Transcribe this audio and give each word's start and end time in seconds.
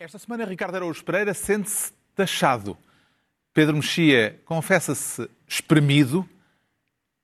Esta 0.00 0.16
semana, 0.16 0.44
Ricardo 0.44 0.76
Araújo 0.76 1.04
Pereira 1.04 1.34
sente-se 1.34 1.92
taxado. 2.14 2.78
Pedro 3.52 3.74
Mexia 3.74 4.40
confessa-se 4.44 5.28
espremido 5.44 6.28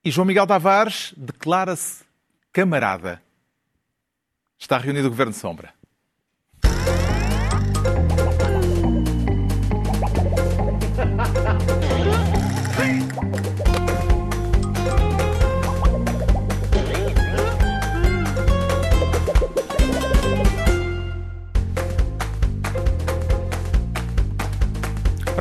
e 0.04 0.10
João 0.10 0.24
Miguel 0.24 0.44
Tavares 0.44 1.14
declara-se 1.16 2.04
camarada. 2.52 3.22
Está 4.58 4.76
reunido 4.76 5.06
o 5.06 5.10
Governo 5.10 5.30
de 5.30 5.38
Sombra. 5.38 5.72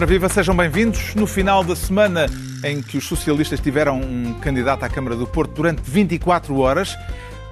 Ora 0.03 0.09
viva, 0.09 0.27
sejam 0.27 0.53
bem-vindos. 0.53 1.16
No 1.16 1.25
final 1.25 1.63
da 1.63 1.77
semana 1.77 2.25
em 2.61 2.81
que 2.81 2.98
os 2.98 3.07
socialistas 3.07 3.61
tiveram 3.61 4.02
um 4.02 4.34
candidato 4.34 4.84
à 4.84 4.89
Câmara 4.89 5.16
do 5.16 5.25
Porto 5.25 5.53
durante 5.53 5.81
24 5.81 6.59
horas, 6.59 6.94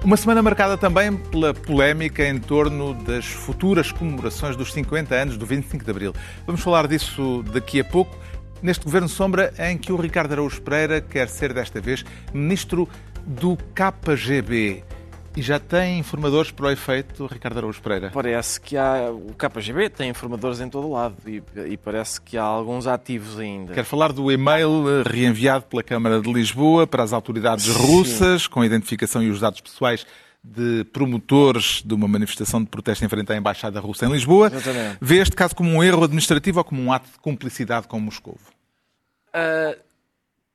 uma 0.04 0.18
semana 0.18 0.42
marcada 0.42 0.76
também 0.76 1.16
pela 1.16 1.54
polémica 1.54 2.28
em 2.28 2.38
torno 2.38 2.92
das 2.92 3.24
futuras 3.24 3.90
comemorações 3.90 4.54
dos 4.54 4.70
50 4.70 5.14
anos 5.14 5.38
do 5.38 5.46
25 5.46 5.82
de 5.82 5.90
Abril. 5.90 6.14
Vamos 6.46 6.60
falar 6.60 6.86
disso 6.86 7.42
daqui 7.54 7.80
a 7.80 7.84
pouco, 7.86 8.14
neste 8.60 8.84
Governo 8.84 9.08
Sombra 9.08 9.54
em 9.58 9.78
que 9.78 9.90
o 9.90 9.96
Ricardo 9.96 10.32
Araújo 10.32 10.60
Pereira 10.60 11.00
quer 11.00 11.30
ser 11.30 11.54
desta 11.54 11.80
vez 11.80 12.04
Ministro 12.34 12.86
do 13.26 13.56
KGB. 13.74 14.84
E 15.34 15.40
já 15.40 15.58
tem 15.58 15.98
informadores 15.98 16.50
para 16.50 16.66
o 16.66 16.70
efeito, 16.70 17.26
Ricardo 17.26 17.56
Araújo 17.56 17.80
Pereira? 17.80 18.10
Parece 18.12 18.60
que 18.60 18.76
há. 18.76 19.10
O 19.10 19.34
KGB 19.34 19.88
tem 19.88 20.10
informadores 20.10 20.60
em 20.60 20.68
todo 20.68 20.90
lado 20.90 21.16
e, 21.26 21.42
e, 21.70 21.76
parece 21.78 22.20
que 22.20 22.36
há 22.36 22.42
alguns 22.42 22.86
ativos 22.86 23.38
ainda. 23.38 23.72
Quero 23.72 23.86
falar 23.86 24.12
do 24.12 24.30
e-mail 24.30 24.84
eh, 24.88 25.02
reenviado 25.06 25.64
pela 25.64 25.82
Câmara 25.82 26.20
de 26.20 26.30
Lisboa 26.30 26.86
para 26.86 27.02
as 27.02 27.14
autoridades 27.14 27.64
Sim. 27.64 27.72
russas, 27.72 28.46
com 28.46 28.60
a 28.60 28.66
identificação 28.66 29.22
e 29.22 29.30
os 29.30 29.40
dados 29.40 29.62
pessoais 29.62 30.04
de 30.44 30.84
promotores 30.92 31.82
de 31.84 31.94
uma 31.94 32.08
manifestação 32.08 32.62
de 32.62 32.68
protesto 32.68 33.04
em 33.04 33.08
frente 33.08 33.32
à 33.32 33.36
Embaixada 33.36 33.80
Russa 33.80 34.04
em 34.04 34.12
Lisboa. 34.12 34.48
Exatamente. 34.48 34.98
Vê 35.00 35.16
este 35.18 35.34
caso 35.34 35.54
como 35.54 35.70
um 35.70 35.82
erro 35.82 36.04
administrativo 36.04 36.58
ou 36.58 36.64
como 36.64 36.82
um 36.82 36.92
ato 36.92 37.08
de 37.10 37.18
cumplicidade 37.20 37.86
com 37.88 37.98
Moscou? 37.98 38.36
Uh, 39.28 39.80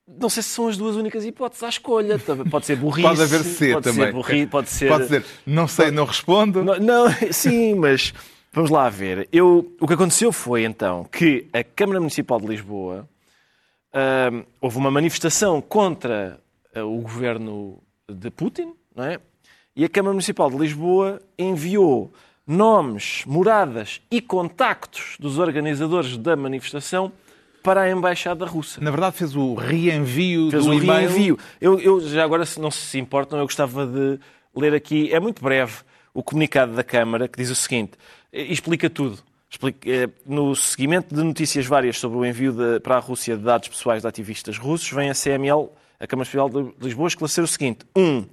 não 0.08 0.30
sei 0.30 0.41
se 0.41 0.50
são 0.50 0.67
as 0.67 0.77
duas 0.77 0.95
únicas 0.95 1.25
hipóteses 1.25 1.63
à 1.63 1.69
escolha. 1.69 2.17
Pode 2.50 2.66
ser 2.66 2.77
burrice. 2.77 3.08
pode 3.08 3.22
haver 3.22 3.44
C 3.44 3.73
pode 3.73 3.83
também. 3.83 4.05
Ser 4.05 4.13
burri, 4.13 4.47
pode 4.47 4.69
ser. 4.69 4.88
Pode 4.88 5.08
ser. 5.08 5.25
Não 5.45 5.67
sei, 5.67 5.91
não 5.91 6.05
respondo. 6.05 6.63
Não, 6.63 6.77
não, 6.77 7.05
sim, 7.31 7.75
mas 7.75 8.13
vamos 8.53 8.72
lá 8.72 8.89
ver. 8.89 9.28
Eu, 9.31 9.75
o 9.80 9.88
que 9.88 9.94
aconteceu 9.94 10.31
foi 10.31 10.63
então 10.63 11.03
que 11.05 11.47
a 11.52 11.63
Câmara 11.63 12.00
Municipal 12.00 12.39
de 12.39 12.47
Lisboa 12.47 13.08
uh, 13.94 14.45
houve 14.61 14.78
uma 14.78 14.89
manifestação 14.89 15.61
contra 15.61 16.39
uh, 16.75 16.80
o 16.81 17.02
governo 17.02 17.81
de 18.09 18.31
Putin, 18.31 18.73
não 18.95 19.03
é? 19.03 19.19
E 19.75 19.83
a 19.83 19.89
Câmara 19.89 20.13
Municipal 20.13 20.50
de 20.50 20.58
Lisboa 20.58 21.22
enviou 21.38 22.11
nomes, 22.47 23.23
moradas 23.28 24.02
e 24.09 24.22
contactos 24.22 25.17
dos 25.19 25.38
organizadores 25.38 26.17
da 26.17 26.35
manifestação 26.35 27.11
para 27.63 27.81
a 27.81 27.89
Embaixada 27.89 28.45
Russa. 28.45 28.81
Na 28.81 28.91
verdade, 28.91 29.17
fez 29.17 29.36
o 29.36 29.53
reenvio 29.55 30.50
fez 30.52 30.66
do 30.66 30.72
o 30.72 30.73
e-mail. 30.73 31.09
Reenvio. 31.09 31.39
Eu, 31.59 31.80
eu, 31.80 32.02
já 32.02 32.23
agora, 32.23 32.45
se 32.45 32.59
não 32.59 32.72
se 32.72 32.97
importam, 32.97 33.39
eu 33.39 33.45
gostava 33.45 33.86
de 33.86 34.19
ler 34.55 34.73
aqui, 34.73 35.13
é 35.13 35.19
muito 35.19 35.41
breve, 35.44 35.75
o 36.13 36.23
comunicado 36.23 36.73
da 36.73 36.83
Câmara, 36.83 37.28
que 37.28 37.38
diz 37.38 37.50
o 37.50 37.55
seguinte, 37.55 37.91
explica 38.31 38.89
tudo. 38.89 39.19
Explica, 39.50 39.89
eh, 39.89 40.09
no 40.25 40.55
seguimento 40.55 41.16
de 41.16 41.23
notícias 41.23 41.66
várias 41.66 41.97
sobre 41.97 42.17
o 42.17 42.25
envio 42.25 42.52
de, 42.52 42.80
para 42.81 42.97
a 42.97 43.00
Rússia 43.00 43.38
de 43.38 43.44
dados 43.44 43.69
pessoais 43.69 44.02
de 44.02 44.08
ativistas 44.08 44.58
russos, 44.58 44.91
vem 44.91 45.09
a 45.09 45.13
CML, 45.13 45.69
a 46.00 46.05
Câmara 46.05 46.25
Federal 46.25 46.50
de 46.50 46.73
Lisboa, 46.81 47.07
esclarecer 47.07 47.44
o 47.44 47.47
seguinte. 47.47 47.85
1. 47.95 48.01
Um, 48.01 48.25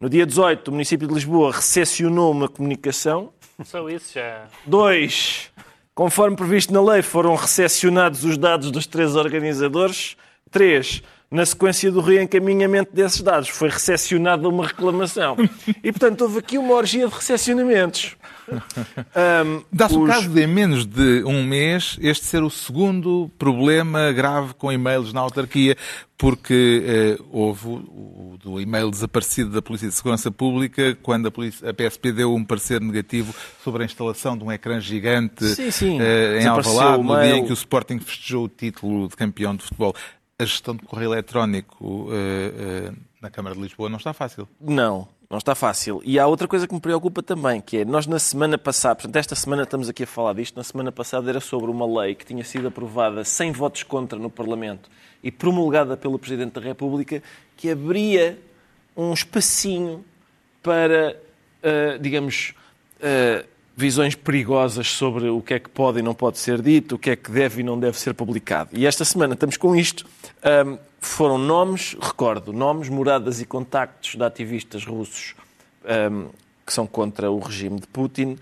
no 0.00 0.08
dia 0.08 0.26
18, 0.26 0.68
o 0.68 0.72
município 0.72 1.08
de 1.08 1.14
Lisboa 1.14 1.52
recepcionou 1.52 2.30
uma 2.30 2.48
comunicação. 2.48 3.32
Só 3.64 3.88
isso 3.88 4.14
já. 4.14 4.46
2. 4.66 5.50
Conforme 5.98 6.36
previsto 6.36 6.72
na 6.72 6.80
lei, 6.80 7.02
foram 7.02 7.34
recepcionados 7.34 8.22
os 8.22 8.38
dados 8.38 8.70
dos 8.70 8.86
três 8.86 9.16
organizadores. 9.16 10.16
Três, 10.48 11.02
na 11.30 11.44
sequência 11.44 11.92
do 11.92 12.00
reencaminhamento 12.00 12.94
desses 12.94 13.20
dados, 13.20 13.48
foi 13.48 13.68
recepcionada 13.68 14.48
uma 14.48 14.66
reclamação. 14.66 15.36
E, 15.82 15.92
portanto, 15.92 16.22
houve 16.22 16.38
aqui 16.38 16.58
uma 16.58 16.74
orgia 16.74 17.06
de 17.06 17.14
recepcionamentos. 17.14 18.16
Um, 18.50 19.62
Dá-se 19.72 19.94
os... 19.94 20.02
o 20.02 20.06
caso 20.06 20.28
de, 20.28 20.42
em 20.42 20.46
menos 20.46 20.86
de 20.86 21.22
um 21.24 21.44
mês, 21.44 21.98
este 22.00 22.24
ser 22.24 22.42
o 22.42 22.50
segundo 22.50 23.30
problema 23.38 24.10
grave 24.12 24.54
com 24.54 24.72
e-mails 24.72 25.12
na 25.12 25.20
autarquia, 25.20 25.76
porque 26.16 26.82
eh, 26.84 27.22
houve 27.30 27.68
o, 27.68 27.72
o, 27.72 28.38
do 28.42 28.60
e-mail 28.60 28.90
desaparecido 28.90 29.50
da 29.50 29.62
Polícia 29.62 29.88
de 29.88 29.94
Segurança 29.94 30.32
Pública, 30.32 30.98
quando 31.00 31.28
a, 31.28 31.30
polícia, 31.30 31.70
a 31.70 31.72
PSP 31.72 32.10
deu 32.10 32.34
um 32.34 32.44
parecer 32.44 32.80
negativo 32.80 33.32
sobre 33.62 33.84
a 33.84 33.86
instalação 33.86 34.36
de 34.36 34.42
um 34.42 34.50
ecrã 34.50 34.80
gigante 34.80 35.44
sim, 35.54 35.70
sim. 35.70 35.98
Eh, 36.00 36.40
em 36.42 36.46
Alvalade, 36.46 37.02
no 37.04 37.20
dia 37.22 37.36
em 37.36 37.44
que 37.44 37.52
o 37.52 37.54
Sporting 37.54 38.00
festejou 38.00 38.44
o 38.46 38.48
título 38.48 39.08
de 39.08 39.14
campeão 39.14 39.54
de 39.54 39.62
futebol. 39.62 39.94
A 40.40 40.44
gestão 40.44 40.76
de 40.76 40.84
correio 40.84 41.12
eletrónico 41.12 42.08
eh, 42.12 42.90
eh 42.90 42.92
na 43.20 43.30
Câmara 43.30 43.54
de 43.56 43.60
Lisboa 43.60 43.88
não 43.88 43.96
está 43.96 44.12
fácil. 44.12 44.48
Não, 44.60 45.08
não 45.28 45.38
está 45.38 45.54
fácil. 45.54 46.00
E 46.04 46.18
há 46.18 46.26
outra 46.26 46.46
coisa 46.46 46.68
que 46.68 46.74
me 46.74 46.80
preocupa 46.80 47.22
também, 47.22 47.60
que 47.60 47.78
é, 47.78 47.84
nós 47.84 48.06
na 48.06 48.18
semana 48.18 48.56
passada, 48.56 48.94
portanto, 48.94 49.16
esta 49.16 49.34
semana 49.34 49.64
estamos 49.64 49.88
aqui 49.88 50.04
a 50.04 50.06
falar 50.06 50.34
disto, 50.34 50.56
na 50.56 50.62
semana 50.62 50.92
passada 50.92 51.28
era 51.28 51.40
sobre 51.40 51.70
uma 51.70 52.00
lei 52.00 52.14
que 52.14 52.24
tinha 52.24 52.44
sido 52.44 52.68
aprovada 52.68 53.24
sem 53.24 53.50
votos 53.50 53.82
contra 53.82 54.18
no 54.18 54.30
Parlamento 54.30 54.88
e 55.22 55.30
promulgada 55.32 55.96
pelo 55.96 56.18
Presidente 56.18 56.52
da 56.52 56.60
República, 56.60 57.20
que 57.56 57.70
abria 57.70 58.38
um 58.96 59.12
espacinho 59.12 60.04
para, 60.62 61.20
uh, 61.64 61.98
digamos, 61.98 62.54
uh, 63.00 63.46
visões 63.78 64.16
perigosas 64.16 64.90
sobre 64.90 65.28
o 65.28 65.40
que 65.40 65.54
é 65.54 65.58
que 65.60 65.68
pode 65.68 66.00
e 66.00 66.02
não 66.02 66.12
pode 66.12 66.36
ser 66.38 66.60
dito, 66.60 66.96
o 66.96 66.98
que 66.98 67.10
é 67.10 67.16
que 67.16 67.30
deve 67.30 67.60
e 67.60 67.64
não 67.64 67.78
deve 67.78 67.96
ser 67.96 68.12
publicado. 68.12 68.70
E 68.72 68.84
esta 68.84 69.04
semana 69.04 69.34
estamos 69.34 69.56
com 69.56 69.76
isto. 69.76 70.04
Um, 70.66 70.76
foram 71.00 71.38
nomes, 71.38 71.96
recordo, 72.00 72.52
nomes, 72.52 72.88
moradas 72.88 73.40
e 73.40 73.46
contactos 73.46 74.16
de 74.16 74.24
ativistas 74.24 74.84
russos 74.84 75.36
um, 76.10 76.26
que 76.66 76.72
são 76.72 76.88
contra 76.88 77.30
o 77.30 77.38
regime 77.38 77.78
de 77.78 77.86
Putin 77.86 78.36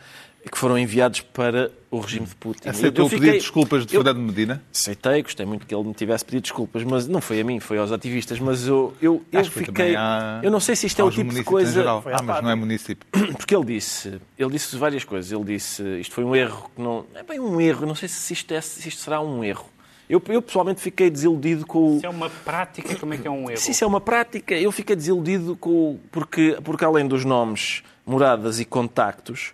que 0.50 0.58
foram 0.58 0.78
enviados 0.78 1.20
para 1.20 1.70
o 1.90 1.98
regime 1.98 2.26
de 2.26 2.34
Putin. 2.34 2.68
Aceitou 2.68 3.04
eu, 3.04 3.06
eu 3.06 3.10
fiquei, 3.10 3.18
o 3.18 3.20
pedido 3.20 3.32
de 3.32 3.38
desculpas 3.38 3.86
de 3.86 3.94
eu, 3.94 4.02
Fernando 4.02 4.22
Medina? 4.24 4.62
Aceitei, 4.72 5.22
gostei 5.22 5.46
muito 5.46 5.66
que 5.66 5.74
ele 5.74 5.84
me 5.84 5.94
tivesse 5.94 6.24
pedido 6.24 6.42
desculpas, 6.42 6.84
mas 6.84 7.06
não 7.08 7.20
foi 7.20 7.40
a 7.40 7.44
mim, 7.44 7.60
foi 7.60 7.78
aos 7.78 7.92
ativistas. 7.92 8.38
Mas 8.38 8.66
eu, 8.66 8.94
eu, 9.00 9.24
eu 9.32 9.44
fiquei. 9.44 9.94
Eu 10.42 10.50
não 10.50 10.60
sei 10.60 10.76
se 10.76 10.86
isto 10.86 11.00
é 11.00 11.04
o 11.04 11.10
tipo 11.10 11.32
de 11.32 11.44
coisa. 11.44 11.84
Ah, 11.88 12.22
mas 12.22 12.42
não 12.42 12.50
é 12.50 12.54
município. 12.54 13.06
Porque 13.36 13.54
ele 13.54 13.64
disse, 13.64 14.20
ele 14.38 14.50
disse 14.50 14.76
várias 14.76 15.04
coisas. 15.04 15.32
Ele 15.32 15.44
disse 15.44 15.82
isto 16.00 16.14
foi 16.14 16.24
um 16.24 16.34
erro 16.34 16.70
que 16.74 16.82
não. 16.82 17.04
É 17.14 17.22
bem 17.22 17.40
um 17.40 17.60
erro, 17.60 17.86
não 17.86 17.94
sei 17.94 18.08
se 18.08 18.32
isto, 18.32 18.52
é, 18.52 18.60
se 18.60 18.88
isto 18.88 19.00
será 19.00 19.20
um 19.20 19.42
erro. 19.42 19.68
Eu, 20.08 20.22
eu, 20.28 20.40
pessoalmente 20.40 20.80
fiquei 20.80 21.10
desiludido 21.10 21.66
com 21.66 21.96
o. 21.96 22.00
Se 22.00 22.06
é 22.06 22.08
uma 22.08 22.30
prática, 22.30 22.94
como 22.94 23.14
é 23.14 23.18
que 23.18 23.26
é 23.26 23.30
um 23.30 23.50
erro? 23.50 23.60
Se 23.60 23.72
isso 23.72 23.82
é 23.82 23.86
uma 23.86 24.00
prática, 24.00 24.54
eu 24.54 24.70
fiquei 24.70 24.94
desiludido 24.94 25.56
com 25.56 25.98
porque, 26.12 26.56
porque 26.62 26.84
além 26.84 27.08
dos 27.08 27.24
nomes, 27.24 27.82
moradas 28.06 28.60
e 28.60 28.64
contactos, 28.64 29.52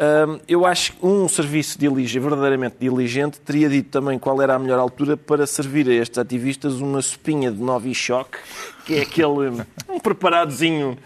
hum, 0.00 0.40
eu 0.48 0.66
acho 0.66 0.92
que 0.92 1.06
um 1.06 1.28
serviço 1.28 1.78
diligente, 1.78 2.18
verdadeiramente 2.20 2.76
diligente 2.80 3.40
teria 3.40 3.68
dito 3.68 3.90
também 3.90 4.18
qual 4.18 4.40
era 4.40 4.54
a 4.54 4.58
melhor 4.58 4.78
altura 4.78 5.16
para 5.16 5.46
servir 5.46 5.88
a 5.88 5.92
estes 5.92 6.18
ativistas 6.18 6.80
uma 6.80 7.02
sopinha 7.02 7.50
de 7.50 7.60
Novichok, 7.60 8.38
que 8.84 8.96
é 8.96 9.02
aquele 9.02 9.64
um 9.88 10.00
preparadozinho 10.00 10.96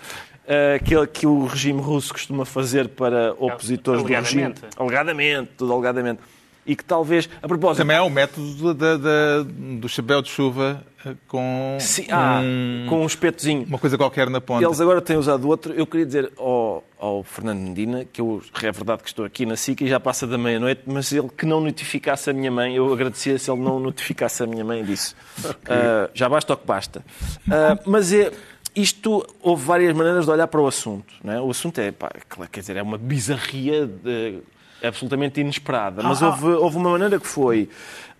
Uh, 0.44 0.77
aquele 0.77 1.06
que 1.06 1.27
o 1.27 1.47
regime 1.47 1.81
russo 1.81 2.12
costuma 2.12 2.44
fazer 2.44 2.91
para 2.91 3.32
opositores 3.38 4.03
do 4.03 4.09
regime. 4.09 4.53
Alegadamente, 4.77 5.53
tudo 5.56 5.72
alegadamente 5.72 6.21
e 6.67 6.75
que 6.75 6.85
talvez, 6.85 7.29
a 7.43 7.49
propósito... 7.49 7.79
Também 7.79 7.97
há 7.97 8.03
o 8.03 8.11
método 8.11 8.75
da, 8.75 8.97
da, 8.97 9.43
do 9.79 9.88
chapéu 9.88 10.23
de 10.23 10.29
chuva 10.31 10.85
com 11.29 11.77
Sim, 11.81 12.06
ah, 12.11 12.41
um, 12.43 12.87
com 12.88 13.03
um 13.03 13.06
espetozinho. 13.06 13.67
Uma 13.67 13.79
coisa 13.79 13.99
qualquer 13.99 14.31
na 14.31 14.41
ponta. 14.41 14.65
Eles 14.65 14.81
agora 14.81 15.03
têm 15.03 15.17
usado 15.17 15.47
outro. 15.47 15.75
Eu 15.75 15.87
queria 15.87 16.06
dizer 16.06 16.33
ao, 16.38 16.83
ao 16.99 17.23
Fernando 17.23 17.59
Medina, 17.59 18.06
que 18.11 18.21
eu, 18.21 18.43
é 18.62 18.73
verdade 18.73 19.03
que 19.03 19.09
estou 19.09 19.25
aqui 19.25 19.44
na 19.44 19.56
SICA 19.56 19.85
e 19.85 19.88
já 19.88 20.00
passa 20.00 20.27
da 20.27 20.38
meia-noite, 20.38 20.83
mas 20.87 21.12
ele 21.12 21.29
que 21.29 21.44
não 21.44 21.61
notificasse 21.61 22.31
a 22.31 22.33
minha 22.33 22.50
mãe, 22.50 22.75
eu 22.77 22.91
agradecia 22.93 23.38
se 23.38 23.50
ele 23.50 23.61
não 23.61 23.79
notificasse 23.79 24.43
a 24.43 24.47
minha 24.47 24.65
mãe 24.65 24.83
disso. 24.83 25.15
Okay. 25.38 25.77
Uh, 25.77 26.11
já 26.15 26.29
basta 26.29 26.55
o 26.55 26.56
que 26.56 26.67
basta. 26.67 27.05
Uh, 27.47 27.91
mas 27.91 28.12
é 28.12 28.33
isto 28.75 29.25
houve 29.41 29.65
várias 29.65 29.94
maneiras 29.94 30.25
de 30.25 30.31
olhar 30.31 30.49
para 30.49 30.61
o 30.61 30.67
assunto. 30.67 31.15
Não 31.23 31.33
é? 31.33 31.41
O 31.41 31.50
assunto 31.50 31.79
é, 31.79 31.93
pá, 31.93 32.11
quer 32.50 32.61
dizer, 32.61 32.77
é 32.77 32.83
uma 32.83 32.99
bizarria 32.99 33.87
de, 33.87 34.41
absolutamente 34.89 35.41
inesperada. 35.41 36.03
Mas 36.03 36.23
ah, 36.23 36.29
houve, 36.29 36.47
houve 36.47 36.77
uma 36.77 36.91
maneira 36.91 37.19
que 37.21 37.27
foi. 37.27 37.69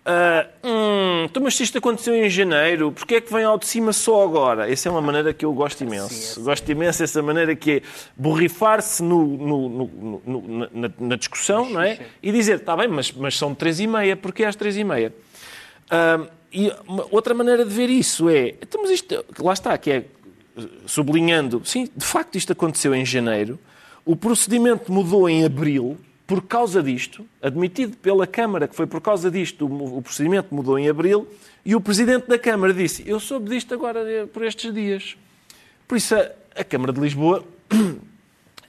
ah, 0.05 0.47
hum, 0.63 1.25
então, 1.25 1.43
mas 1.43 1.57
se 1.57 1.63
isto 1.63 1.79
aconteceu 1.79 2.15
em 2.15 2.29
janeiro, 2.29 2.93
porquê 2.93 3.17
é 3.17 3.21
que 3.21 3.33
vem 3.33 3.45
ao 3.45 3.59
de 3.59 3.67
cima 3.67 3.93
só 3.93 4.23
agora? 4.25 4.71
Essa 4.71 4.89
é 4.89 4.93
uma 4.93 5.01
maneira 5.01 5.33
que 5.33 5.45
eu 5.45 5.53
gosto 5.53 5.83
imenso. 5.83 6.43
Gosto 6.43 6.71
imenso 6.71 6.99
dessa 7.01 7.23
maneira 7.23 7.55
que 7.57 7.71
é 7.79 7.83
borrifar-se 8.17 9.03
no, 9.03 9.25
no- 9.27 9.69
no- 9.69 10.23
no- 10.27 10.69
na, 10.73 10.91
na 10.99 11.17
discussão, 11.17 11.69
não 11.71 11.81
é? 11.81 11.99
E 12.23 12.31
dizer, 12.33 12.57
está 12.57 12.77
bem, 12.77 12.89
mas, 12.89 13.11
mas 13.13 13.37
são 13.39 13.55
três 13.55 13.81
e 13.81 13.87
meia, 13.87 14.17
porquê 14.17 14.45
às 14.45 14.55
três 14.57 14.77
e 14.77 14.85
meia? 14.85 15.13
Ah, 15.91 16.21
e 16.53 16.71
outra 17.11 17.35
maneira 17.35 17.65
de 17.65 17.75
ver 17.75 17.91
isso 17.91 18.29
é, 18.29 18.55
então, 18.63 18.81
mas 18.83 18.91
isto, 18.93 19.25
lá 19.41 19.53
está, 19.53 19.77
que 19.77 19.91
é 19.91 20.05
sublinhando, 20.87 21.63
sim, 21.65 21.89
de 21.97 22.05
facto 22.05 22.37
isto 22.37 22.53
aconteceu 22.53 22.95
em 22.95 23.05
janeiro, 23.05 23.59
o 24.05 24.15
procedimento 24.15 24.93
mudou 24.93 25.29
em 25.29 25.45
abril 25.45 25.99
por 26.27 26.43
causa 26.43 26.83
disto, 26.83 27.27
admitido 27.43 27.97
pela 27.99 28.27
Câmara 28.27 28.67
que 28.67 28.75
foi 28.75 28.87
por 28.87 29.01
causa 29.01 29.31
disto, 29.31 29.67
o 29.67 30.01
procedimento 30.01 30.55
mudou 30.55 30.79
em 30.79 30.89
abril, 30.89 31.29
e 31.65 31.75
o 31.75 31.81
Presidente 31.81 32.27
da 32.27 32.39
Câmara 32.39 32.73
disse, 32.73 33.03
eu 33.07 33.21
soube 33.21 33.51
disto 33.51 33.75
agora 33.75 34.01
eh, 34.01 34.27
por 34.27 34.45
estes 34.45 34.73
dias. 34.73 35.17
Por 35.87 35.97
isso 35.97 36.15
a 36.15 36.65
Câmara 36.65 36.93
de 36.93 37.01
Lisboa 37.01 37.45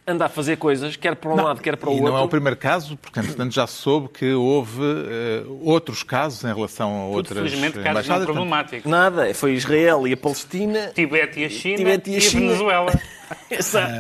anda 0.08 0.26
a 0.26 0.30
fazer 0.30 0.58
coisas, 0.58 0.96
quer 0.96 1.16
para 1.16 1.32
um 1.32 1.36
lado, 1.36 1.62
quer 1.62 1.76
para 1.78 1.90
o 1.90 1.94
e 1.94 1.96
outro. 1.96 2.12
não 2.14 2.20
é 2.20 2.22
o 2.22 2.28
primeiro 2.28 2.56
caso, 2.58 2.96
porque 2.98 3.20
entretanto 3.20 3.54
já 3.54 3.66
se 3.66 3.74
soube 3.78 4.10
que 4.10 4.34
houve 4.34 4.80
eh, 4.84 5.44
outros 5.62 6.04
casos 6.04 6.44
em 6.44 6.54
relação 6.54 6.90
a 6.90 7.06
Tudo, 7.08 7.16
outras 7.18 7.38
felizmente, 7.38 7.80
casos 7.82 8.08
não 8.08 8.24
problemáticos. 8.24 8.90
Nada, 8.92 9.34
foi 9.34 9.54
Israel 9.54 10.08
e 10.08 10.14
a 10.14 10.18
Palestina. 10.18 10.92
Tibete 10.94 11.40
e 11.40 11.46
a 11.46 11.50
China 11.50 11.78
Tibete 11.78 12.12
e 12.12 12.16
a 12.16 12.18
a 12.18 12.22
China. 12.22 12.42
Venezuela. 12.48 13.02
Exato. 13.50 13.92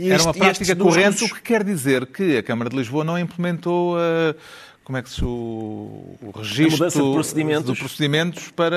E 0.00 0.10
Era 0.10 0.22
uma 0.24 0.32
e 0.34 0.38
prática 0.38 0.74
corrente, 0.76 1.24
o 1.24 1.28
que 1.32 1.40
quer 1.42 1.62
dizer 1.62 2.06
que 2.06 2.36
a 2.38 2.42
Câmara 2.42 2.68
de 2.68 2.76
Lisboa 2.76 3.04
não 3.04 3.16
implementou 3.16 3.96
eh, 4.00 4.34
como 4.82 4.98
é 4.98 5.02
que 5.02 5.10
se, 5.10 5.24
o, 5.24 6.16
o 6.20 6.30
registro 6.36 6.88
de 6.90 7.12
procedimentos. 7.14 7.72
de 7.72 7.78
procedimentos 7.78 8.48
para 8.50 8.76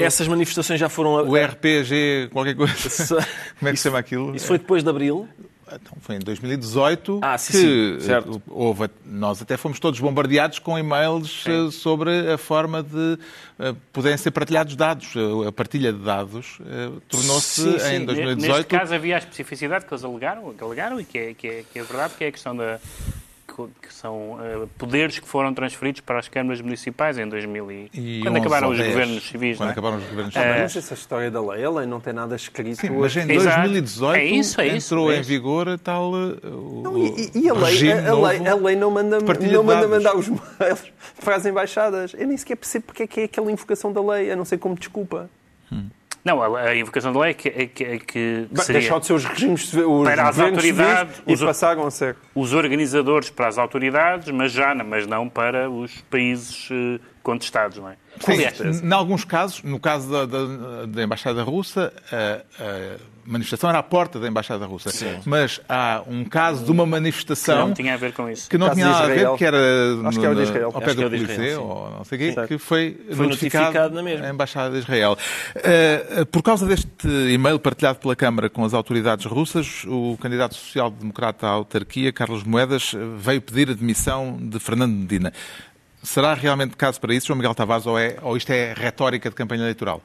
eh, 0.00 0.04
Essas 0.04 0.28
manifestações 0.28 0.78
já 0.78 0.88
foram. 0.88 1.14
o 1.28 1.34
RPG, 1.36 2.28
qualquer 2.32 2.54
coisa. 2.54 2.72
Isso- 2.72 3.16
Como 3.58 3.68
é 3.68 3.72
que 3.72 3.76
se 3.78 3.82
chama 3.82 3.98
aquilo? 3.98 4.36
Isso 4.36 4.46
foi 4.46 4.58
depois 4.58 4.84
de 4.84 4.90
Abril. 4.90 5.28
Então, 5.72 5.96
foi 6.00 6.16
em 6.16 6.18
2018 6.18 7.20
Ah, 7.22 7.38
sim, 7.38 7.52
que 7.52 8.00
sim, 8.00 8.12
eh, 8.12 8.22
houve. 8.48 8.88
Nós 9.04 9.40
até 9.40 9.56
fomos 9.56 9.80
todos 9.80 9.98
bombardeados 10.00 10.58
com 10.58 10.78
e-mails 10.78 11.44
eh, 11.46 11.70
sobre 11.70 12.32
a 12.32 12.38
forma 12.38 12.82
de 12.82 13.18
eh, 13.58 13.74
poderem 13.92 14.18
ser 14.18 14.30
partilhados 14.30 14.76
dados. 14.76 15.14
A 15.46 15.52
partilha 15.52 15.92
de 15.92 15.98
dados 16.00 16.58
eh, 16.66 16.90
tornou-se 17.08 17.62
em 17.62 18.00
Neste 18.00 18.06
2018 18.06 18.66
caso 18.66 18.94
havia 18.94 19.16
a 19.16 19.18
especificidade 19.18 19.86
que 19.86 19.94
eles 19.94 20.04
alegaram, 20.04 20.52
que 20.52 20.62
alegaram 20.64 21.00
e 21.00 21.04
que 21.04 21.18
é, 21.18 21.34
que, 21.34 21.46
é, 21.46 21.64
que 21.72 21.78
é 21.78 21.82
verdade, 21.82 22.14
que 22.16 22.24
é 22.24 22.28
a 22.28 22.32
questão 22.32 22.56
da 22.56 22.78
que 23.80 23.92
são 23.94 24.38
eh, 24.42 24.66
poderes 24.76 25.18
que 25.18 25.26
foram 25.28 25.54
transferidos 25.54 26.00
para 26.00 26.18
as 26.18 26.28
câmaras 26.28 26.60
municipais 26.60 27.16
em 27.18 27.28
2000 27.28 27.70
e, 27.72 27.90
E 27.94 28.20
quando 28.22 28.34
11 28.36 28.40
acabaram 28.40 28.70
os 28.70 28.78
10, 28.78 28.90
governos 28.92 29.22
civis, 29.28 29.56
Quando 29.56 29.60
não 29.60 29.68
é? 29.68 29.72
acabaram 29.72 29.96
os 29.98 30.04
governos 30.04 30.36
É. 30.36 30.40
civis. 30.42 30.60
Mas 30.62 30.76
essa 30.76 30.94
história 30.94 31.30
da 31.30 31.40
lei, 31.40 31.64
a 31.64 31.70
lei 31.70 31.86
não 31.86 32.00
tem 32.00 32.12
nada 32.12 32.34
escrito. 32.36 32.80
Sim, 32.80 32.90
mas 32.90 33.16
em 33.16 33.30
Exato. 33.32 33.60
2018 33.62 34.16
É 34.16 34.24
isso, 34.24 34.60
é 34.60 34.66
isso, 34.68 34.94
entrou 34.94 35.12
é 35.12 35.16
em 35.18 35.22
vigor 35.22 35.68
a 35.68 35.78
tal. 35.78 36.12
o- 36.12 36.82
Não, 36.82 36.98
e, 36.98 37.30
e 37.34 37.48
a, 37.48 37.54
lei, 37.54 37.64
regime 37.64 37.92
a, 37.92 38.10
a 38.10 38.28
lei, 38.28 38.38
novo 38.40 38.50
a 38.50 38.66
lei 38.66 38.76
não 38.76 38.90
manda, 38.90 39.18
não 39.20 39.62
manda 39.64 39.88
mandar 39.88 40.16
os 40.16 40.28
mails 40.58 40.92
para 41.24 41.36
as 41.36 41.46
embaixadas. 41.46 42.12
Eu 42.18 42.26
nem 42.26 42.36
sequer 42.36 42.56
percebo 42.56 42.86
porque 42.86 43.04
é 43.04 43.06
que 43.06 43.20
é 43.20 43.24
aquela 43.24 43.50
invocação 43.50 43.92
da 43.92 44.02
lei, 44.02 44.30
a 44.30 44.36
não 44.36 44.44
ser 44.44 44.58
como 44.58 44.74
desculpa. 44.74 45.30
Não, 46.24 46.42
a, 46.42 46.60
a 46.60 46.76
invocação 46.76 47.12
da 47.12 47.20
lei 47.20 47.30
é 47.32 47.34
que, 47.34 47.48
é 47.48 47.66
que, 47.66 47.84
é 47.84 47.98
que 47.98 48.48
Bem, 48.50 48.64
seria 48.64 48.80
Deixou 48.80 48.98
de 48.98 49.06
ser 49.06 49.12
os 49.12 49.24
regimes, 49.26 49.72
os 49.74 50.04
Para 50.04 50.28
as 50.28 50.38
autoridades, 50.40 51.22
e 51.26 51.34
os- 51.34 51.42
passaram 51.42 51.86
a 51.86 51.90
ser. 51.90 52.16
os 52.34 52.52
organizadores 52.54 53.28
para 53.28 53.46
as 53.48 53.58
autoridades, 53.58 54.30
mas 54.30 54.50
já 54.50 54.74
mas 54.74 55.06
não 55.06 55.28
para 55.28 55.68
os 55.70 56.00
países 56.10 56.68
eh, 56.70 56.98
contestados, 57.22 57.76
não 57.78 57.90
é? 57.90 57.96
Sim, 58.20 58.86
em 58.86 58.92
alguns 58.92 59.24
casos, 59.24 59.62
no 59.62 59.78
caso 59.78 60.10
da, 60.10 60.24
da- 60.24 60.86
da 60.86 61.02
Embaixada 61.02 61.42
Russa, 61.42 61.92
a, 62.10 62.62
a 62.62 63.13
manifestação 63.26 63.70
era 63.70 63.78
à 63.78 63.82
porta 63.82 64.18
da 64.20 64.28
Embaixada 64.28 64.64
Russa. 64.66 64.90
Mas 65.24 65.60
há 65.68 66.02
um 66.06 66.24
caso 66.24 66.64
de 66.64 66.70
uma 66.70 66.84
manifestação 66.86 67.68
não 67.68 67.74
tinha 67.74 67.94
a 67.94 67.96
ver 67.96 68.12
com 68.12 68.28
isso. 68.30 68.48
que 68.50 68.58
não 68.58 68.70
tinha 68.70 68.86
nada 68.86 69.04
a 69.04 69.08
ver, 69.08 69.36
que 69.36 69.44
era 69.44 69.58
Acho 70.06 70.20
que 70.20 70.26
é 70.26 70.28
o 70.30 70.34
de 70.34 70.42
Israel. 70.42 70.70
ao 70.74 70.80
pé 70.80 70.94
que 70.94 71.02
é 71.02 71.08
do 71.08 71.10
Coliseu, 71.10 71.36
sim. 71.36 71.66
ou 71.66 71.90
não 71.90 72.04
sei 72.04 72.16
o 72.16 72.20
quê, 72.20 72.40
Sim. 72.40 72.46
que 72.46 72.58
foi, 72.58 73.00
Foi 73.12 73.26
notificado 73.26 73.94
na 73.94 74.02
mesma. 74.02 74.28
Embaixada 74.28 74.70
de 74.74 74.78
Israel. 74.78 75.16
Eh, 75.56 76.24
por 76.30 76.42
causa 76.42 76.66
deste 76.66 77.08
e-mail 77.08 77.58
partilhado 77.58 77.98
pela 77.98 78.14
Câmara 78.16 78.48
com 78.50 78.64
as 78.64 78.74
autoridades 78.74 79.24
russas, 79.26 79.84
o 79.86 80.16
candidato 80.20 80.54
social-democrata 80.54 81.46
à 81.46 81.50
autarquia, 81.50 82.12
Carlos 82.12 82.42
Moedas, 82.44 82.94
veio 83.18 83.40
pedir 83.40 83.70
a 83.70 83.74
demissão 83.74 84.36
de 84.40 84.58
Fernando 84.58 84.92
Medina. 84.92 85.32
Será 86.02 86.34
realmente 86.34 86.76
caso 86.76 87.00
para 87.00 87.14
isso, 87.14 87.26
João 87.28 87.38
Miguel 87.38 87.54
Tavares, 87.54 87.86
ou, 87.86 87.98
é, 87.98 88.16
ou 88.22 88.36
isto 88.36 88.50
é 88.50 88.74
retórica 88.76 89.30
de 89.30 89.34
campanha 89.34 89.62
eleitoral? 89.62 90.02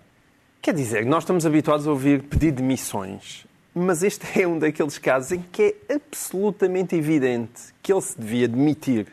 Quer 0.61 0.73
dizer, 0.73 1.05
nós 1.05 1.23
estamos 1.23 1.45
habituados 1.45 1.87
a 1.87 1.89
ouvir 1.89 2.21
pedir 2.23 2.51
demissões, 2.51 3.47
mas 3.73 4.03
este 4.03 4.41
é 4.41 4.45
um 4.45 4.59
daqueles 4.59 4.97
casos 4.97 5.31
em 5.31 5.41
que 5.41 5.73
é 5.87 5.95
absolutamente 5.95 6.97
evidente 6.97 7.73
que 7.81 7.93
ele 7.93 8.01
se 8.01 8.19
devia 8.19 8.45
demitir 8.45 9.07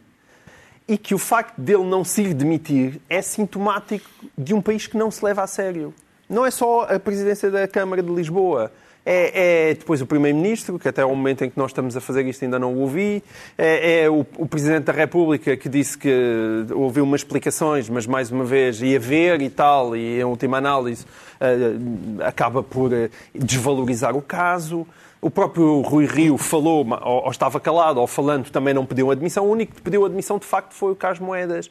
e 0.89 0.99
que 0.99 1.15
o 1.15 1.19
facto 1.19 1.57
dele 1.61 1.85
não 1.85 2.03
se 2.03 2.23
ir 2.23 2.35
demitir 2.35 3.01
é 3.09 3.23
sintomático 3.23 4.09
de 4.37 4.55
um 4.55 4.61
país 4.61 4.89
que 4.89 4.97
não 4.97 5.09
se 5.09 5.25
leva 5.25 5.45
a 5.45 5.47
sério. 5.47 5.95
Não 6.29 6.45
é 6.45 6.51
só 6.51 6.83
a 6.83 6.99
presidência 6.99 7.49
da 7.49 7.69
Câmara 7.69 8.03
de 8.03 8.13
Lisboa. 8.13 8.73
É, 9.09 9.69
é 9.71 9.75
depois 9.75 10.03
o 10.03 10.07
Primeiro-Ministro, 10.07 10.81
que 10.81 10.89
até 10.89 11.03
ao 11.03 11.15
momento 11.15 11.45
em 11.45 11.49
que 11.49 11.57
nós 11.57 11.71
estamos 11.71 11.97
a 11.97 12.01
fazer 12.01 12.27
isto 12.27 12.45
ainda 12.45 12.59
não 12.59 12.75
o 12.75 12.81
ouvi. 12.81 13.23
É, 13.57 14.03
é 14.03 14.11
o, 14.11 14.27
o 14.37 14.47
Presidente 14.49 14.87
da 14.87 14.93
República 14.93 15.57
que 15.57 15.69
disse 15.69 15.97
que 15.97 16.67
ouviu 16.75 17.05
umas 17.05 17.21
explicações, 17.21 17.89
mas 17.89 18.05
mais 18.05 18.33
uma 18.33 18.45
vez 18.45 18.83
ia 18.83 18.99
ver 18.99 19.41
e 19.41 19.49
tal, 19.49 19.97
e 19.97 20.19
em 20.21 20.25
última 20.25 20.59
análise 20.59 21.07
eh, 21.41 21.77
acaba 22.25 22.65
por 22.65 22.93
eh, 22.93 23.09
desvalorizar 23.33 24.17
o 24.17 24.23
caso. 24.23 24.85
O 25.21 25.31
próprio 25.31 25.81
Rui 25.83 26.07
Rio 26.07 26.37
falou, 26.37 26.85
ou, 27.03 27.31
estava 27.31 27.61
calado, 27.61 28.01
ou 28.01 28.07
falando, 28.07 28.51
também 28.51 28.75
não 28.75 28.85
pediu 28.85 29.11
admissão. 29.11 29.47
O 29.47 29.51
único 29.53 29.75
que 29.75 29.83
pediu 29.83 30.05
admissão, 30.05 30.39
de 30.39 30.47
facto, 30.47 30.75
foi 30.75 30.93
o 30.93 30.97
Carlos 30.97 31.21
Moedas. 31.21 31.71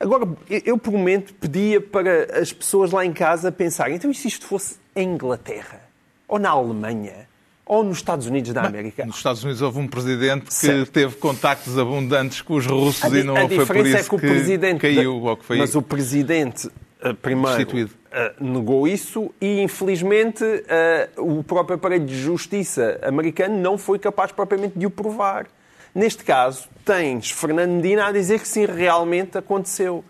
Agora, 0.00 0.26
eu- 0.64 0.78
por 0.78 0.92
momento, 0.92 1.34
pedia 1.34 1.80
para 1.80 2.40
as 2.40 2.52
pessoas 2.52 2.90
lá 2.90 3.04
em 3.04 3.12
casa 3.12 3.52
pensarem, 3.52 3.96
então 3.96 4.10
e 4.10 4.14
se 4.14 4.28
isto 4.28 4.46
fosse 4.46 4.76
em 4.96 5.08
Inglaterra? 5.14 5.87
Ou 6.28 6.38
na 6.38 6.50
Alemanha? 6.50 7.26
Ou 7.64 7.82
nos 7.84 7.98
Estados 7.98 8.26
Unidos 8.26 8.52
da 8.52 8.62
América? 8.62 9.04
Nos 9.04 9.16
Estados 9.16 9.42
Unidos 9.44 9.60
houve 9.60 9.78
um 9.78 9.86
presidente 9.88 10.46
que 10.46 10.54
Certo. 10.54 10.90
teve 10.90 11.16
contactos 11.16 11.78
abundantes 11.78 12.40
com 12.40 12.54
os 12.54 12.66
russos 12.66 13.04
A, 13.04 13.08
e 13.18 13.22
não 13.22 13.34
a 13.36 13.40
foi 13.40 13.48
por 13.48 13.58
diferença 13.58 13.88
isso 13.88 13.96
é 13.98 14.08
que 14.08 14.14
o 14.14 14.18
presidente. 14.18 14.80
caiu, 14.80 15.22
ou 15.22 15.36
que 15.36 15.44
foi 15.44 15.58
Mas 15.58 15.74
o 15.74 15.82
presidente, 15.82 16.70
eh, 17.02 17.12
primeiro, 17.12 17.90
eh, 18.10 18.32
negou 18.40 18.88
isso 18.88 19.30
e, 19.40 19.60
infelizmente, 19.60 20.42
eh, 20.66 21.10
o 21.18 21.42
próprio 21.44 21.76
aparelho 21.76 22.06
de 22.06 22.18
justiça 22.18 22.98
americano 23.02 23.58
não 23.58 23.76
foi 23.76 23.98
capaz 23.98 24.32
propriamente 24.32 24.78
de 24.78 24.86
o 24.86 24.90
provar. 24.90 25.46
Neste 25.94 26.24
caso, 26.24 26.68
tens 26.86 27.30
Fernando 27.30 27.70
Medina 27.72 28.06
a 28.06 28.12
dizer 28.12 28.40
que 28.40 28.48
sim, 28.48 28.64
realmente 28.64 29.36
aconteceu. 29.36 30.02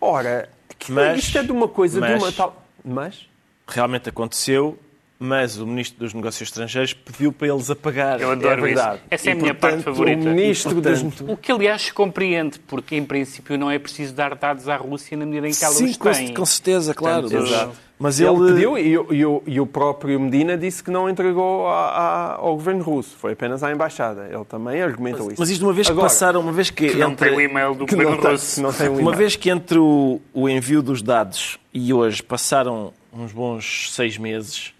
Ora, 0.00 0.48
Mas- 0.88 1.18
isto 1.18 1.38
é 1.38 1.42
de 1.42 1.50
uma 1.50 1.66
coisa, 1.66 2.00
de 2.00 2.08
mas- 2.12 2.22
uma 2.22 2.30
tal. 2.32 2.64
Mas? 2.84 3.28
Realmente 3.66 4.08
aconteceu, 4.08 4.78
mas 5.22 5.58
o 5.58 5.66
Ministro 5.66 5.98
dos 6.00 6.12
Negócios 6.12 6.48
Estrangeiros 6.48 6.92
pediu 6.92 7.32
para 7.32 7.48
eles 7.48 7.70
apagar. 7.70 8.20
Eu 8.20 8.30
adoro 8.32 8.60
É 8.60 8.62
verdade. 8.62 8.96
isso. 8.96 9.04
Essa 9.10 9.30
é 9.30 9.32
a 9.32 9.36
E, 9.36 9.38
minha 9.38 9.54
parte 9.54 9.76
portanto, 9.76 9.84
favorita. 9.96 10.22
O 10.28 10.34
ministro 10.34 10.78
E, 10.78 10.80
das. 10.80 11.02
portanto, 11.02 11.32
O 11.32 11.36
que, 11.36 11.52
aliás, 11.52 11.82
se 11.82 11.92
compreende, 11.92 12.58
porque, 12.60 12.96
em 12.96 13.04
princípio, 13.04 13.56
não 13.56 13.70
é 13.70 13.78
preciso 13.78 14.14
dar 14.14 14.34
dados 14.34 14.68
à 14.68 14.76
Rússia 14.76 15.16
na 15.16 15.24
medida 15.24 15.48
em 15.48 15.52
que 15.52 15.64
ela 15.64 15.74
Sim, 15.74 15.84
os 15.86 15.96
com, 15.96 16.10
tem. 16.10 16.34
com 16.34 16.44
certeza, 16.46 16.92
claro. 16.94 17.22
Portanto, 17.22 17.40
mas- 17.42 17.50
exato. 17.50 17.72
Mas 17.98 18.18
Ele, 18.18 18.30
ele, 18.30 18.52
pediu 18.54 18.76
e, 18.78 18.98
o- 18.98 19.42
e 19.46 19.52
e 19.54 19.60
o 19.60 19.66
próprio 19.66 20.18
Medina 20.18 20.58
disse 20.58 20.82
que 20.82 20.90
não 20.90 21.08
entregou 21.08 21.68
a- 21.68 21.90
a- 21.90 22.34
ao 22.34 22.54
governo 22.56 22.82
russo, 22.82 23.16
foi 23.16 23.34
apenas 23.34 23.62
à 23.62 23.70
embaixada. 23.70 24.26
Ele 24.28 24.44
também 24.44 24.82
argumentou 24.82 25.28
isso. 25.30 25.36
Mas 25.38 25.50
isto 25.50 25.64
uma 25.64 25.72
vez 25.72 25.86
que 25.86 25.92
Agora, 25.92 26.08
passaram, 26.08 26.40
uma 26.40 26.50
vez 26.50 26.68
que, 26.68 26.88
Que 26.88 26.96
não 26.96 27.12
entre- 27.12 27.28
tem 27.28 27.38
o 27.38 27.40
e-mail 27.40 27.76
do 27.76 27.86
que 27.86 27.94
governo 27.94 28.20
russo. 28.20 28.56
que 28.56 28.60
não 28.60 28.72
tem 28.72 28.88
um 28.88 28.98
uma 28.98 29.14
vez 29.14 29.36
que 29.36 29.48
entre 29.50 29.78
o, 29.78 30.20
o 30.34 30.48
envio 30.48 30.82
dos 30.82 31.00
dados 31.00 31.60
e 31.72 31.94
hoje 31.94 32.20
passaram 32.24 32.92
uns 33.12 33.32
bons 33.32 33.92
seis 33.92 34.16
meses, 34.16 34.72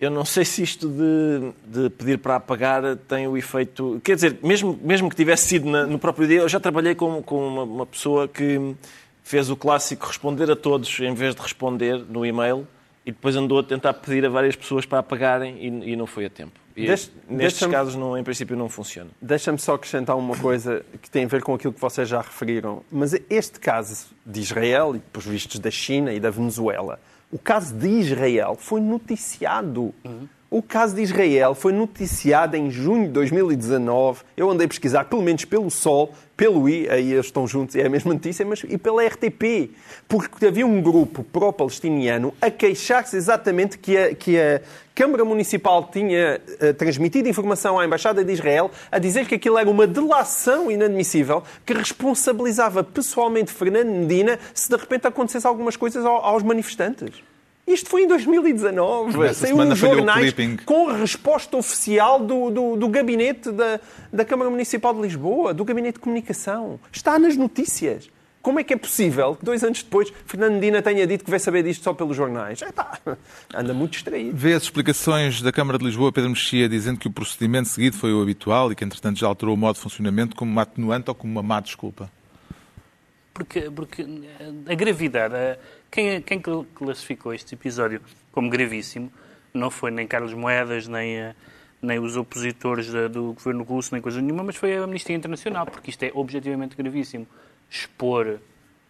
eu 0.00 0.10
não 0.10 0.24
sei 0.24 0.44
se 0.44 0.62
isto 0.62 0.88
de, 0.88 1.52
de 1.82 1.90
pedir 1.90 2.18
para 2.18 2.36
apagar 2.36 2.96
tem 3.08 3.26
o 3.28 3.36
efeito. 3.36 4.00
Quer 4.02 4.16
dizer, 4.16 4.38
mesmo, 4.42 4.78
mesmo 4.82 5.08
que 5.08 5.14
tivesse 5.16 5.46
sido 5.46 5.68
na- 5.70 5.86
no 5.86 5.98
próprio 5.98 6.26
dia, 6.26 6.40
eu 6.40 6.48
já 6.48 6.58
trabalhei 6.58 6.94
com, 6.94 7.22
com 7.22 7.46
uma, 7.46 7.62
uma 7.62 7.86
pessoa 7.86 8.26
que 8.26 8.74
fez 9.22 9.48
o 9.50 9.56
clássico 9.56 10.06
responder 10.06 10.50
a 10.50 10.56
todos 10.56 10.98
em 11.00 11.14
vez 11.14 11.34
de 11.34 11.40
responder 11.42 11.98
no 12.08 12.26
e-mail 12.26 12.66
e 13.04 13.12
depois 13.12 13.36
andou 13.36 13.60
a 13.60 13.62
tentar 13.62 13.94
pedir 13.94 14.26
a 14.26 14.28
várias 14.28 14.56
pessoas 14.56 14.84
para 14.84 14.98
apagarem 14.98 15.56
e, 15.60 15.92
e 15.92 15.96
não 15.96 16.06
foi 16.06 16.26
a 16.26 16.30
tempo. 16.30 16.52
E 16.76 16.86
nestes 17.28 17.60
casos, 17.70 17.94
não, 17.94 18.18
em 18.18 18.22
princípio, 18.24 18.54
não 18.56 18.68
funciona. 18.68 19.08
Deixa-me 19.22 19.58
só 19.58 19.74
acrescentar 19.74 20.14
uma 20.18 20.36
coisa 20.36 20.84
que 21.00 21.08
tem 21.08 21.24
a 21.24 21.28
ver 21.28 21.42
com 21.42 21.54
aquilo 21.54 21.72
que 21.72 21.80
vocês 21.80 22.06
já 22.08 22.20
referiram. 22.20 22.82
Mas 22.92 23.14
este 23.30 23.58
caso 23.60 24.08
de 24.26 24.40
Israel 24.40 24.94
e, 24.94 24.98
pelos 24.98 25.24
vistos, 25.26 25.58
da 25.58 25.70
China 25.70 26.12
e 26.12 26.20
da 26.20 26.28
Venezuela, 26.30 27.00
o 27.30 27.38
caso 27.38 27.74
de 27.74 27.88
Israel 27.88 28.56
foi 28.58 28.80
noticiado 28.80 29.94
O 30.48 30.62
caso 30.62 30.94
de 30.94 31.02
Israel 31.02 31.56
foi 31.56 31.72
noticiado 31.72 32.56
em 32.56 32.70
junho 32.70 33.06
de 33.06 33.12
2019. 33.14 34.22
Eu 34.36 34.48
andei 34.48 34.66
a 34.66 34.68
pesquisar, 34.68 35.04
pelo 35.06 35.20
menos 35.20 35.44
pelo 35.44 35.68
Sol, 35.68 36.14
pelo 36.36 36.68
I, 36.68 36.88
aí 36.88 37.12
eles 37.12 37.26
estão 37.26 37.48
juntos, 37.48 37.74
é 37.74 37.84
a 37.84 37.88
mesma 37.88 38.14
notícia, 38.14 38.46
mas 38.46 38.62
e 38.68 38.78
pela 38.78 39.04
RTP. 39.04 39.72
Porque 40.06 40.46
havia 40.46 40.64
um 40.64 40.80
grupo 40.80 41.24
pró-palestiniano 41.24 42.32
a 42.40 42.48
queixar-se 42.48 43.16
exatamente 43.16 43.76
que 43.76 43.96
a, 43.96 44.14
que 44.14 44.38
a 44.38 44.60
Câmara 44.94 45.24
Municipal 45.24 45.90
tinha 45.92 46.40
uh, 46.40 46.74
transmitido 46.74 47.28
informação 47.28 47.76
à 47.76 47.84
Embaixada 47.84 48.24
de 48.24 48.32
Israel 48.32 48.70
a 48.88 49.00
dizer 49.00 49.26
que 49.26 49.34
aquilo 49.34 49.58
era 49.58 49.68
uma 49.68 49.86
delação 49.86 50.70
inadmissível 50.70 51.42
que 51.64 51.72
responsabilizava 51.72 52.84
pessoalmente 52.84 53.52
Fernando 53.52 53.88
Medina 53.88 54.38
se 54.54 54.68
de 54.68 54.76
repente 54.76 55.08
acontecesse 55.08 55.46
algumas 55.46 55.76
coisas 55.76 56.04
aos 56.04 56.44
manifestantes. 56.44 57.20
Isto 57.66 57.90
foi 57.90 58.04
em 58.04 58.08
2019. 58.08 59.18
Nessa 59.18 59.46
Saiu 59.46 59.56
o 59.56 59.74
jornais 59.74 60.34
com 60.64 60.88
a 60.88 60.96
resposta 60.96 61.56
oficial 61.56 62.20
do, 62.20 62.50
do, 62.50 62.76
do 62.76 62.88
gabinete 62.88 63.50
da, 63.50 63.80
da 64.12 64.24
Câmara 64.24 64.48
Municipal 64.48 64.94
de 64.94 65.00
Lisboa, 65.02 65.52
do 65.52 65.64
gabinete 65.64 65.94
de 65.94 66.00
comunicação. 66.00 66.78
Está 66.92 67.18
nas 67.18 67.36
notícias. 67.36 68.08
Como 68.40 68.60
é 68.60 68.62
que 68.62 68.72
é 68.72 68.76
possível 68.76 69.34
que 69.34 69.44
dois 69.44 69.64
anos 69.64 69.82
depois 69.82 70.12
Fernando 70.24 70.52
Medina 70.52 70.80
tenha 70.80 71.04
dito 71.04 71.24
que 71.24 71.30
vai 71.30 71.40
saber 71.40 71.64
disto 71.64 71.82
só 71.82 71.92
pelos 71.92 72.16
jornais? 72.16 72.62
Epá, 72.62 72.96
anda 73.52 73.74
muito 73.74 73.94
distraído. 73.94 74.36
Vê 74.36 74.52
as 74.52 74.62
explicações 74.62 75.42
da 75.42 75.50
Câmara 75.50 75.76
de 75.76 75.84
Lisboa, 75.84 76.12
Pedro 76.12 76.30
Mexia, 76.30 76.68
dizendo 76.68 77.00
que 77.00 77.08
o 77.08 77.10
procedimento 77.10 77.68
seguido 77.68 77.96
foi 77.96 78.14
o 78.14 78.22
habitual 78.22 78.70
e 78.70 78.76
que, 78.76 78.84
entretanto, 78.84 79.18
já 79.18 79.26
alterou 79.26 79.56
o 79.56 79.58
modo 79.58 79.74
de 79.74 79.82
funcionamento 79.82 80.36
como 80.36 80.52
uma 80.52 80.62
atenuante 80.62 81.10
ou 81.10 81.14
como 81.16 81.32
uma 81.32 81.42
má 81.42 81.58
desculpa. 81.58 82.08
Porque, 83.36 83.70
porque 83.70 84.02
a 84.66 84.74
gravidade, 84.74 85.34
a- 85.34 85.58
quem, 85.90 86.22
quem 86.22 86.40
classificou 86.74 87.34
este 87.34 87.54
episódio 87.54 88.00
como 88.32 88.48
gravíssimo 88.48 89.12
não 89.52 89.70
foi 89.70 89.90
nem 89.90 90.06
Carlos 90.06 90.32
Moedas, 90.32 90.88
nem, 90.88 91.20
a- 91.20 91.34
nem 91.82 91.98
os 91.98 92.16
opositores 92.16 92.90
da- 92.90 93.08
do 93.08 93.34
governo 93.34 93.62
russo, 93.62 93.90
nem 93.92 94.00
coisa 94.00 94.22
nenhuma, 94.22 94.42
mas 94.42 94.56
foi 94.56 94.74
a 94.78 94.82
Amnistia 94.84 95.14
Internacional, 95.14 95.66
porque 95.66 95.90
isto 95.90 96.02
é 96.02 96.10
objetivamente 96.14 96.74
gravíssimo. 96.74 97.26
Expor 97.70 98.38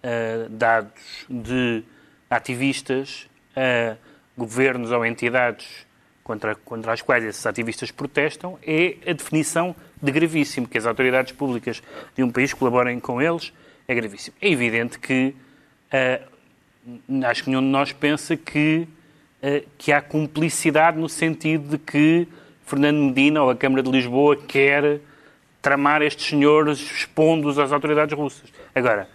ah, 0.04 0.46
dados 0.48 0.92
de 1.28 1.82
ativistas 2.30 3.26
a 3.56 3.96
governos 4.38 4.92
ou 4.92 5.04
entidades 5.04 5.84
contra, 6.22 6.54
contra 6.54 6.92
as 6.92 7.02
quais 7.02 7.24
esses 7.24 7.44
ativistas 7.46 7.90
protestam 7.90 8.56
é 8.64 8.94
a 9.08 9.12
definição 9.12 9.74
de 10.00 10.12
gravíssimo, 10.12 10.68
que 10.68 10.78
as 10.78 10.86
autoridades 10.86 11.32
públicas 11.32 11.82
de 12.14 12.22
um 12.22 12.30
país 12.30 12.54
colaborem 12.54 13.00
com 13.00 13.20
eles, 13.20 13.52
é 13.88 13.94
gravíssimo. 13.94 14.36
É 14.40 14.48
evidente 14.48 14.98
que 14.98 15.34
ah, 15.92 16.20
acho 17.28 17.44
que 17.44 17.50
nenhum 17.50 17.62
de 17.62 17.68
nós 17.68 17.92
pensa 17.92 18.36
que, 18.36 18.86
ah, 19.42 19.62
que 19.78 19.92
há 19.92 20.00
cumplicidade 20.00 20.98
no 20.98 21.08
sentido 21.08 21.70
de 21.70 21.78
que 21.78 22.28
Fernando 22.64 22.98
Medina 22.98 23.42
ou 23.42 23.50
a 23.50 23.56
Câmara 23.56 23.82
de 23.82 23.90
Lisboa 23.90 24.36
quer 24.36 25.00
tramar 25.62 26.02
estes 26.02 26.26
senhores 26.26 26.78
expondo-os 26.78 27.58
às 27.58 27.72
autoridades 27.72 28.16
russas. 28.16 28.52
Agora, 28.74 29.08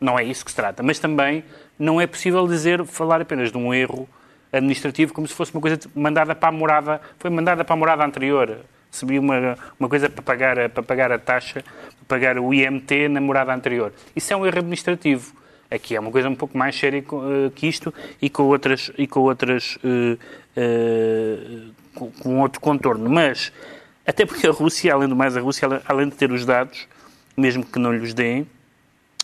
não 0.00 0.18
é 0.18 0.24
isso 0.24 0.44
que 0.44 0.50
se 0.50 0.56
trata, 0.56 0.82
mas 0.82 0.98
também 0.98 1.44
não 1.78 2.00
é 2.00 2.06
possível 2.06 2.46
dizer, 2.46 2.84
falar 2.84 3.20
apenas 3.20 3.50
de 3.50 3.58
um 3.58 3.72
erro 3.72 4.08
administrativo 4.52 5.12
como 5.12 5.26
se 5.26 5.34
fosse 5.34 5.52
uma 5.52 5.60
coisa 5.60 5.78
mandada 5.94 6.34
para 6.34 6.48
a 6.48 6.52
morada, 6.52 7.00
foi 7.18 7.30
mandada 7.30 7.64
para 7.64 7.74
a 7.74 7.76
morada 7.76 8.04
anterior. 8.04 8.60
Recebi 8.90 9.18
uma, 9.18 9.56
uma 9.78 9.88
coisa 9.88 10.08
para 10.10 10.22
pagar, 10.22 10.58
a- 10.58 10.68
para 10.68 10.82
pagar 10.82 11.12
a 11.12 11.18
taxa, 11.18 11.62
para 11.62 12.06
pagar 12.18 12.38
o 12.38 12.52
IMT 12.52 13.08
na 13.08 13.20
morada 13.20 13.54
anterior. 13.54 13.92
Isso 14.16 14.32
é 14.32 14.36
um 14.36 14.44
erro 14.46 14.58
administrativo. 14.58 15.32
Aqui 15.70 15.94
é 15.94 16.00
uma 16.00 16.10
coisa 16.10 16.28
um 16.28 16.34
pouco 16.34 16.58
mais 16.58 16.76
séria 16.76 16.98
eh, 16.98 17.50
que 17.54 17.68
isto 17.68 17.94
e 18.20 18.28
com 18.28 18.42
outras, 18.44 18.90
e 18.98 19.06
com 19.06 19.20
outras 19.20 19.78
eh, 19.84 20.16
eh, 20.56 21.38
com, 21.94 22.10
com 22.10 22.40
outro 22.40 22.60
contorno. 22.60 23.08
Mas, 23.08 23.52
até 24.06 24.26
porque 24.26 24.46
a 24.46 24.50
Rússia, 24.50 24.92
além 24.92 25.08
do 25.08 25.14
mais, 25.14 25.36
a 25.36 25.40
Rússia, 25.40 25.68
além 25.86 26.08
de 26.08 26.16
ter 26.16 26.32
os 26.32 26.44
dados, 26.44 26.88
mesmo 27.36 27.64
que 27.64 27.78
não 27.78 27.92
lhes 27.92 28.12
deem, 28.12 28.46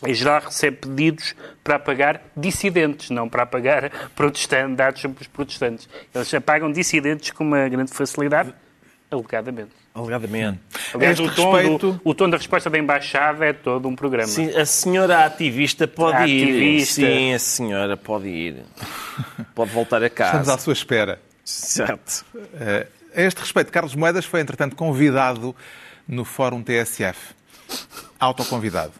em 0.06 0.14
geral 0.14 0.40
recebe 0.42 0.76
pedidos 0.76 1.34
para 1.64 1.76
apagar 1.76 2.20
dissidentes, 2.36 3.10
não 3.10 3.28
para 3.28 3.42
apagar 3.42 3.90
protestantes, 4.14 4.76
dados 4.76 5.00
sobre 5.00 5.22
os 5.22 5.26
protestantes. 5.26 5.88
Eles 6.14 6.32
apagam 6.34 6.70
dissidentes 6.70 7.30
com 7.32 7.42
uma 7.42 7.68
grande 7.68 7.92
facilidade, 7.92 8.54
alegadamente. 9.10 9.70
Alegadamente. 9.94 10.60
Aliás, 10.94 11.18
A 11.18 11.22
o 11.22 11.26
este 11.26 11.36
tom, 11.36 11.52
respeito- 11.52 11.92
do, 11.92 12.00
o 12.04 12.14
tom 12.14 12.28
da 12.30 12.36
resposta 12.36 12.68
da 12.70 12.78
Embaixada 12.78 13.44
é 13.46 13.52
todo 13.52 13.88
um 13.88 13.94
programa. 13.96 14.28
Sim, 14.28 14.50
a 14.56 14.66
senhora 14.66 15.24
ativista 15.24 15.86
pode 15.88 16.16
A 16.16 16.26
ir. 16.26 16.42
ativista. 16.44 17.00
Sim, 17.00 17.32
a 17.34 17.38
senhora 17.38 17.96
pode 17.96 18.28
ir. 18.28 18.64
Pode 19.54 19.70
voltar 19.70 20.02
a 20.02 20.06
Estamos 20.06 20.32
à 20.32 20.52
casa. 20.52 20.58
sua 20.58 20.72
espera. 20.72 21.20
Certo. 21.44 22.24
Eh, 22.54 22.86
a 23.14 23.22
este 23.22 23.38
respeito, 23.40 23.72
Carlos 23.72 23.94
Moedas 23.94 24.24
foi, 24.24 24.40
entretanto, 24.40 24.76
convidado 24.76 25.54
no 26.06 26.24
Fórum 26.24 26.62
TSF. 26.62 27.34
Autoconvidado. 28.20 28.92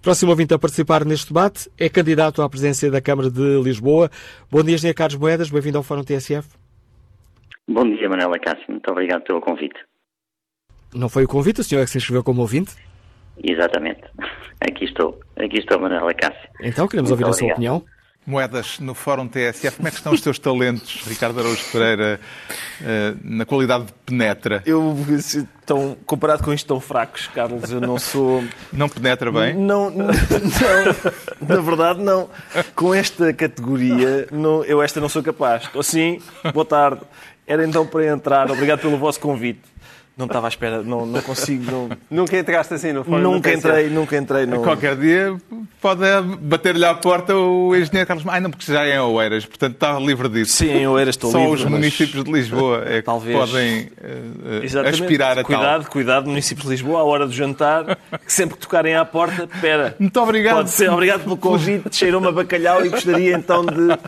Próximo 0.00 0.30
ouvinte 0.30 0.52
a 0.52 0.58
participar 0.58 1.04
neste 1.04 1.28
debate 1.28 1.70
é 1.78 1.88
candidato 1.88 2.42
à 2.42 2.48
presidência 2.48 2.90
da 2.90 3.00
Câmara 3.00 3.30
de 3.30 3.60
Lisboa. 3.62 4.10
Bom 4.50 4.62
dia, 4.62 4.74
Engenheiro 4.74 4.96
Carlos 4.96 5.16
Moedas. 5.18 5.50
Bem-vindo 5.50 5.78
ao 5.78 5.82
Fórum 5.84 6.02
TSF. 6.04 6.46
Bom 7.68 7.84
dia, 7.84 8.08
Manuela 8.08 8.38
Cássio. 8.38 8.64
Muito 8.68 8.90
obrigado 8.90 9.22
pelo 9.22 9.40
convite. 9.40 9.78
Não 10.94 11.08
foi 11.08 11.24
o 11.24 11.28
convite, 11.28 11.60
o 11.60 11.64
senhor 11.64 11.82
é 11.82 11.84
que 11.84 11.90
se 11.90 11.98
inscreveu 11.98 12.22
como 12.22 12.40
ouvinte. 12.42 12.72
Exatamente. 13.42 14.02
Aqui 14.60 14.84
estou. 14.84 15.18
Aqui 15.36 15.58
estou, 15.58 15.80
Manuela 15.80 16.12
Cássio. 16.14 16.48
Então, 16.60 16.86
queremos 16.86 17.10
Muito 17.10 17.22
ouvir 17.22 17.30
a 17.30 17.32
sua 17.32 17.46
obrigado. 17.46 17.56
opinião. 17.56 17.84
Moedas, 18.26 18.78
no 18.78 18.94
Fórum 18.94 19.28
TSF, 19.28 19.76
como 19.76 19.86
é 19.86 19.90
que 19.90 19.98
estão 19.98 20.10
os 20.14 20.20
teus 20.22 20.38
talentos, 20.38 21.04
Ricardo 21.06 21.38
Araújo 21.40 21.62
Pereira, 21.70 22.18
eh, 22.82 23.14
na 23.22 23.44
qualidade 23.44 23.84
de 23.84 23.92
penetra? 24.06 24.62
Eu, 24.64 24.96
tão, 25.66 25.94
comparado 26.06 26.42
com 26.42 26.50
isto, 26.50 26.66
tão 26.66 26.80
fracos, 26.80 27.26
Carlos, 27.26 27.70
eu 27.70 27.82
não 27.82 27.98
sou. 27.98 28.42
Não 28.72 28.88
penetra 28.88 29.30
bem? 29.30 29.52
Não, 29.54 29.90
não, 29.90 30.06
não, 31.42 31.46
na 31.56 31.60
verdade, 31.60 32.02
não. 32.02 32.30
Com 32.74 32.94
esta 32.94 33.30
categoria, 33.34 34.26
não, 34.32 34.64
eu 34.64 34.82
esta 34.82 35.00
não 35.02 35.08
sou 35.10 35.22
capaz. 35.22 35.64
Estou 35.64 35.80
assim, 35.80 36.18
boa 36.50 36.64
tarde. 36.64 37.02
Era 37.46 37.64
então 37.66 37.86
para 37.86 38.06
entrar, 38.06 38.50
obrigado 38.50 38.80
pelo 38.80 38.96
vosso 38.96 39.20
convite. 39.20 39.60
Não 40.16 40.26
estava 40.26 40.46
à 40.46 40.48
espera, 40.48 40.80
não, 40.80 41.04
não 41.04 41.20
consigo. 41.20 41.64
Não, 41.72 41.90
Nunca 42.08 42.38
entraste 42.38 42.72
assim 42.74 42.92
no 42.92 43.02
fórum 43.02 43.18
nunca 43.20 43.52
entrei, 43.52 43.88
nunca 43.90 44.16
entrei 44.16 44.46
no. 44.46 44.62
Qualquer 44.62 44.94
dia 44.96 45.36
pode 45.80 46.02
bater-lhe 46.38 46.84
à 46.84 46.94
porta 46.94 47.34
o 47.34 47.74
engenheiro 47.74 48.06
Carlos. 48.06 48.24
Ah, 48.28 48.40
não, 48.40 48.48
porque 48.48 48.72
já 48.72 48.86
é 48.86 48.94
em 48.94 49.00
Oeiras, 49.00 49.44
portanto 49.44 49.74
está 49.74 49.98
livre 49.98 50.28
disso. 50.28 50.52
Sim, 50.52 50.70
eu 50.70 50.96
era, 50.96 51.10
estou 51.10 51.32
Só 51.32 51.38
livre, 51.38 51.54
os 51.54 51.62
mas- 51.64 51.70
municípios 51.72 52.22
de 52.22 52.30
Lisboa 52.30 52.84
é 52.86 52.98
que 52.98 53.02
Talvez. 53.02 53.36
podem 53.36 53.90
eh, 54.00 54.20
eh, 54.46 54.60
Exatamente. 54.62 55.02
aspirar 55.02 55.32
a 55.32 55.34
tal. 55.42 55.44
cuidado, 55.46 55.90
cuidado, 55.90 56.26
municípios 56.28 56.64
de 56.66 56.70
Lisboa, 56.70 57.00
à 57.00 57.02
hora 57.02 57.26
do 57.26 57.32
jantar, 57.32 57.98
que 58.24 58.32
sempre 58.32 58.54
que 58.54 58.60
tocarem 58.62 58.94
à 58.94 59.04
porta, 59.04 59.48
espera. 59.52 59.96
Muito 59.98 60.20
obrigado. 60.20 60.54
Pode 60.58 60.70
ser, 60.70 60.90
obrigado 60.90 61.24
pelo 61.24 61.36
convite, 61.36 61.88
cheirou-me 61.90 62.28
a 62.28 62.32
bacalhau 62.32 62.86
e 62.86 62.88
gostaria 62.88 63.34
então 63.34 63.66
de 63.66 63.98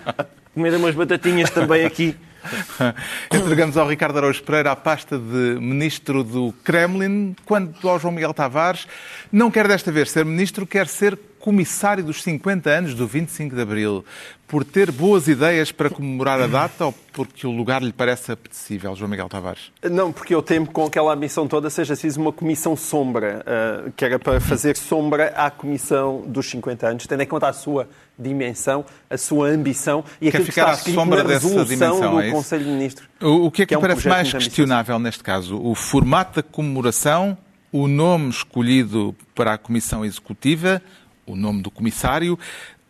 comer 0.54 0.72
umas 0.76 0.94
batatinhas 0.94 1.50
também 1.50 1.84
aqui. 1.84 2.14
Entregamos 3.32 3.76
ao 3.76 3.88
Ricardo 3.88 4.18
Araújo 4.18 4.42
Pereira 4.42 4.72
a 4.72 4.76
pasta 4.76 5.18
de 5.18 5.58
ministro 5.60 6.22
do 6.22 6.52
Kremlin, 6.64 7.34
quanto 7.44 7.88
ao 7.88 7.98
João 7.98 8.12
Miguel 8.12 8.34
Tavares, 8.34 8.86
não 9.30 9.50
quer 9.50 9.68
desta 9.68 9.90
vez 9.92 10.10
ser 10.10 10.24
ministro, 10.24 10.66
quer 10.66 10.86
ser 10.86 11.18
comissário 11.46 12.02
dos 12.02 12.24
50 12.24 12.68
anos 12.68 12.94
do 12.94 13.06
25 13.06 13.54
de 13.54 13.62
Abril. 13.62 14.04
Por 14.48 14.64
ter 14.64 14.92
boas 14.92 15.26
ideias 15.26 15.72
para 15.72 15.90
comemorar 15.90 16.40
a 16.40 16.46
data 16.46 16.86
ou 16.86 16.94
porque 17.12 17.46
o 17.46 17.50
lugar 17.50 17.82
lhe 17.82 17.92
parece 17.92 18.30
apetecível, 18.30 18.94
João 18.94 19.10
Miguel 19.10 19.28
Tavares? 19.28 19.72
Não, 19.90 20.12
porque 20.12 20.32
eu 20.32 20.40
temo 20.40 20.66
que 20.66 20.72
com 20.72 20.84
aquela 20.84 21.12
ambição 21.12 21.48
toda 21.48 21.68
seja 21.68 21.94
preciso 21.94 22.20
uma 22.20 22.32
comissão 22.32 22.76
sombra, 22.76 23.42
eh, 23.44 23.90
que 23.96 24.04
era 24.04 24.18
para 24.20 24.40
fazer 24.40 24.76
sombra 24.76 25.32
à 25.36 25.50
comissão 25.50 26.22
dos 26.26 26.48
50 26.48 26.86
anos, 26.86 27.06
tendo 27.06 27.22
em 27.22 27.26
conta 27.26 27.48
a 27.48 27.52
sua 27.52 27.88
dimensão, 28.16 28.84
a 29.10 29.18
sua 29.18 29.48
ambição 29.48 30.04
e 30.20 30.30
Quer 30.30 30.38
aquilo 30.38 30.44
que 30.44 30.52
ficar 30.52 30.74
está 30.74 30.90
à 30.90 30.94
sombra 30.94 31.24
dessa 31.24 31.48
resolução 31.48 31.64
dimensão, 31.64 32.10
do 32.12 32.20
é? 32.20 32.30
Conselho 32.30 32.64
de 32.64 32.70
Ministros. 32.70 33.08
O, 33.20 33.46
o 33.46 33.50
que 33.50 33.62
é 33.62 33.66
que, 33.66 33.68
Que 33.68 33.74
é 33.74 33.76
lhe 33.76 33.78
um 33.78 33.80
parece 33.80 34.08
mais 34.08 34.32
questionável 34.32 34.98
neste 34.98 35.24
caso? 35.24 35.60
O 35.60 35.74
formato 35.74 36.36
da 36.36 36.42
comemoração, 36.42 37.36
o 37.72 37.88
nome 37.88 38.30
escolhido 38.30 39.14
para 39.34 39.54
a 39.54 39.58
comissão 39.58 40.04
executiva, 40.04 40.80
o 41.26 41.34
nome 41.34 41.62
do 41.62 41.70
comissário 41.70 42.38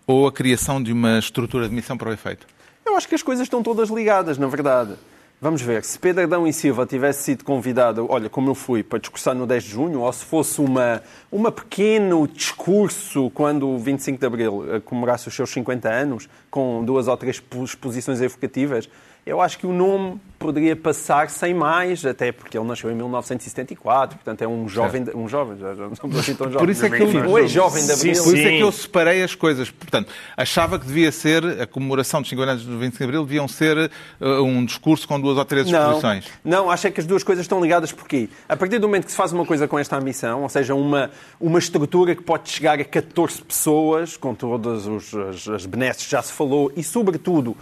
ou 0.07 0.27
a 0.27 0.33
criação 0.33 0.83
de 0.83 0.93
uma 0.93 1.19
estrutura 1.19 1.69
de 1.69 1.75
missão 1.75 1.97
para 1.97 2.11
o 2.11 2.13
efeito? 2.13 2.47
Eu 2.85 2.97
acho 2.97 3.09
que 3.09 3.15
as 3.15 3.23
coisas 3.23 3.45
estão 3.45 3.63
todas 3.63 3.89
ligadas, 3.91 4.39
na 4.39 4.47
verdade. 4.47 4.95
Vamos 5.39 5.61
ver, 5.61 5.85
se 5.85 5.99
Pedro 5.99 6.23
Adão 6.23 6.47
e 6.47 6.53
Silva 6.53 6.87
tivesse 6.87 7.25
sido 7.25 7.45
convidado, 7.45 8.07
olha, 8.09 8.31
como 8.31 8.49
eu 8.51 8.55
fui, 8.55 8.83
para 8.83 8.99
discursar 8.99 9.35
no 9.35 9.47
10 9.47 9.65
de 9.65 9.71
junho, 9.71 10.01
ou 10.01 10.11
se 10.11 10.25
fosse 10.25 10.63
uma, 10.63 11.03
uma 11.31 11.53
pequeno 11.53 12.27
discurso 12.27 13.31
quando 13.35 13.69
o 13.69 13.79
25 13.79 14.19
de 14.19 14.25
Abril 14.27 14.65
eh, 14.77 14.81
comemorasse 14.81 15.29
os 15.29 15.35
seus 15.35 15.51
50 15.51 15.91
anos, 15.91 16.27
com 16.51 16.83
duas 16.83 17.07
ou 17.07 17.17
três 17.19 17.37
expo- 17.37 17.65
exposições 17.65 18.23
evocativas, 18.23 18.89
Eu 19.27 19.41
acho 19.41 19.59
que 19.59 19.67
o 19.67 19.73
nome 19.73 20.21
poderia 20.39 20.77
passar 20.77 21.29
sem 21.31 21.53
mais, 21.53 22.07
até 22.07 22.31
porque 22.31 22.57
ele 22.57 22.65
nasceu 22.65 22.89
em 22.93 22.95
1974, 22.95 24.19
portanto 24.19 24.43
é 24.43 24.47
um 24.47 24.69
jovem, 24.69 25.05
um 25.17 25.29
jovem, 25.29 25.59
já, 25.59 25.75
já 25.75 25.89
não 25.89 25.97
somos 25.97 26.17
assim 26.17 26.33
tão 26.33 26.47
jovens. 26.47 26.61
Por 26.61 26.71
isso 26.71 26.87
é 26.87 26.91
que 26.91 27.03
eu, 27.03 27.09
um 27.09 27.37
ex-jovem 27.37 27.85
da 27.89 27.97
Sim, 27.97 28.11
Abril. 28.11 28.23
por 28.23 28.37
isso 28.37 28.47
é 28.47 28.51
que 28.51 28.61
eu 28.61 28.71
separei 28.71 29.23
as 29.25 29.35
coisas. 29.35 29.69
Portanto, 29.69 30.13
achava 30.37 30.79
que 30.79 30.87
devia 30.87 31.11
ser, 31.11 31.45
a 31.61 31.67
comemoração 31.67 32.21
dos 32.21 32.31
50 32.31 32.51
anos 32.53 32.65
do 32.65 32.79
25 32.79 32.99
de 32.99 33.05
Abril, 33.05 33.25
deviam 33.25 33.49
ser 33.49 33.91
uh, 34.21 34.43
um 34.45 34.65
discurso 34.65 35.09
com 35.09 35.21
duas 35.21 35.37
ou 35.37 35.45
três 35.45 35.69
Não, 35.69 35.81
exposições. 35.81 36.27
não, 36.45 36.71
acho 36.71 36.87
é 36.87 36.91
que 36.93 37.01
as 37.01 37.07
duas 37.07 37.25
coisas 37.25 37.45
estão 37.45 37.61
ligadas 37.61 37.91
porque 37.91 38.29
a 38.49 38.57
partir 38.57 38.79
do 38.79 38.87
momento 38.87 39.07
que 39.07 39.11
se 39.11 39.17
faz 39.17 39.33
uma 39.33 39.45
coisa 39.45 39.67
com 39.67 39.77
esta 39.77 39.97
ambição, 39.97 40.45
ou 40.45 40.49
seja, 40.49 40.73
uma, 40.73 41.11
uma 41.41 41.59
estrutura 41.59 42.15
que 42.15 42.23
pode 42.23 42.49
chegar 42.49 42.79
a 42.79 42.85
14 42.85 43.43
pessoas, 43.43 44.17
com 44.17 44.37
todas 44.37 44.87
os, 44.87 45.13
as, 45.13 45.49
as 45.49 45.67
benesses 45.67 46.05
que 46.05 46.13
já 46.13 46.23
se 46.23 46.33
falou, 46.33 46.71
e 46.77 46.85
sobretudo 46.85 47.57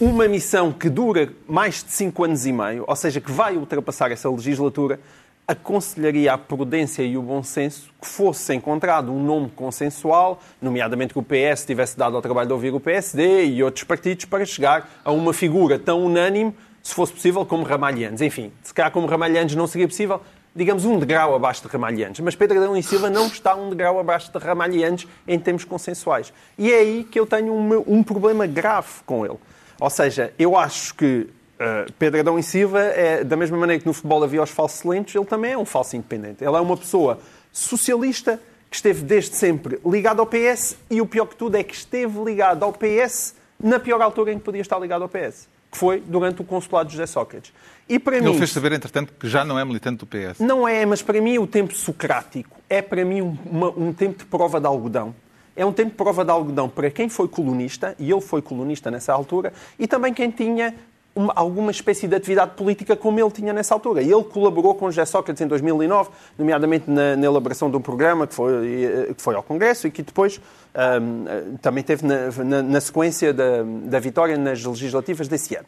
uma 0.00 0.26
missão 0.26 0.72
que 0.72 0.88
dura 0.88 1.32
mais 1.46 1.84
de 1.84 1.92
5 1.92 2.24
anos 2.24 2.46
e 2.46 2.52
meio, 2.52 2.84
ou 2.86 2.96
seja, 2.96 3.20
que 3.20 3.30
vai 3.30 3.56
ultrapassar 3.56 4.10
essa 4.10 4.28
legislatura, 4.28 4.98
aconselharia 5.46 6.32
a 6.32 6.38
prudência 6.38 7.02
e 7.02 7.16
o 7.16 7.22
bom 7.22 7.42
senso 7.42 7.90
que 8.00 8.08
fosse 8.08 8.54
encontrado 8.54 9.12
um 9.12 9.22
nome 9.22 9.50
consensual, 9.50 10.40
nomeadamente 10.60 11.12
que 11.12 11.18
o 11.18 11.22
PS 11.22 11.64
tivesse 11.66 11.96
dado 11.96 12.16
ao 12.16 12.22
trabalho 12.22 12.48
de 12.48 12.52
ouvir 12.54 12.74
o 12.74 12.80
PSD 12.80 13.46
e 13.46 13.62
outros 13.62 13.84
partidos 13.84 14.24
para 14.24 14.44
chegar 14.44 14.90
a 15.04 15.12
uma 15.12 15.32
figura 15.32 15.78
tão 15.78 16.04
unânime, 16.04 16.54
se 16.82 16.94
fosse 16.94 17.12
possível, 17.12 17.46
como 17.46 17.62
Ramalhianes. 17.62 18.20
Enfim, 18.20 18.52
se 18.62 18.74
calhar 18.74 18.90
como 18.90 19.06
Ramalhianes 19.06 19.54
não 19.54 19.66
seria 19.66 19.86
possível, 19.86 20.20
digamos 20.56 20.84
um 20.84 20.98
degrau 20.98 21.34
abaixo 21.34 21.62
de 21.62 21.68
Ramalhianes. 21.68 22.20
Mas 22.20 22.34
Pedro 22.34 22.58
Adão 22.58 22.76
e 22.76 22.82
Silva 22.82 23.08
não 23.08 23.26
está 23.26 23.54
um 23.54 23.68
degrau 23.70 23.98
abaixo 24.00 24.32
de 24.32 24.38
Ramalhianes 24.38 25.06
em 25.28 25.38
termos 25.38 25.64
consensuais. 25.64 26.32
E 26.58 26.72
é 26.72 26.78
aí 26.78 27.04
que 27.04 27.20
eu 27.20 27.26
tenho 27.26 27.52
um, 27.52 27.84
um 27.86 28.02
problema 28.02 28.46
grave 28.46 29.02
com 29.06 29.24
ele. 29.24 29.38
Ou 29.80 29.90
seja, 29.90 30.32
eu 30.38 30.56
acho 30.56 30.94
que 30.94 31.28
Uh, 31.54 31.90
Pedro 32.00 32.18
Adão 32.18 32.36
e 32.36 32.42
Silva, 32.42 32.80
é, 32.80 33.22
da 33.22 33.36
mesma 33.36 33.56
maneira 33.56 33.80
que 33.80 33.86
no 33.86 33.92
futebol 33.92 34.24
havia 34.24 34.42
os 34.42 34.50
falsos 34.50 34.82
lentos, 34.82 35.14
ele 35.14 35.24
também 35.24 35.52
é 35.52 35.56
um 35.56 35.64
falso 35.64 35.94
independente. 35.94 36.42
Ele 36.42 36.54
é 36.56 36.58
uma 36.60 36.76
pessoa 36.76 37.20
socialista 37.52 38.40
que 38.68 38.74
esteve 38.74 39.02
desde 39.02 39.36
sempre 39.36 39.78
ligado 39.86 40.18
ao 40.18 40.26
PS 40.26 40.76
e 40.90 41.00
o 41.00 41.06
pior 41.06 41.26
que 41.26 41.36
tudo 41.36 41.56
é 41.56 41.62
que 41.62 41.72
esteve 41.72 42.18
ligado 42.24 42.64
ao 42.64 42.72
PS 42.72 43.36
na 43.58 43.78
pior 43.78 44.02
altura 44.02 44.32
em 44.32 44.38
que 44.38 44.44
podia 44.44 44.60
estar 44.60 44.80
ligado 44.80 45.02
ao 45.02 45.08
PS, 45.08 45.48
que 45.70 45.78
foi 45.78 46.00
durante 46.04 46.42
o 46.42 46.44
consulado 46.44 46.88
de 46.88 46.96
José 46.96 47.06
Sócrates. 47.06 47.52
E 47.88 48.00
para 48.00 48.16
Ele 48.16 48.30
mim, 48.30 48.36
fez 48.36 48.50
saber, 48.50 48.72
entretanto, 48.72 49.12
que 49.18 49.28
já 49.28 49.44
não 49.44 49.56
é 49.56 49.64
militante 49.64 49.98
do 49.98 50.06
PS. 50.06 50.40
não 50.40 50.66
é, 50.66 50.84
mas 50.84 51.02
para 51.02 51.20
mim 51.20 51.38
o 51.38 51.46
tempo 51.46 51.72
socrático 51.72 52.56
é 52.68 52.82
para 52.82 53.04
mim 53.04 53.22
um, 53.22 53.38
uma- 53.46 53.70
um 53.70 53.92
tempo 53.92 54.18
de 54.18 54.24
prova 54.24 54.60
de 54.60 54.66
algodão. 54.66 55.14
É 55.56 55.64
um 55.64 55.72
tempo 55.72 55.94
prova 55.94 56.24
de 56.24 56.30
algodão 56.30 56.68
para 56.68 56.90
quem 56.90 57.08
foi 57.08 57.28
colunista, 57.28 57.94
e 57.98 58.10
ele 58.10 58.20
foi 58.20 58.42
colunista 58.42 58.90
nessa 58.90 59.12
altura, 59.12 59.52
e 59.78 59.86
também 59.86 60.12
quem 60.12 60.30
tinha 60.30 60.74
uma- 61.16 61.32
alguma 61.36 61.70
espécie 61.70 62.08
de 62.08 62.16
atividade 62.16 62.56
política 62.56 62.96
como 62.96 63.20
ele 63.20 63.30
tinha 63.30 63.52
nessa 63.52 63.72
altura. 63.72 64.02
E 64.02 64.10
ele 64.10 64.24
colaborou 64.24 64.74
com 64.74 64.90
José 64.90 65.04
Sócrates 65.04 65.40
em 65.40 65.46
2009, 65.46 66.10
nomeadamente 66.36 66.90
na, 66.90 67.14
na 67.14 67.24
elaboração 67.24 67.70
de 67.70 67.76
um 67.76 67.80
programa 67.80 68.26
que 68.26 68.34
foi, 68.34 68.82
eh, 68.82 69.14
que 69.14 69.22
foi 69.22 69.36
ao 69.36 69.42
Congresso 69.44 69.86
e 69.86 69.92
que 69.92 70.02
depois 70.02 70.40
ahm, 70.74 71.24
eh, 71.28 71.42
também 71.62 71.84
teve 71.84 72.04
na, 72.04 72.30
na- 72.44 72.62
na 72.62 72.80
sequência 72.80 73.32
da, 73.32 73.62
da 73.84 74.00
vitória 74.00 74.36
nas 74.36 74.64
legislativas 74.64 75.28
desse 75.28 75.54
ano. 75.54 75.66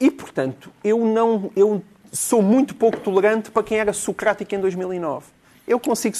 E, 0.00 0.10
portanto, 0.10 0.70
eu, 0.82 1.04
não, 1.04 1.50
eu 1.54 1.82
sou 2.10 2.40
muito 2.40 2.74
pouco 2.74 2.98
tolerante 3.00 3.50
para 3.50 3.62
quem 3.62 3.76
era 3.78 3.92
socrático 3.92 4.54
em 4.54 4.60
2009. 4.60 5.26
Eu 5.70 5.78
consigo 5.78 6.16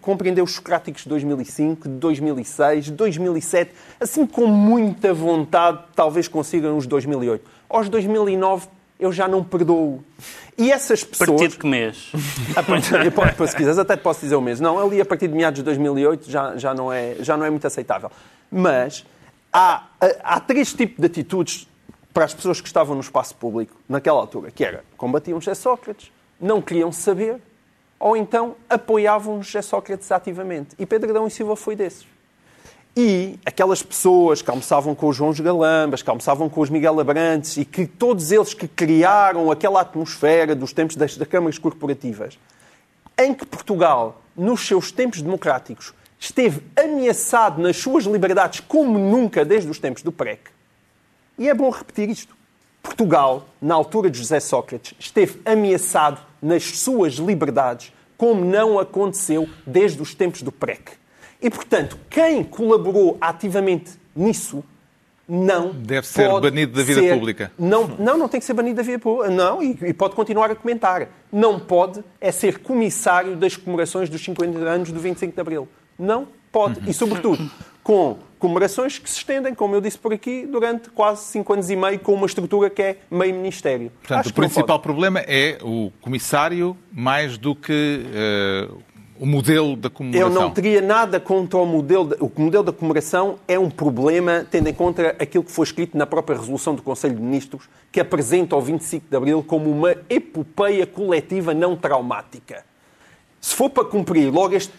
compreender 0.00 0.42
os 0.42 0.50
socráticos 0.54 1.04
de 1.04 1.08
2005, 1.10 1.88
de 1.88 1.94
2006, 1.94 2.86
de 2.86 2.90
2007, 2.90 3.70
assim 4.00 4.26
com 4.26 4.48
muita 4.48 5.14
vontade, 5.14 5.78
talvez 5.94 6.26
consigam 6.26 6.76
os 6.76 6.88
2008. 6.88 7.48
Aos 7.68 7.88
2009 7.88 8.66
eu 8.98 9.12
já 9.12 9.28
não 9.28 9.44
perdoo. 9.44 10.02
E 10.58 10.72
essas 10.72 11.04
A 11.04 11.06
pessoas... 11.06 11.28
partir 11.30 11.48
de 11.50 11.56
que 11.58 11.66
mês? 11.68 12.10
A 12.56 12.64
partir, 12.64 13.12
posso- 13.12 13.46
se 13.52 13.56
quiseres, 13.56 13.78
até 13.78 13.96
posso 13.96 14.22
dizer 14.22 14.34
o 14.34 14.40
mesmo. 14.40 14.64
Não, 14.66 14.76
ali 14.80 15.00
a 15.00 15.04
partir 15.04 15.28
de 15.28 15.34
meados 15.34 15.58
de 15.58 15.62
2008 15.62 16.28
já, 16.28 16.56
já, 16.56 16.74
não, 16.74 16.92
é, 16.92 17.14
já 17.20 17.36
não 17.36 17.44
é 17.46 17.50
muito 17.50 17.64
aceitável. 17.68 18.10
Mas 18.50 19.06
há, 19.52 19.84
há 20.24 20.40
três 20.40 20.74
tipos 20.74 20.98
de 20.98 21.06
atitudes 21.06 21.68
para 22.12 22.24
as 22.24 22.34
pessoas 22.34 22.60
que 22.60 22.66
estavam 22.66 22.96
no 22.96 23.00
espaço 23.02 23.36
público 23.36 23.76
naquela 23.88 24.18
altura, 24.18 24.50
que 24.50 24.64
era 24.64 24.82
combatiam 24.96 25.40
José 25.40 25.54
Sócrates, 25.54 26.10
não 26.40 26.60
queriam 26.60 26.90
saber, 26.90 27.36
ou 28.00 28.16
então 28.16 28.56
apoiavam 28.68 29.42
José 29.42 29.60
Sócrates 29.60 30.10
ativamente. 30.10 30.74
E 30.78 30.86
Pedro 30.86 31.10
Adão 31.10 31.26
e 31.26 31.30
Silva 31.30 31.54
foi 31.54 31.76
desses. 31.76 32.06
E 32.96 33.38
aquelas 33.44 33.82
pessoas 33.82 34.42
que 34.42 34.50
almoçavam 34.50 34.94
com 34.94 35.08
os 35.08 35.16
João 35.16 35.32
Galambas, 35.34 36.02
que 36.02 36.10
almoçavam 36.10 36.48
com 36.48 36.60
os 36.60 36.70
Miguel 36.70 36.98
Abrantes 36.98 37.58
e 37.58 37.64
que 37.64 37.86
todos 37.86 38.32
eles 38.32 38.54
que 38.54 38.66
criaram 38.66 39.50
aquela 39.50 39.82
atmosfera 39.82 40.56
dos 40.56 40.72
tempos 40.72 40.96
das, 40.96 41.16
das 41.16 41.28
câmaras 41.28 41.58
corporativas, 41.58 42.38
em 43.16 43.32
que 43.34 43.44
Portugal, 43.44 44.20
nos 44.34 44.66
seus 44.66 44.90
tempos 44.90 45.22
democráticos, 45.22 45.92
esteve 46.18 46.62
ameaçado 46.76 47.62
nas 47.62 47.76
suas 47.76 48.04
liberdades 48.04 48.60
como 48.60 48.98
nunca 48.98 49.44
desde 49.44 49.70
os 49.70 49.78
tempos 49.78 50.02
do 50.02 50.10
PREC. 50.10 50.40
E 51.38 51.48
é 51.48 51.54
bom 51.54 51.70
repetir 51.70 52.08
isto. 52.08 52.39
Portugal, 52.82 53.46
na 53.60 53.74
altura 53.74 54.10
de 54.10 54.18
José 54.18 54.40
Sócrates, 54.40 54.94
esteve 54.98 55.40
ameaçado 55.44 56.20
nas 56.40 56.64
suas 56.64 57.14
liberdades 57.14 57.92
como 58.16 58.44
não 58.44 58.78
aconteceu 58.78 59.48
desde 59.66 60.02
os 60.02 60.14
tempos 60.14 60.42
do 60.42 60.52
PREC. 60.52 60.92
E, 61.40 61.48
portanto, 61.48 61.98
quem 62.10 62.44
colaborou 62.44 63.16
ativamente 63.20 63.92
nisso 64.14 64.62
não 65.26 65.70
Deve 65.72 66.06
ser 66.06 66.28
banido 66.40 66.72
da 66.76 66.82
vida 66.82 67.00
ser- 67.00 67.14
pública. 67.14 67.52
Não, 67.58 67.86
não, 67.86 68.18
não 68.18 68.28
tem 68.28 68.40
que 68.40 68.44
ser 68.44 68.52
banido 68.52 68.76
da 68.76 68.82
vida 68.82 68.98
pública. 68.98 69.30
Não, 69.30 69.62
e, 69.62 69.78
e 69.82 69.94
pode 69.94 70.14
continuar 70.14 70.50
a 70.50 70.54
comentar. 70.54 71.08
Não 71.32 71.58
pode 71.58 72.02
é 72.20 72.32
ser 72.32 72.58
comissário 72.58 73.36
das 73.36 73.56
comemorações 73.56 74.10
dos 74.10 74.22
50 74.22 74.58
anos 74.58 74.90
do 74.90 74.98
25 74.98 75.32
de 75.32 75.40
Abril. 75.40 75.68
Não 75.98 76.26
pode. 76.50 76.80
E, 76.90 76.92
sobretudo, 76.92 77.48
com 77.82 78.18
comemorações 78.40 78.98
que 78.98 79.08
se 79.08 79.18
estendem, 79.18 79.54
como 79.54 79.74
eu 79.76 79.80
disse 79.80 79.98
por 79.98 80.12
aqui, 80.12 80.46
durante 80.46 80.90
quase 80.90 81.22
5 81.26 81.52
anos 81.52 81.70
e 81.70 81.76
meio, 81.76 82.00
com 82.00 82.14
uma 82.14 82.26
estrutura 82.26 82.68
que 82.70 82.82
é 82.82 82.96
meio 83.10 83.34
ministério. 83.34 83.92
Portanto, 84.00 84.18
Acho 84.20 84.30
o 84.30 84.34
principal 84.34 84.80
problema 84.80 85.20
é 85.20 85.58
o 85.62 85.92
comissário 86.00 86.76
mais 86.90 87.36
do 87.38 87.54
que 87.54 88.04
eh, 88.12 88.68
o 89.18 89.26
modelo 89.26 89.76
da 89.76 89.88
Eu 89.88 89.90
comemoração. 89.90 90.42
não 90.42 90.50
teria 90.50 90.80
nada 90.80 91.20
contra 91.20 91.58
o 91.58 91.66
modelo. 91.66 92.06
de- 92.06 92.16
o 92.18 92.32
modelo 92.38 92.64
da 92.64 92.72
comemoração 92.72 93.38
é 93.46 93.58
um 93.58 93.68
problema, 93.68 94.46
tendo 94.50 94.68
em 94.68 94.72
conta 94.74 95.14
aquilo 95.20 95.44
que 95.44 95.52
foi 95.52 95.64
escrito 95.66 95.96
na 95.98 96.06
própria 96.06 96.38
resolução 96.38 96.74
do 96.74 96.80
Conselho 96.82 97.14
de 97.16 97.20
Ministros, 97.20 97.68
que 97.92 98.00
apresenta 98.00 98.56
o 98.56 98.60
25 98.62 99.04
de 99.10 99.16
Abril 99.16 99.44
como 99.46 99.70
uma 99.70 99.94
epopeia 100.08 100.86
coletiva 100.86 101.52
não 101.52 101.76
traumática. 101.76 102.64
Se 103.38 103.54
for 103.54 103.68
para 103.70 103.84
cumprir 103.84 104.30
logo 104.32 104.54
este 104.54 104.72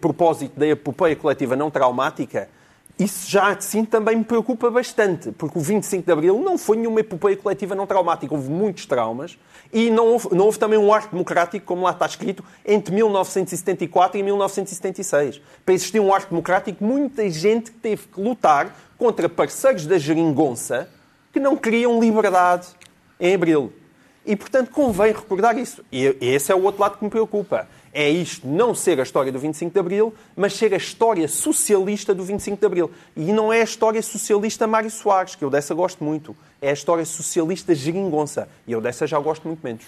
propósito 0.00 0.58
da 0.58 0.66
epopeia 0.66 1.14
coletiva 1.16 1.56
não 1.56 1.70
traumática, 1.70 2.48
isso 2.98 3.30
já 3.30 3.52
assim 3.52 3.84
também 3.84 4.16
me 4.16 4.24
preocupa 4.24 4.70
bastante, 4.70 5.30
porque 5.32 5.56
o 5.56 5.62
25 5.62 6.04
de 6.04 6.12
Abril 6.12 6.40
não 6.40 6.58
foi 6.58 6.76
nenhuma 6.76 6.98
epopeia 6.98 7.36
coletiva 7.36 7.74
não 7.74 7.86
traumática, 7.86 8.34
houve 8.34 8.50
muitos 8.50 8.86
traumas 8.86 9.38
e 9.72 9.88
não 9.88 10.06
houve, 10.06 10.28
não 10.34 10.46
houve 10.46 10.58
também 10.58 10.78
um 10.78 10.92
arco 10.92 11.10
democrático, 11.12 11.64
como 11.64 11.82
lá 11.82 11.92
está 11.92 12.06
escrito, 12.06 12.42
entre 12.66 12.92
1974 12.94 14.18
e 14.18 14.22
1976. 14.22 15.40
Para 15.64 15.74
existir 15.74 16.00
um 16.00 16.12
arco 16.12 16.30
democrático, 16.30 16.82
muita 16.82 17.30
gente 17.30 17.70
teve 17.70 18.08
que 18.08 18.20
lutar 18.20 18.74
contra 18.96 19.28
parceiros 19.28 19.86
da 19.86 19.96
geringonça 19.96 20.88
que 21.32 21.38
não 21.38 21.56
queriam 21.56 22.00
liberdade 22.00 22.66
em 23.20 23.34
Abril. 23.34 23.72
E, 24.26 24.34
portanto, 24.36 24.70
convém 24.70 25.12
recordar 25.12 25.56
isso. 25.56 25.82
E 25.90 26.16
esse 26.20 26.50
é 26.50 26.54
o 26.54 26.62
outro 26.62 26.80
lado 26.80 26.98
que 26.98 27.04
me 27.04 27.10
preocupa. 27.10 27.68
É 28.00 28.08
isto 28.08 28.46
não 28.46 28.76
ser 28.76 29.00
a 29.00 29.02
história 29.02 29.32
do 29.32 29.40
25 29.40 29.72
de 29.72 29.80
Abril, 29.80 30.14
mas 30.36 30.52
ser 30.52 30.72
a 30.72 30.76
história 30.76 31.26
socialista 31.26 32.14
do 32.14 32.22
25 32.22 32.56
de 32.56 32.64
Abril. 32.64 32.92
E 33.16 33.32
não 33.32 33.52
é 33.52 33.60
a 33.60 33.64
história 33.64 34.00
socialista 34.00 34.68
Mário 34.68 34.88
Soares, 34.88 35.34
que 35.34 35.44
eu 35.44 35.50
dessa 35.50 35.74
gosto 35.74 36.04
muito. 36.04 36.36
É 36.62 36.70
a 36.70 36.72
história 36.72 37.04
socialista 37.04 37.74
geringonça. 37.74 38.48
E 38.68 38.70
eu 38.70 38.80
dessa 38.80 39.04
já 39.04 39.18
gosto 39.18 39.48
muito 39.48 39.58
menos. 39.64 39.82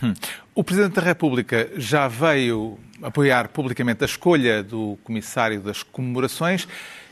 O 0.52 0.64
Presidente 0.64 0.94
da 0.94 1.02
República 1.02 1.70
já 1.76 2.08
veio 2.08 2.76
apoiar 3.00 3.46
publicamente 3.46 4.02
a 4.02 4.06
escolha 4.06 4.60
do 4.60 4.98
Comissário 5.04 5.60
das 5.60 5.84
Comemorações. 5.84 6.66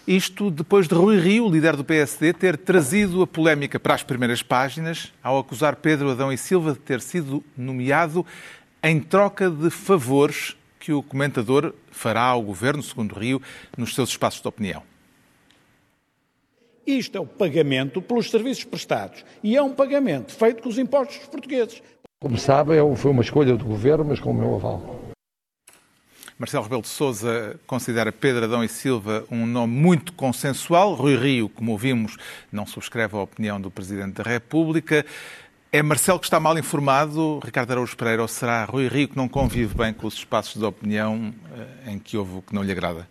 Isto 0.04 0.50
depois 0.50 0.88
de 0.88 0.96
Rui 0.96 1.20
Rio, 1.20 1.48
líder 1.48 1.76
do 1.76 1.84
PSD, 1.84 2.32
ter 2.32 2.56
trazido 2.56 3.22
a 3.22 3.26
polémica 3.26 3.78
para 3.78 3.94
as 3.94 4.02
primeiras 4.02 4.42
páginas 4.42 5.12
ao 5.22 5.38
acusar 5.38 5.76
Pedro 5.76 6.10
Adão 6.10 6.32
e 6.32 6.36
Silva 6.36 6.72
de 6.72 6.80
ter 6.80 7.00
sido 7.00 7.44
nomeado 7.56 8.26
em 8.82 8.98
troca 8.98 9.48
de 9.48 9.70
favores 9.70 10.57
que 10.78 10.92
o 10.92 11.02
comentador 11.02 11.74
fará 11.90 12.22
ao 12.22 12.42
governo, 12.42 12.82
segundo 12.82 13.14
Rio, 13.14 13.40
nos 13.76 13.94
seus 13.94 14.10
espaços 14.10 14.40
de 14.40 14.48
opinião. 14.48 14.82
Isto 16.86 17.18
é 17.18 17.20
o 17.20 17.26
pagamento 17.26 18.00
pelos 18.00 18.30
serviços 18.30 18.64
prestados. 18.64 19.24
E 19.42 19.56
é 19.56 19.62
um 19.62 19.74
pagamento 19.74 20.34
feito 20.34 20.62
com 20.62 20.68
os 20.68 20.78
impostos 20.78 21.18
dos 21.18 21.26
portugueses. 21.26 21.82
Como 22.20 22.38
sabe, 22.38 22.72
foi 22.96 23.10
uma 23.10 23.22
escolha 23.22 23.54
do 23.56 23.64
governo, 23.64 24.06
mas 24.06 24.18
com 24.18 24.30
o 24.30 24.34
meu 24.34 24.54
aval. 24.54 25.08
Marcelo 26.38 26.62
Rebelo 26.62 26.82
de 26.82 26.88
Sousa 26.88 27.58
considera 27.66 28.12
Pedro 28.12 28.44
Adão 28.44 28.62
e 28.62 28.68
Silva 28.68 29.24
um 29.28 29.44
nome 29.44 29.74
muito 29.74 30.12
consensual. 30.12 30.94
Rui 30.94 31.16
Rio, 31.16 31.48
como 31.48 31.72
ouvimos, 31.72 32.16
não 32.50 32.64
subscreve 32.64 33.16
a 33.16 33.22
opinião 33.22 33.60
do 33.60 33.72
Presidente 33.72 34.22
da 34.22 34.22
República. 34.22 35.04
É 35.70 35.82
Marcelo 35.82 36.18
que 36.18 36.24
está 36.24 36.40
mal 36.40 36.56
informado, 36.56 37.40
Ricardo 37.44 37.72
Araújo 37.72 37.94
Pereira, 37.94 38.22
ou 38.22 38.28
será 38.28 38.64
Rui 38.64 38.88
Rio 38.88 39.06
que 39.06 39.16
não 39.18 39.28
convive 39.28 39.74
bem 39.74 39.92
com 39.92 40.06
os 40.06 40.14
espaços 40.14 40.58
de 40.58 40.64
opinião 40.64 41.34
eh, 41.54 41.92
em 41.92 41.98
que 41.98 42.16
houve 42.16 42.38
o 42.38 42.42
que 42.42 42.54
não 42.54 42.62
lhe 42.62 42.72
agrada? 42.72 43.06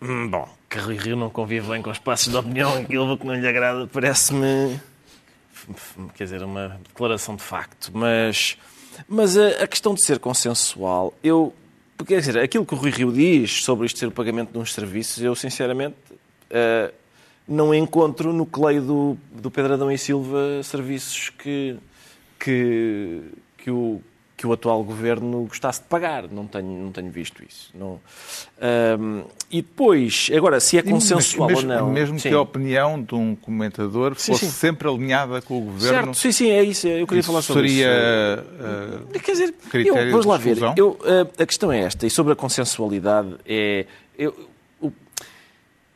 Hum, 0.00 0.28
bom, 0.28 0.48
que 0.70 0.78
Rui 0.78 0.96
Rio 0.96 1.16
não 1.16 1.28
convive 1.28 1.68
bem 1.68 1.82
com 1.82 1.92
espaços 1.92 2.28
de 2.32 2.36
opinião 2.38 2.80
em 2.80 2.86
que 2.86 2.96
houve 2.96 3.12
o 3.12 3.18
que 3.18 3.26
não 3.26 3.34
lhe 3.34 3.46
agrada, 3.46 3.86
parece-me, 3.86 4.80
quer 6.14 6.24
dizer, 6.24 6.42
uma 6.42 6.80
declaração 6.88 7.36
de 7.36 7.42
facto. 7.42 7.90
Mas, 7.92 8.56
mas 9.06 9.36
a, 9.36 9.62
a 9.62 9.66
questão 9.66 9.94
de 9.94 10.02
ser 10.02 10.18
consensual, 10.18 11.12
eu, 11.22 11.54
quer 12.06 12.20
dizer, 12.20 12.38
aquilo 12.38 12.64
que 12.64 12.72
o 12.72 12.78
Rui 12.78 12.90
Rio 12.90 13.12
diz 13.12 13.62
sobre 13.64 13.84
isto 13.84 13.98
ser 13.98 14.06
o 14.06 14.12
pagamento 14.12 14.50
de 14.50 14.56
uns 14.58 14.72
serviços, 14.72 15.22
eu 15.22 15.34
sinceramente 15.34 15.96
eh, 16.48 16.90
não 17.50 17.74
encontro 17.74 18.32
no 18.32 18.46
cleio 18.46 18.80
do, 18.80 19.18
do 19.32 19.50
Pedro 19.50 19.74
Adão 19.74 19.90
e 19.90 19.98
Silva 19.98 20.62
serviços 20.62 21.30
que, 21.30 21.76
que, 22.38 23.20
que, 23.58 23.70
o, 23.72 24.00
que 24.36 24.46
o 24.46 24.52
atual 24.52 24.84
governo 24.84 25.42
gostasse 25.46 25.80
de 25.82 25.88
pagar. 25.88 26.28
Não 26.30 26.46
tenho, 26.46 26.80
não 26.80 26.92
tenho 26.92 27.10
visto 27.10 27.42
isso. 27.42 27.70
Não. 27.74 28.00
Ahm, 28.62 29.22
e 29.50 29.62
depois, 29.62 30.30
agora, 30.32 30.60
se 30.60 30.78
é 30.78 30.82
consensual 30.82 31.48
mesmo, 31.48 31.72
ou 31.72 31.76
não. 31.76 31.90
Mesmo 31.90 32.20
Sim. 32.20 32.28
que 32.28 32.34
a 32.36 32.40
opinião 32.40 33.02
de 33.02 33.16
um 33.16 33.34
comentador 33.34 34.14
Sim, 34.16 34.30
fosse 34.30 34.46
sim. 34.46 34.52
sempre 34.52 34.88
alinhada 34.88 35.42
com 35.42 35.58
o 35.58 35.62
governo, 35.62 36.14
Certo, 36.14 36.14
sim, 36.14 36.30
sim, 36.30 36.50
é 36.50 36.62
isso. 36.62 36.86
Eu 36.86 37.04
queria 37.04 37.18
isso 37.20 37.30
falar 37.30 37.42
sobre 37.42 37.68
seria 37.68 37.86
isso. 37.88 39.14
eh, 39.14 39.18
Quer 39.18 39.32
dizer, 39.32 39.52
critério 39.68 40.04
eu, 40.06 40.10
vamos 40.12 40.26
lá 40.26 40.36
de 40.38 40.44
ver. 40.54 40.58
Eu, 40.76 40.96
eh, 41.04 41.42
a 41.42 41.46
questão 41.46 41.72
é 41.72 41.80
esta, 41.80 42.06
e 42.06 42.10
sobre 42.10 42.32
a 42.32 42.36
consensualidade, 42.36 43.34
é. 43.44 43.86
eu- 44.16 44.48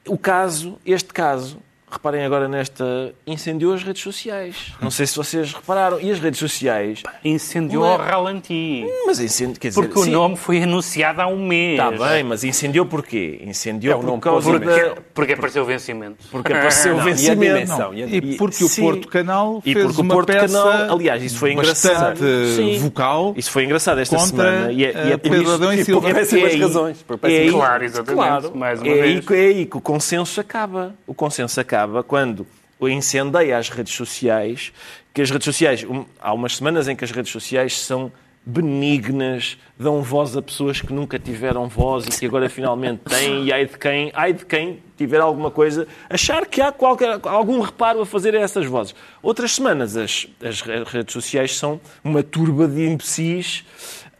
o, 0.07 0.17
caso, 0.19 0.79
este 0.85 1.13
caso, 1.13 1.59
reparem 1.95 2.25
agora 2.25 2.47
nesta. 2.49 3.13
incendiou 3.27 3.73
as 3.75 3.83
redes 3.83 4.03
sociais. 4.03 4.73
Não 4.81 4.91
sei 4.91 5.07
se 5.07 5.17
vocês 5.17 5.53
repararam. 5.53 6.01
E 6.01 6.11
as 6.11 6.19
redes 6.19 6.39
sociais. 6.39 7.03
Incendiou 7.25 7.85
é- 7.85 7.89
ao 7.93 7.99
ralenti. 7.99 8.85
Mas 9.07 9.19
incendiou. 9.21 9.59
Quer 9.61 9.69
dizer, 9.69 9.81
Porque 9.81 9.99
o 9.99 10.05
sim, 10.05 10.11
nome 10.11 10.37
foi 10.37 10.63
anunciado 10.63 11.21
há 11.23 11.27
um 11.27 11.45
mês. 11.47 11.79
Está 11.81 11.91
bem, 11.91 12.25
mas 12.25 12.45
incendiou 12.45 12.85
porquê? 12.87 13.41
Incendiou 13.45 13.93
É 13.93 13.97
o 13.97 14.01
por 14.01 14.07
nome 14.07 14.21
causa 14.21 14.51
pode- 14.51 14.65
da. 14.65 14.97
Porque 15.15 15.33
apareceu 15.33 15.63
o 15.63 15.67
vencimento. 15.67 16.25
Porque 16.31 16.53
apareceu 16.53 16.93
o 16.95 16.97
Não, 16.99 17.07
e 17.07 17.11
a 17.11 17.15
vencimento. 17.15 17.41
dimensão, 17.55 17.95
e 17.95 18.03
a- 18.03 18.07
E 18.07 18.37
porque 18.37 18.65
o 18.65 18.69
sim. 18.69 18.83
Porto 18.83 19.09
Canal 19.09 19.63
E 19.65 19.73
fez 19.73 19.85
porque 19.87 20.01
o 20.01 20.05
uma 20.05 20.15
Porto 20.15 20.27
peça 20.29 20.47
Canal, 20.47 20.95
aliás, 20.95 21.23
isso 21.23 21.39
foi 21.39 21.53
engraçado. 21.53 22.19
Sim. 22.57 22.79
vocal 22.79 23.35
Isso 23.37 23.51
foi 23.51 23.65
engraçado 23.65 24.01
esta 24.01 24.19
semana. 24.19 24.73
E 24.73 24.85
é, 24.85 24.89
e 24.91 24.97
é 25.11 25.13
eh, 25.13 25.17
por 25.17 25.35
isso- 25.37 25.73
e 25.73 25.81
e 25.81 25.85
Silva. 25.85 26.01
por 26.09 26.15
péssimas 26.15 26.53
aí- 26.53 26.61
razões, 26.61 27.03
por 27.03 27.15
é 27.15 27.19
péssimas 27.19 27.43
aí- 27.45 27.51
Claro, 27.53 27.85
exatamente, 27.85 28.15
claro. 28.15 28.57
mais 28.57 28.81
uma 28.81 28.89
é, 28.89 28.93
aí, 28.93 29.01
vez. 29.15 29.27
que- 29.27 29.35
é 29.35 29.47
aí 29.47 29.67
que 29.67 29.77
o 29.77 29.81
consenso 29.81 30.41
acaba. 30.41 30.95
O 31.07 31.15
consenso 31.15 31.61
acaba 31.61 31.84
quando 32.03 32.47
o 32.79 32.89
incendeia 32.89 33.57
as 33.59 33.69
redes 33.69 33.93
sociais, 33.95 34.73
que 35.13 35.23
as 35.23 35.31
redes 35.31 35.45
sociais, 35.45 35.85
um- 35.85 36.05
há 36.21 36.33
umas 36.35 36.57
semanas 36.57 36.89
em 36.89 36.97
que 36.97 37.05
as 37.05 37.11
redes 37.11 37.31
sociais 37.33 37.79
são 37.79 38.11
benignas, 38.47 39.57
dão 39.79 40.03
voz 40.03 40.37
a 40.37 40.43
pessoas 40.43 40.81
que 40.81 40.93
nunca 40.93 41.19
tiveram 41.19 41.67
voz 41.67 42.05
e 42.07 42.11
que 42.21 42.27
agora 42.27 42.49
finalmente 42.49 43.01
têm, 43.09 43.45
e 43.47 43.53
ai 43.53 43.65
de 43.67 43.79
quem, 43.79 44.11
ai 44.15 44.33
de 44.35 44.45
quem 44.45 44.83
tiver 44.99 45.21
alguma 45.21 45.51
coisa, 45.51 45.87
achar 46.11 46.45
que 46.47 46.61
há 46.61 46.71
qualquer, 46.71 47.19
algum 47.25 47.61
reparo 47.61 48.01
a 48.03 48.07
fazer 48.07 48.35
a 48.37 48.41
essas 48.41 48.67
vozes. 48.67 48.95
Outras 49.23 49.53
semanas 49.55 49.97
as, 49.97 50.27
as 50.43 50.61
redes 50.61 51.13
sociais 51.13 51.57
são 51.57 51.81
uma 52.03 52.23
turba 52.23 52.69
de 52.69 52.85
imbecis 52.87 53.65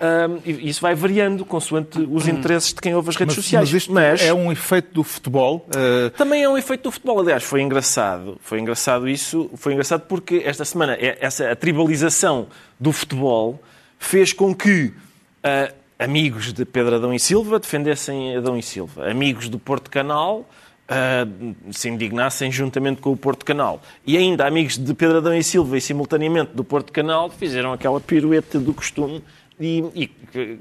hum, 0.01 0.41
e 0.45 0.69
isso 0.69 0.81
vai 0.81 0.95
variando 0.95 1.45
consoante 1.45 1.99
os 2.01 2.27
interesses 2.29 2.73
de 2.73 2.81
quem 2.81 2.95
ouve 2.95 3.11
as 3.11 3.17
redes 3.17 3.37
Mas, 3.37 3.45
sociais. 3.45 3.73
mas 3.73 4.21
isto 4.21 4.29
é 4.29 4.35
um 4.35 4.51
efeito 4.53 4.93
do 4.95 5.03
futebol. 5.05 5.67
eh, 5.75 6.11
Também 6.11 6.43
é 6.43 6.49
um 6.49 6.57
efeito 6.59 6.83
do 6.85 6.91
futebol. 6.91 7.21
Aliás, 7.21 7.43
foi 7.43 7.61
engraçado. 7.63 8.39
Foi 8.43 8.59
engraçado 8.61 9.09
isso. 9.09 9.51
Foi 9.55 9.73
engraçado 9.73 10.03
porque 10.09 10.43
esta 10.45 10.65
semana 10.65 10.95
é- 10.95 11.19
essa 11.21 11.51
a 11.51 11.57
tribalização 11.57 12.47
do 12.79 12.93
futebol 12.93 13.61
fez 13.99 14.33
com 14.33 14.55
que 14.55 14.93
ah, 15.43 15.73
amigos 15.99 16.53
de 16.53 16.65
Pedro 16.65 16.97
Adão 16.97 17.13
e 17.15 17.21
Silva 17.21 17.59
defendessem 17.59 18.37
Adão 18.37 18.57
e 18.59 18.63
Silva, 18.63 19.09
amigos 19.11 19.49
do 19.49 19.59
Porto 19.59 19.91
Canal 19.91 20.49
ah, 20.89 21.27
se 21.71 21.89
indignassem 21.89 22.51
juntamente 22.53 23.01
com 23.01 23.11
o 23.13 23.17
Porto 23.17 23.45
Canal 23.45 23.81
e 24.07 24.17
ainda 24.19 24.47
amigos 24.47 24.77
de 24.77 24.93
Pedro 24.93 25.19
Adão 25.19 25.35
e 25.35 25.43
Silva 25.43 25.79
e 25.79 25.81
simultaneamente 25.81 26.51
do 26.55 26.63
Porto 26.65 26.93
Canal 26.93 27.31
fizeram 27.31 27.73
aquela 27.73 28.01
pirueta 28.01 28.59
do 28.59 28.75
costume 28.75 29.23
e, 29.65 30.11
e- 30.35 30.59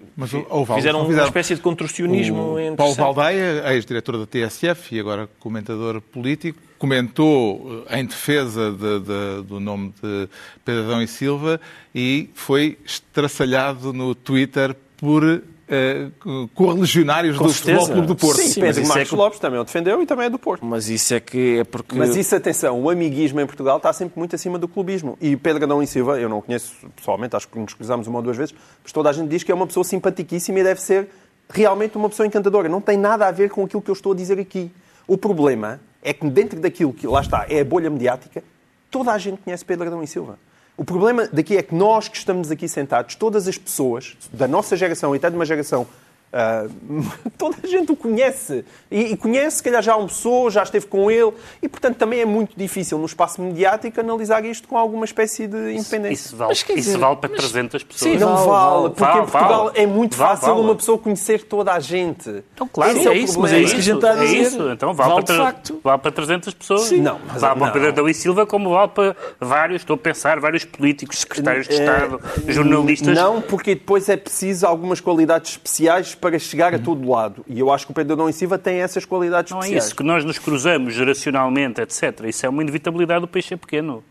fizeram 0.76 1.06
uma 1.06 1.24
espécie 1.26 1.56
de 1.56 1.62
contorcionismo 1.62 2.56
O. 2.58 2.76
Paulo 2.76 2.94
Valdeia, 2.96 3.74
ex-diretor 3.74 4.18
da 4.18 4.26
TSF 4.26 4.96
e 4.96 5.00
agora 5.00 5.30
comentador 5.40 6.00
político, 6.02 6.60
comentou 6.78 7.86
eh, 7.90 8.00
em 8.00 8.06
defesa 8.06 8.72
de- 8.72 9.00
de- 9.00 9.48
do 9.48 9.60
nome 9.60 9.94
de 10.02 10.28
Pedro 10.66 10.84
Adão 10.84 11.02
e 11.02 11.08
Silva 11.08 11.60
e 11.94 12.30
foi 12.34 12.78
estraçalhado 12.86 13.94
no 13.94 14.14
Twitter 14.16 14.76
por 14.98 15.44
eh, 15.74 16.08
correligionários 16.54 17.38
do. 17.38 17.50
Futebol 17.50 17.88
Clube 17.88 18.08
do 18.08 18.16
Porto. 18.16 18.38
Sim, 18.42 18.62
Pedro 18.62 18.84
é 18.84 18.86
Marcos 18.88 19.10
que- 19.10 19.16
Lopes 19.16 19.40
também 19.40 19.60
o 19.60 19.64
defendeu 19.64 20.02
e 20.02 20.06
também 20.06 20.26
é 20.28 20.30
do 20.30 20.38
Porto. 20.38 20.66
Mas 20.66 20.88
isso 20.90 21.14
é 21.14 21.20
que 21.20 21.60
é 21.60 21.64
porque 21.64 21.96
Mas 21.96 22.16
isso, 22.16 22.36
atenção, 22.36 22.82
o 22.82 22.90
amiguismo 22.90 23.40
em 23.42 23.46
Portugal 23.46 23.78
está 23.78 23.92
sempre 23.92 24.18
muito 24.20 24.36
acima 24.36 24.60
do 24.60 24.68
clubismo. 24.68 25.18
E 25.20 25.36
Pedro 25.36 25.64
Adão 25.64 25.82
e 25.82 25.88
Silva, 25.88 26.20
eu 26.20 26.30
não 26.30 26.38
o 26.38 26.42
conheço 26.42 26.74
pessoalmente, 26.96 27.36
acho 27.36 27.48
que 27.48 27.58
nos 27.58 27.74
cruzamos 27.74 28.08
uma 28.08 28.20
ou 28.20 28.24
duas 28.24 28.38
vezes, 28.38 28.54
mas 28.84 28.92
toda 28.92 29.10
a 29.10 29.14
gente 29.14 29.30
diz 29.30 29.44
que 29.44 29.52
é 29.52 29.56
uma 29.56 29.68
pessoa 29.68 29.84
simpaticíssima 29.84 30.60
e 30.60 30.64
deve 30.64 30.80
ser 30.82 31.08
realmente 31.50 31.98
uma 31.98 32.10
pessoa 32.10 32.26
encantadora. 32.28 32.70
Não 32.70 32.82
tem 32.82 32.98
nada 32.98 33.28
a 33.28 33.32
ver 33.32 33.50
com 33.50 33.64
aquilo 33.64 33.82
que 33.82 33.90
eu 33.90 33.94
estou 33.94 34.12
a 34.14 34.16
dizer 34.16 34.40
aqui. 34.40 34.72
O 35.08 35.18
problema 35.18 35.80
é 36.02 36.14
que 36.14 36.30
dentro 36.30 36.60
daquilo 36.60 36.94
que 36.94 37.08
lá 37.08 37.22
está 37.22 37.46
é 37.50 37.60
a 37.62 37.66
bolha 37.66 37.90
mediática, 37.90 38.44
toda 38.90 39.12
a 39.12 39.18
gente 39.18 39.38
conhece 39.42 39.66
Pedro 39.66 39.88
Adão 39.88 40.02
e 40.04 40.08
Silva. 40.08 40.38
O 40.76 40.84
problema 40.84 41.28
daqui 41.32 41.56
é 41.56 41.62
que 41.62 41.76
nós 41.76 42.08
que 42.08 42.18
estamos 42.18 42.50
aqui 42.50 42.68
sentados, 42.68 43.16
todas 43.16 43.48
as 43.48 43.58
pessoas 43.58 44.18
da 44.32 44.48
nossa 44.48 44.76
geração 44.76 45.14
e 45.14 45.18
até 45.18 45.30
de 45.30 45.36
uma 45.36 45.46
geração 45.46 45.86
ah, 46.34 46.66
toda 47.38 47.56
a 47.64 47.68
gente 47.68 47.92
o 47.92 47.96
conhece. 47.96 48.66
E, 48.92 49.14
e 49.14 49.18
conhece, 49.18 49.58
se 49.58 49.64
calhar 49.64 49.82
já 49.82 49.94
almoçou, 49.94 50.50
já 50.50 50.64
esteve 50.64 50.88
com 50.88 51.10
ele. 51.10 51.32
E, 51.62 51.70
portanto, 51.70 51.98
também 51.98 52.20
é 52.22 52.26
muito 52.26 52.54
difícil 52.58 52.98
no 52.98 53.06
espaço 53.06 53.42
mediático 53.42 54.00
analisar 54.00 54.44
isto 54.46 54.68
com 54.68 54.78
alguma 54.78 55.06
espécie 55.06 55.48
de 55.48 55.74
independência. 55.74 56.14
Isso 56.28 56.36
vale, 56.36 56.50
Mas 56.50 56.78
isso 56.86 57.00
vale 57.00 57.16
para 57.18 57.30
mas- 57.30 57.40
300 57.40 57.84
pessoas. 57.84 58.12
Sim, 58.12 58.18
Não 58.18 58.36
vale, 58.36 58.48
vale, 58.48 58.72
vale. 58.74 58.90
porque 58.90 59.04
Vale, 59.04 59.18
em 59.20 59.26
Portugal 59.30 59.66
vale. 59.66 59.80
é 59.80 59.86
muito 59.86 60.18
Vale, 60.18 60.32
fácil 60.36 60.54
vale. 60.56 60.66
uma 60.66 60.76
pessoa 60.76 60.98
conhecer 60.98 61.44
toda 61.46 61.72
a 61.74 61.80
gente. 61.80 62.44
Então, 62.54 62.68
claro, 62.68 62.98
Esse 62.98 63.08
é 63.08 63.12
o 63.12 63.14
isso, 63.14 63.40
mas 63.40 63.54
é 63.54 63.60
isso 63.60 63.74
que 63.76 63.80
a 63.80 63.84
gente 63.84 63.96
está 63.96 64.12
a 64.14 64.18
É 64.18 64.26
dizer. 64.26 64.38
isso. 64.42 64.70
Então 64.72 64.94
vale, 64.94 65.14
Vale 65.14 65.26
para, 65.26 65.56
vale 65.84 65.98
para 66.02 66.12
300 66.12 66.54
pessoas. 66.54 66.82
Sim. 66.82 67.02
Não, 67.02 67.20
mas- 67.28 67.42
vale 67.42 67.56
para 67.60 67.66
não. 67.68 67.74
Pedro 67.74 67.88
Adão 67.90 68.10
e 68.10 68.14
Silva 68.14 68.46
como 68.46 68.70
vale 68.72 68.90
para 68.90 69.16
vários, 69.40 69.82
estou 69.82 69.96
a 69.96 69.98
pensar, 69.98 70.40
vários 70.40 70.66
políticos, 70.66 71.20
secretários 71.20 71.68
de 71.68 71.74
Estado, 71.76 72.20
jornalistas. 72.48 73.16
Não, 73.16 73.42
porque 73.42 73.76
depois 73.76 74.08
é 74.10 74.18
preciso 74.18 74.66
algumas 74.66 75.00
qualidades 75.00 75.52
especiais 75.52 76.16
para 76.24 76.40
chegar 76.40 76.74
a 76.74 76.80
todo 76.80 77.10
lado. 77.10 77.44
E 77.48 77.60
eu 77.60 77.70
acho 77.72 77.86
que 77.86 77.92
o 77.92 77.96
Pedro 77.96 78.14
Adão 78.14 78.30
e 78.30 78.34
Silva 78.34 78.58
tem 78.58 78.78
essas 78.80 79.04
qualidades 79.04 79.52
Não 79.52 79.58
é 79.60 79.62
especiais. 79.62 79.86
isso, 79.88 79.96
que 79.96 80.04
nós 80.04 80.24
nos 80.24 80.40
cruzamos 80.40 80.94
geracionalmente, 80.94 81.82
etc. 81.82 82.22
Isso 82.28 82.46
é 82.46 82.50
uma 82.50 82.62
inevitabilidade 82.62 83.20
do 83.22 83.28
peixe 83.28 83.54
é 83.54 83.58
pequeno. 83.58 84.02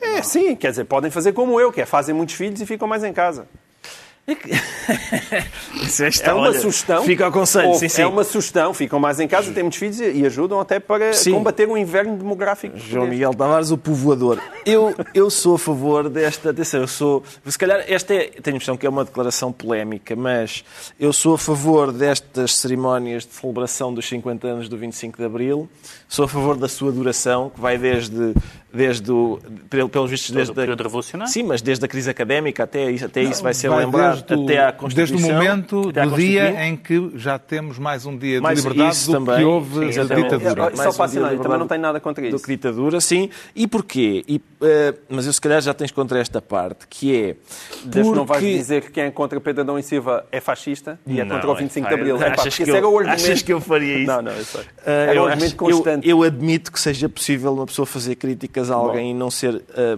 É, 0.00 0.22
sim, 0.22 0.54
quer 0.54 0.70
dizer, 0.70 0.84
podem 0.84 1.10
fazer 1.10 1.32
como 1.32 1.58
eu, 1.60 1.72
que 1.72 1.80
é 1.80 1.86
fazem 1.86 2.14
muitos 2.14 2.36
filhos 2.36 2.60
e 2.60 2.66
ficam 2.66 2.86
mais 2.86 3.02
em 3.02 3.12
casa. 3.12 3.48
Isso 5.82 6.04
é, 6.04 6.10
É 6.28 6.32
uma 6.32 6.52
sugestão. 6.52 7.02
Fica 7.04 7.24
ao 7.24 7.32
conselho, 7.32 7.74
sim, 7.74 7.88
sim. 7.88 8.02
É 8.02 8.06
uma 8.06 8.24
sugestão, 8.24 8.74
ficam 8.74 9.00
mais 9.00 9.18
em 9.18 9.26
casa, 9.26 9.52
têm 9.52 9.62
muitos 9.62 9.78
filhos 9.78 10.00
e 10.00 10.24
ajudam 10.26 10.60
até 10.60 10.78
para 10.78 11.12
Sim. 11.12 11.32
combater 11.32 11.68
o 11.68 11.76
inverno 11.76 12.16
demográfico. 12.16 12.76
João. 12.76 13.06
Miguel 13.06 13.32
Tavares, 13.32 13.70
o 13.70 13.78
povoador. 13.78 14.38
Eu, 14.66 14.94
eu 15.14 15.30
sou 15.30 15.54
a 15.54 15.58
favor 15.58 16.08
desta. 16.10 16.50
Atenção, 16.50 16.80
eu 16.80 16.88
sou. 16.88 17.22
Se 17.46 17.58
calhar, 17.58 17.82
esta 17.88 18.14
é. 18.14 18.26
Tenho 18.42 18.54
a 18.54 18.56
impressão 18.56 18.76
que 18.76 18.86
é 18.86 18.90
uma 18.90 19.04
declaração 19.04 19.52
polémica, 19.52 20.14
mas 20.14 20.64
eu 21.00 21.12
sou 21.12 21.34
a 21.34 21.38
favor 21.38 21.90
destas 21.92 22.56
cerimónias 22.56 23.24
de 23.24 23.32
celebração 23.32 23.94
dos 23.94 24.06
50 24.08 24.46
anos 24.46 24.68
do 24.68 24.76
25 24.76 25.16
de 25.16 25.24
Abril. 25.24 25.68
Sou 26.06 26.26
a 26.26 26.28
favor 26.28 26.56
da 26.56 26.68
sua 26.68 26.92
duração, 26.92 27.50
que 27.50 27.60
vai 27.60 27.78
desde. 27.78 28.34
Desde 28.72 29.10
o, 29.10 29.38
pelo- 29.70 29.88
pelos 29.88 30.10
vistos, 30.10 30.30
desde 30.30 30.52
o 30.52 30.54
período 30.54 30.82
revolucionário. 30.82 31.32
Sim, 31.32 31.42
mas 31.44 31.62
desde 31.62 31.84
a 31.84 31.88
crise 31.88 32.10
académica 32.10 32.64
até, 32.64 32.90
isso- 32.90 33.04
até 33.06 33.22
isso 33.22 33.42
vai 33.42 33.54
ser 33.54 33.68
Vai 33.70 33.84
lembrado. 33.84 34.22
desde 34.26 34.34
o- 34.34 34.44
até 34.44 34.58
à 34.64 34.72
Constituição. 34.72 35.16
Desde 35.16 35.32
o 35.32 35.34
momento 35.34 35.92
do 35.92 36.16
dia 36.16 36.64
em 36.66 36.76
que 36.76 37.12
já 37.16 37.38
temos 37.38 37.78
mais 37.78 38.04
um 38.04 38.16
dia 38.16 38.36
de 38.36 38.40
Mais 38.42 38.58
liberdade 38.62 38.94
isso 38.96 39.10
do 39.10 39.18
também. 39.18 39.36
que 39.38 39.44
houve 39.44 39.74
Sim, 39.74 39.80
de 39.80 39.86
exatamente. 39.88 40.24
ditadura. 40.24 40.48
É, 40.48 40.54
Só 40.54 40.76
Mais 40.76 40.94
um 40.94 40.96
para 40.96 41.04
assinar, 41.06 41.06
de 41.06 41.14
eu 41.14 41.18
também 41.18 41.32
liberdade 41.36 41.58
não 41.60 41.66
tenho 41.68 41.80
nada 41.82 42.00
contra 42.00 42.28
do 42.30 42.36
isso. 42.36 42.44
que 42.44 42.50
ditadura, 42.52 43.00
sim. 43.00 43.30
E 43.56 43.66
porquê? 43.66 44.24
E, 44.28 44.40
eh, 44.62 44.94
mas 45.08 45.26
eu 45.26 45.32
se 45.32 45.40
calhar 45.40 45.60
já 45.62 45.72
tens 45.72 45.90
contra 45.90 46.18
esta 46.18 46.42
parte, 46.42 46.86
que 46.88 47.14
é... 47.16 47.36
Desde 47.84 48.10
que 48.10 48.16
não 48.16 48.24
vais 48.26 48.42
porque- 48.42 48.56
dizer 48.58 48.82
que 48.82 48.90
quem 48.90 49.04
é 49.04 49.10
contra 49.10 49.40
Pedro 49.40 49.62
Adão 49.62 49.78
e 49.78 49.82
Silva 49.82 50.26
é 50.30 50.40
fascista 50.40 50.98
e 51.06 51.20
é 51.20 51.24
Não, 51.24 51.36
contra 51.36 51.50
o 51.50 51.54
25 51.54 51.88
de 51.88 51.94
é- 51.94 51.96
Abril. 51.96 52.16
É, 52.16 52.18
pá, 52.20 52.26
achas 52.26 52.36
porque 52.44 52.56
que 52.56 52.62
esse 52.62 52.70
eu- 52.70 52.76
era 52.76 52.88
o 52.88 52.98
argumento. 52.98 53.22
achas 53.24 53.42
que 53.42 53.52
eu 53.52 53.60
faria 53.60 53.98
isso? 53.98 54.06
Não, 54.06 54.22
não, 54.22 54.32
eu 54.32 54.44
sei. 54.44 54.60
Era 54.84 55.14
eu 55.14 55.22
um 55.22 55.24
acho- 55.24 55.32
argumento 55.32 55.52
eu- 55.54 55.56
constante. 55.76 56.08
Eu, 56.08 56.22
admito 56.22 56.70
que 56.72 56.80
seja 56.80 57.08
possível 57.08 57.54
uma 57.54 57.66
pessoa 57.66 57.86
fazer 57.86 58.14
críticas 58.16 58.67
a 58.70 58.74
alguém 58.76 59.10
e 59.10 59.14
não 59.14 59.30
ser 59.30 59.62
ah, 59.74 59.96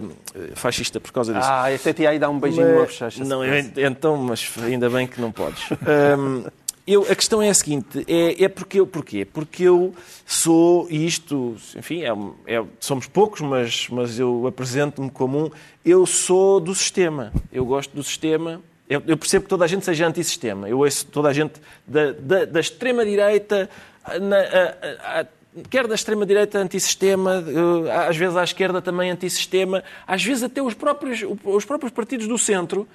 fascista 0.55 0.99
por 0.99 1.11
causa 1.11 1.33
disso. 1.33 1.47
Ah, 1.49 1.67
até 1.73 1.93
te 1.93 2.05
aí 2.07 2.17
dá 2.19 2.29
um 2.29 2.39
beijinho 2.39 2.67
Mas- 2.79 2.87
bochecha. 2.87 3.23
Não, 3.23 3.43
eu 3.43 3.53
ent- 3.57 3.77
então, 3.77 4.17
mas 4.17 4.49
ainda 4.63 4.89
bem 4.89 5.07
que 5.07 5.19
não 5.21 5.31
podes. 5.31 5.63
Ahm, 5.85 6.43
eu, 6.87 7.03
a 7.09 7.15
questão 7.15 7.41
é 7.41 7.49
a 7.49 7.53
seguinte, 7.53 8.03
é, 8.07 8.43
é 8.43 8.49
porque 8.49 8.79
eu, 8.79 8.87
porquê? 8.87 9.23
Porque 9.23 9.63
eu 9.63 9.93
sou 10.25 10.87
isto, 10.89 11.55
enfim, 11.77 12.01
é, 12.03 12.11
um- 12.13 12.33
é- 12.47 12.63
somos 12.79 13.07
poucos, 13.07 13.39
mas, 13.41 13.87
mas 13.89 14.17
eu 14.19 14.47
apresento-me 14.47 15.09
como 15.09 15.45
um, 15.45 15.51
eu 15.85 16.05
sou 16.05 16.59
do 16.59 16.73
sistema, 16.73 17.31
eu 17.51 17.63
gosto 17.65 17.95
do 17.95 18.03
sistema, 18.03 18.59
eu, 18.89 19.01
eu 19.07 19.15
percebo 19.15 19.43
que 19.43 19.49
toda 19.49 19.63
a 19.63 19.67
gente 19.67 19.85
seja 19.85 20.07
antissistema, 20.07 20.67
eu 20.67 20.79
ouço 20.79 21.05
toda 21.05 21.29
a 21.29 21.33
gente 21.33 21.53
da, 21.87 22.11
da, 22.13 22.45
da 22.45 22.59
extrema-direita, 22.59 23.69
na- 24.19 25.25
quer 25.69 25.87
da 25.87 25.95
extrema-direita 25.95 26.59
antissistema, 26.59 27.43
eh, 27.85 28.07
às 28.07 28.15
vezes 28.15 28.35
à 28.35 28.43
esquerda 28.43 28.81
também 28.81 29.11
antissistema, 29.11 29.83
às 30.07 30.23
vezes 30.23 30.43
até 30.43 30.61
os 30.61 30.73
próprios, 30.73 31.23
os 31.43 31.65
próprios 31.65 31.91
partidos 31.91 32.27
do 32.27 32.37
centro 32.37 32.87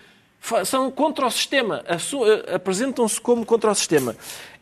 são 0.65 0.91
contra 0.91 1.27
o 1.27 1.31
sistema, 1.31 1.85
eh, 1.87 2.55
apresentam-se 2.55 3.21
como 3.21 3.45
contra 3.45 3.71
o 3.71 3.75
sistema. 3.75 4.17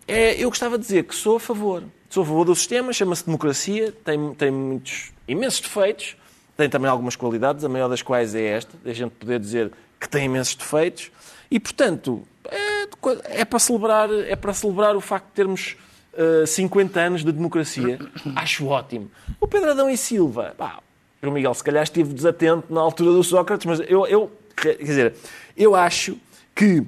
É, 0.07 0.35
eu 0.43 0.49
gostava 0.49 0.77
de 0.77 0.85
dizer 0.85 1.05
que 1.05 1.15
sou 1.15 1.37
a 1.37 1.41
favor. 1.41 1.83
Sou 2.11 2.23
a 2.23 2.27
favor 2.27 2.45
do 2.45 2.55
sistema, 2.55 2.93
chama-se 2.93 3.25
democracia, 3.25 3.93
tem, 4.05 4.35
tem 4.35 4.51
muitos 4.51 5.13
imensos 5.27 5.61
defeitos, 5.61 6.17
tem 6.57 6.69
também 6.69 6.89
algumas 6.89 7.17
qualidades, 7.17 7.65
a 7.65 7.69
maior 7.69 7.89
das 7.89 8.03
quais 8.03 8.35
é 8.35 8.45
esta, 8.45 8.77
a 8.85 8.93
gente 8.93 9.13
poder 9.13 9.41
dizer 9.41 9.73
que 9.99 10.09
tem 10.09 10.27
imensos 10.27 10.55
defeitos, 10.55 11.11
e 11.51 11.59
portanto 11.59 12.23
é, 12.45 13.41
é 13.41 13.45
para 13.45 13.59
celebrar, 13.59 14.13
é 14.13 14.37
para 14.37 14.53
celebrar 14.53 14.95
o 14.97 15.01
facto 15.01 15.27
de 15.27 15.33
termos 15.33 15.77
eh, 16.17 16.47
50 16.47 17.01
anos 17.01 17.25
de 17.25 17.33
democracia. 17.33 17.99
Acho 18.37 18.67
ótimo. 18.67 19.11
O 19.41 19.47
Pedro 19.47 19.71
Adão 19.71 19.91
e 19.91 19.97
Silva, 19.97 20.55
pá, 20.57 20.81
o 21.23 21.31
Miguel 21.31 21.55
se 21.55 21.65
calhar 21.65 21.83
esteve 21.83 22.13
desatento 22.13 22.73
na 22.73 22.81
altura 22.81 23.13
do 23.13 23.25
Sócrates, 23.25 23.67
mas 23.67 23.81
eu, 23.89 24.07
eu 24.07 24.31
quer 24.57 24.77
dizer, 24.77 25.15
eu 25.57 25.75
acho 25.75 26.17
que 26.55 26.83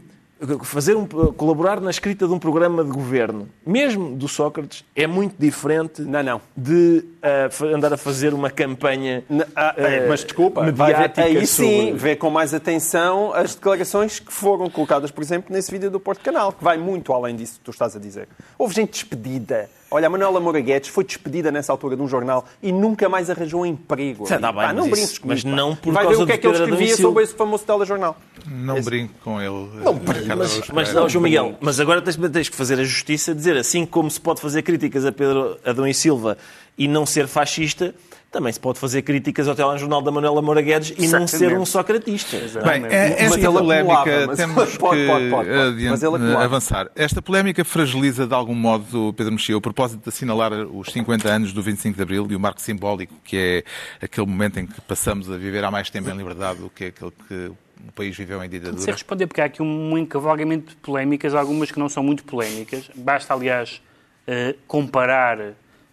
fazer 0.63 0.95
um, 0.97 1.07
colaborar 1.07 1.81
na 1.81 1.91
escrita 1.91 2.27
de 2.27 2.33
um 2.33 2.39
programa 2.39 2.85
de 2.85 2.91
governo, 2.91 3.49
mesmo 3.65 4.15
do 4.15 4.29
Sócrates, 4.29 4.85
é 4.95 5.07
muito 5.07 5.35
diferente 5.39 6.03
Não, 6.03 6.23
não. 6.23 6.41
de 6.57 7.05
fa- 7.51 7.67
andar 7.67 7.93
a 7.93 7.97
fazer 7.97 8.35
uma 8.35 8.51
campanha 8.51 9.25
Na- 9.31 9.47
ah, 9.57 9.75
eh, 9.79 10.07
mas 10.09 10.23
desculpa, 10.25 10.61
vai 10.73 10.93
ver, 10.93 10.99
mediática 10.99 11.23
aí 11.25 11.47
sim, 11.47 11.87
sobre- 11.87 11.93
vê 11.95 12.17
com 12.17 12.29
mais 12.31 12.53
atenção 12.53 13.33
as 13.33 13.55
declarações 13.55 14.19
que 14.21 14.33
foram 14.33 14.69
colocadas, 14.69 15.11
por 15.11 15.23
exemplo, 15.25 15.53
nesse 15.55 15.71
vídeo 15.71 15.91
do 15.91 15.99
Porto 15.99 16.21
Canal, 16.23 16.53
que 16.53 16.63
vai 16.63 16.77
muito 16.77 17.13
além 17.15 17.35
disso 17.35 17.55
que 17.55 17.65
tu 17.65 17.71
estás 17.71 17.97
a 17.97 17.99
dizer. 17.99 18.29
Houve 18.59 18.75
gente 18.75 18.91
despedida. 18.93 19.71
Olha, 19.89 20.09
a 20.09 20.11
Manuela 20.11 20.41
Moura 20.41 20.61
Guedes 20.61 20.89
foi 20.89 21.05
despedida 21.05 21.53
nessa 21.53 21.73
altura 21.73 21.95
de 21.97 22.03
um 22.03 22.09
jornal 22.09 22.45
e 22.61 22.73
nunca 22.73 23.09
mais 23.09 23.31
arranjou 23.31 23.63
um 23.63 23.67
emprego. 23.67 24.27
Ali. 24.29 24.41
tá 24.41 24.51
bem, 24.53 24.63
Pá, 24.63 24.73
não 24.73 24.85
brinques 24.91 25.11
isso- 25.13 25.21
comigo, 25.21 25.35
mas 25.37 25.45
pá. 25.45 25.51
não 25.51 25.77
por 25.77 25.93
Vai 25.93 26.07
ver 26.09 26.15
o 26.23 26.27
que 26.27 26.33
é 26.33 26.35
de 26.35 26.41
que 26.41 26.47
ele 26.49 26.59
escrevia 26.59 26.97
sobre 26.97 27.23
esse 27.23 27.35
famoso 27.35 27.65
telejornal. 27.65 28.17
Não 28.47 28.81
brinco 28.83 29.15
com 29.23 29.41
ele. 29.41 29.69
Não 29.85 29.95
brinco, 29.95 30.37
Mas, 30.37 30.69
mas 30.73 30.93
não, 30.93 31.09
João 31.09 31.23
Miguel, 31.23 31.55
mas 31.61 31.79
agora 31.79 32.03
tens, 32.03 32.17
tens 32.17 32.49
que 32.49 32.57
fazer 32.57 32.81
a 32.81 32.85
justiça, 32.85 33.33
dizer 33.35 33.57
assim 33.57 33.87
como 33.87 34.11
se 34.11 34.21
pode 34.21 34.41
fazer 34.41 34.63
críticas 34.63 35.05
a 35.07 35.13
Pedro 35.13 35.57
Adão 35.65 35.87
e 35.87 35.95
Silva 35.95 36.37
e 36.77 36.89
não 36.89 37.07
ser 37.07 37.29
fascista, 37.29 37.95
também 38.37 38.53
se 38.53 38.61
pode 38.61 38.79
fazer 38.79 39.01
críticas 39.01 39.49
ao 39.49 39.55
telejornal 39.55 40.03
da 40.03 40.11
Manuela 40.11 40.43
Moura 40.43 40.61
Guedes 40.61 40.93
e 40.99 41.09
não 41.09 41.27
ser 41.27 41.57
um 41.57 41.65
socratista. 41.65 42.37
Bem, 42.63 42.85
é- 42.85 43.25
esta 43.25 43.51
polémica 43.51 44.27
mas- 44.27 44.37
temos 44.37 44.55
pode, 44.77 45.01
que 45.01 45.07
pode, 45.07 45.31
pode, 45.31 45.31
pode. 45.31 45.51
adiante- 45.51 46.05
acumulava. 46.05 46.45
avançar. 46.45 46.91
Esta 46.95 47.23
polémica 47.23 47.65
fragiliza 47.65 48.27
de 48.27 48.35
algum 48.35 48.55
modo, 48.55 49.15
Pedro 49.17 49.33
Mexia, 49.33 49.57
o 49.57 49.61
propósito 49.61 50.03
de 50.03 50.09
assinalar 50.11 50.53
os 50.53 50.93
50 50.93 51.27
anos 51.31 51.53
do 51.55 51.63
25 51.63 51.97
de 51.97 52.03
Abril 52.03 52.27
e 52.31 52.37
o 52.37 52.41
marco 52.41 52.61
simbólico, 52.61 53.15
que 53.25 53.65
é 54.01 54.05
aquele 54.05 54.27
momento 54.27 54.59
em 54.61 54.67
que 54.67 54.79
passamos 54.83 55.31
a 55.31 55.37
viver 55.39 55.65
há 55.65 55.71
mais 55.71 55.89
tempo 55.89 56.11
em 56.11 56.17
liberdade 56.17 56.61
do 56.61 56.69
que 56.69 56.85
aquele 56.87 57.13
que 57.27 57.51
o 57.89 57.93
país 57.95 58.15
viveu 58.15 58.37
em 58.39 58.49
Não 58.49 58.51
sei 58.51 58.61
ditadura. 58.61 58.93
responder, 58.93 59.27
porque 59.27 59.41
há 59.41 59.45
aqui 59.47 59.63
um 59.63 59.97
encavalgamento 59.97 60.71
de 60.71 60.77
polémicas, 60.77 61.35
algumas 61.35 61.71
que 61.71 61.79
não 61.79 61.89
são 61.89 62.03
muito 62.03 62.23
polémicas. 62.25 62.91
Basta, 62.95 63.33
aliás, 63.33 63.81
eh, 64.27 64.55
comparar 64.67 65.39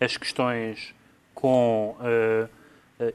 as 0.01 0.17
questões 0.17 0.93
com. 1.53 1.95
eh, 2.01 2.47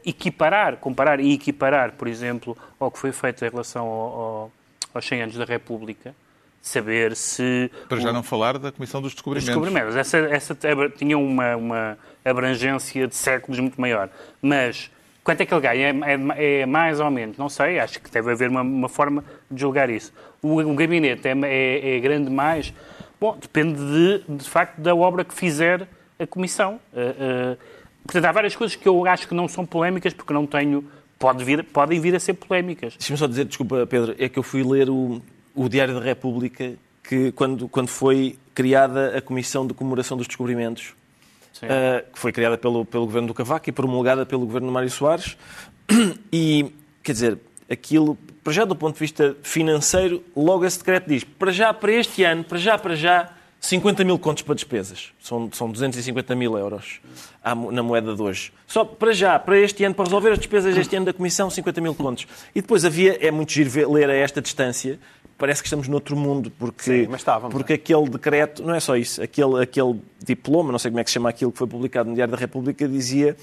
equiparar, 0.04 0.76
comparar 0.76 1.18
e 1.18 1.32
equiparar, 1.32 1.92
por 1.92 2.06
exemplo, 2.08 2.56
ao 2.78 2.90
que 2.90 2.98
foi 2.98 3.10
feito 3.10 3.42
em 3.42 3.48
relação 3.48 3.86
ao- 3.86 4.20
ao- 4.20 4.52
aos 4.94 5.06
100 5.06 5.22
anos 5.22 5.36
da 5.36 5.46
República. 5.46 6.14
Saber 6.60 7.16
se. 7.16 7.70
Para 7.88 7.98
já 7.98 8.10
o- 8.10 8.12
não 8.12 8.22
falar 8.22 8.58
da 8.58 8.70
Comissão 8.70 9.00
dos 9.00 9.12
os 9.12 9.14
Descobrimentos. 9.14 9.48
descobrimentos. 9.48 9.96
Essa, 9.96 10.18
essa 10.18 10.54
tinha 10.94 11.16
uma, 11.16 11.56
uma 11.56 11.98
abrangência 12.22 13.06
de 13.06 13.14
séculos 13.14 13.58
muito 13.60 13.80
maior. 13.80 14.10
Mas 14.42 14.90
quanto 15.24 15.40
é 15.40 15.46
que 15.46 15.54
ele 15.54 15.60
ganha? 15.62 15.86
É, 16.04 16.14
é- 16.36 16.60
é 16.62 16.66
mais 16.66 17.00
ou 17.00 17.10
menos? 17.10 17.38
Não 17.38 17.48
sei. 17.48 17.78
Acho 17.78 17.98
que 18.00 18.10
deve 18.10 18.30
haver 18.30 18.50
uma, 18.50 18.60
uma 18.60 18.88
forma 18.90 19.24
de 19.50 19.58
julgar 19.60 19.88
isso. 19.88 20.12
O, 20.42 20.60
o 20.60 20.74
gabinete 20.74 21.26
é, 21.28 21.32
é- 21.44 21.96
é 21.96 22.00
grande 22.00 22.28
mais? 22.30 22.74
Bom, 23.18 23.38
depende 23.40 23.78
de, 23.78 24.36
de 24.36 24.50
facto 24.50 24.78
da 24.80 24.94
obra 24.94 25.24
que 25.24 25.32
fizer 25.32 25.88
a 26.18 26.26
Comissão. 26.26 26.78
Eh, 26.94 27.14
eh, 27.18 27.56
portanto, 28.04 28.24
há 28.24 28.32
várias 28.32 28.56
coisas 28.56 28.76
que 28.76 28.88
eu 28.88 29.06
acho 29.06 29.28
que 29.28 29.34
não 29.34 29.48
são 29.48 29.64
polémicas 29.64 30.12
porque 30.12 30.32
não 30.32 30.46
tenho... 30.46 30.84
Pode 31.18 31.42
vir, 31.42 31.64
podem 31.64 32.00
vir 32.00 32.14
a 32.14 32.20
ser 32.20 32.34
polémicas. 32.34 32.94
Deixa-me 32.96 33.18
só 33.18 33.26
dizer, 33.26 33.44
desculpa, 33.44 33.84
Pedro, 33.86 34.14
é 34.18 34.28
que 34.28 34.38
eu 34.38 34.42
fui 34.42 34.62
ler 34.62 34.88
o, 34.88 35.20
o 35.52 35.68
Diário 35.68 35.94
da 35.94 36.00
República 36.00 36.74
que, 37.02 37.32
quando, 37.32 37.68
quando 37.68 37.88
foi 37.88 38.38
criada 38.54 39.16
a 39.16 39.20
Comissão 39.20 39.66
de 39.66 39.74
Comemoração 39.74 40.16
dos 40.16 40.28
Descobrimentos, 40.28 40.94
ah, 41.62 42.04
que 42.12 42.18
foi 42.18 42.32
criada 42.32 42.56
pelo, 42.56 42.84
pelo 42.84 43.06
governo 43.06 43.28
do 43.28 43.34
Cavaco 43.34 43.68
e 43.68 43.72
promulgada 43.72 44.24
pelo 44.26 44.46
governo 44.46 44.70
Mário 44.70 44.90
Soares. 44.90 45.36
E, 46.30 46.70
quer 47.02 47.12
dizer, 47.12 47.38
aquilo, 47.70 48.18
para 48.44 48.52
já 48.52 48.66
do 48.66 48.76
ponto 48.76 48.94
de 48.94 49.00
vista 49.00 49.34
financeiro, 49.42 50.22
logo 50.36 50.66
esse 50.66 50.78
decreto 50.78 51.08
diz, 51.08 51.24
para 51.24 51.50
já, 51.50 51.72
para 51.72 51.92
este 51.92 52.22
ano, 52.22 52.44
para 52.44 52.58
já, 52.58 52.76
para 52.76 52.94
já, 52.94 53.30
50 53.60 54.04
mil 54.04 54.18
contos 54.18 54.42
para 54.42 54.54
despesas. 54.54 55.08
São, 55.20 55.50
são 55.52 55.70
250 55.70 56.34
mil 56.36 56.56
euros 56.56 57.00
na 57.72 57.82
moeda 57.82 58.14
de 58.14 58.22
hoje. 58.22 58.52
Só 58.66 58.84
para 58.84 59.12
já, 59.12 59.38
para 59.38 59.58
este 59.58 59.82
ano, 59.84 59.94
para 59.94 60.04
resolver 60.04 60.30
as 60.30 60.38
despesas 60.38 60.74
deste 60.74 60.94
ano 60.94 61.06
da 61.06 61.12
Comissão, 61.12 61.50
50 61.50 61.80
mil 61.80 61.94
contos. 61.94 62.26
E 62.54 62.60
depois 62.60 62.84
havia, 62.84 63.18
é 63.26 63.30
muito 63.30 63.52
giro 63.52 63.68
ver- 63.68 63.88
ler 63.88 64.08
a 64.10 64.14
esta 64.14 64.40
distância, 64.40 64.98
parece 65.36 65.60
que 65.62 65.66
estamos 65.66 65.88
noutro 65.88 66.16
mundo, 66.16 66.52
porque, 66.58 67.06
Sim, 67.06 67.14
estávamos, 67.14 67.52
porque 67.52 67.72
aquele 67.74 68.08
decreto, 68.08 68.62
não 68.62 68.74
é 68.74 68.80
só 68.80 68.96
isso, 68.96 69.22
aquele, 69.22 69.60
aquele 69.62 70.00
diploma, 70.24 70.70
não 70.72 70.78
sei 70.78 70.90
como 70.90 71.00
é 71.00 71.04
que 71.04 71.10
se 71.10 71.14
chama 71.14 71.28
aquilo 71.28 71.50
que 71.52 71.58
foi 71.58 71.66
publicado 71.66 72.08
no 72.08 72.14
Diário 72.14 72.32
da 72.32 72.38
República, 72.38 72.86
dizia 72.88 73.36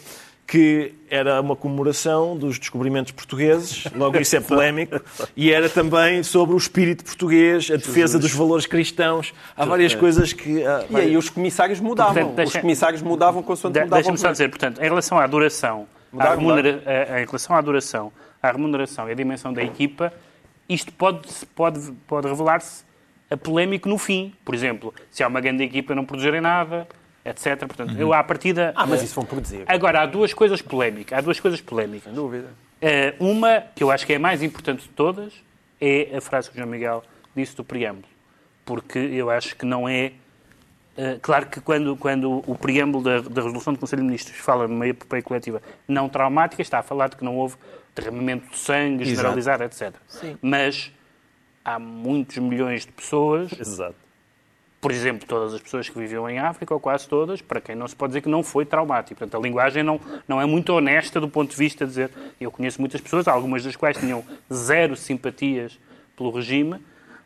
que 0.47 0.93
era 1.09 1.41
uma 1.41 1.55
comemoração 1.55 2.37
dos 2.37 2.59
descobrimentos 2.59 3.11
portugueses, 3.11 3.85
logo 3.95 4.17
isso 4.19 4.35
é 4.35 4.39
polémico, 4.39 5.01
e 5.35 5.51
era 5.51 5.67
também 5.67 6.21
sobre 6.21 6.53
o 6.53 6.57
espírito 6.57 7.03
português, 7.03 7.69
a 7.71 7.77
defesa 7.77 8.19
dos 8.19 8.31
valores 8.31 8.65
cristãos. 8.67 9.33
Há 9.57 9.65
várias 9.65 9.95
coisas 9.95 10.33
que. 10.33 10.63
ah, 10.63 10.85
E 10.89 10.95
aí 10.97 11.17
os 11.17 11.29
comissários 11.29 11.79
mudavam. 11.79 12.13
Portanto, 12.13 12.35
deixa- 12.35 12.57
Os 12.57 12.61
comissários 12.61 13.01
mudavam 13.01 13.41
consoante 13.41 13.73
De- 13.73 13.79
mudava 13.85 13.95
o 13.95 14.03
Deixa-me 14.03 14.17
só 14.19 14.31
dizer, 14.31 14.49
portanto, 14.49 14.79
em 14.79 14.83
relação 14.83 15.17
à 15.17 15.25
duração, 15.25 15.87
à 16.11 16.15
Mudar, 16.15 16.35
remunera- 16.35 16.83
a- 16.85 17.13
a- 17.15 17.21
em 17.21 17.25
relação 17.25 17.55
à 17.55 17.61
duração, 17.61 18.11
à 18.41 18.51
remuneração 18.51 19.09
e 19.09 19.11
à 19.11 19.15
dimensão 19.15 19.51
da 19.51 19.63
equipa, 19.63 20.13
isto 20.69 20.93
pode, 20.93 21.27
pode, 21.55 21.91
pode 22.07 22.27
revelar-se 22.27 22.83
a 23.31 23.35
polémico 23.35 23.89
no 23.89 23.97
fim. 23.97 24.31
Por 24.45 24.53
exemplo, 24.53 24.93
se 25.09 25.23
há 25.23 25.27
uma 25.27 25.41
grande 25.41 25.63
equipa 25.63 25.95
não 25.95 26.05
produzirem 26.05 26.39
nada, 26.41 26.87
etc. 27.25 27.57
Portanto, 27.65 27.95
eu 27.97 28.13
à 28.13 28.23
partida... 28.23 28.71
Ah, 28.75 28.85
mas 28.85 29.01
isso 29.01 29.15
vão 29.15 29.25
produzir. 29.25 29.63
Agora, 29.65 30.01
há 30.01 30.05
duas 30.05 30.33
coisas 30.33 30.61
polémicas. 30.61 31.17
Há 31.17 31.21
duas 31.21 31.39
coisas 31.39 31.59
polémicas. 31.59 32.03
Sem 32.03 32.13
dúvida. 32.13 32.49
Eh, 32.81 33.15
uma, 33.19 33.61
que 33.73 33.83
eu 33.83 33.89
acho 33.89 34.05
que 34.05 34.13
é 34.13 34.17
a 34.17 34.19
mais 34.19 34.43
importante 34.43 34.83
de 34.83 34.89
todas, 34.89 35.33
é 35.81 36.15
a 36.15 36.21
frase 36.21 36.49
que 36.49 36.55
o 36.55 36.59
João 36.59 36.69
Miguel 36.69 37.03
disse 37.35 37.55
do 37.55 37.63
preâmbulo. 37.63 38.07
Porque 38.63 38.99
eu 38.99 39.29
acho 39.29 39.55
que 39.55 39.65
não 39.65 39.89
é. 39.89 40.11
eh, 40.97 41.17
claro 41.21 41.47
que 41.47 41.59
quando, 41.61 41.95
quando 41.97 42.43
o 42.45 42.55
preâmbulo 42.55 43.03
da, 43.03 43.21
da 43.21 43.41
resolução 43.41 43.73
do 43.73 43.79
Conselho 43.79 44.01
de 44.01 44.07
Ministros 44.07 44.37
fala 44.37 44.67
numa 44.67 44.87
epopeia 44.87 45.23
coletiva 45.23 45.61
não 45.87 46.07
traumática, 46.07 46.61
está 46.61 46.79
a 46.79 46.83
falar 46.83 47.09
de 47.09 47.15
que 47.15 47.23
não 47.23 47.35
houve 47.37 47.55
derramamento 47.95 48.49
de 48.49 48.57
sangue 48.57 49.03
Exato. 49.03 49.15
generalizado, 49.15 49.63
etc. 49.63 49.93
Mas 50.41 50.91
há 51.63 51.79
muitos 51.79 52.37
milhões 52.37 52.85
de 52.85 52.91
pessoas 52.91 53.51
Exato. 53.59 53.95
Por 54.85 54.91
exemplo, 54.91 55.27
todas 55.27 55.51
as 55.51 55.59
pessoas 55.59 55.89
que 55.89 55.97
viviam 55.97 56.29
em 56.29 56.37
África, 56.37 56.71
ou 56.71 56.79
quase 56.79 57.09
todas, 57.09 57.41
para 57.41 57.59
quem 57.59 57.75
não 57.75 57.87
se 57.87 57.95
pode 57.95 58.11
dizer 58.11 58.21
que 58.21 58.29
não 58.29 58.43
foi 58.43 58.67
traumático. 58.67 59.17
Portanto, 59.17 59.35
a 59.35 59.43
linguagem 59.43 59.81
não, 59.81 59.99
não 60.27 60.39
é 60.39 60.45
muito 60.45 60.71
honesta 60.73 61.19
do 61.19 61.27
ponto 61.27 61.49
de 61.49 61.57
vista 61.57 61.85
de 61.85 61.89
dizer. 61.89 62.11
Eu 62.39 62.51
conheço 62.51 62.79
muitas 62.79 63.01
pessoas, 63.01 63.27
algumas 63.27 63.63
das 63.63 63.75
quais 63.75 63.97
tinham 63.97 64.23
zero 64.53 64.95
simpatias 64.95 65.79
pelo 66.15 66.29
regime 66.29 66.79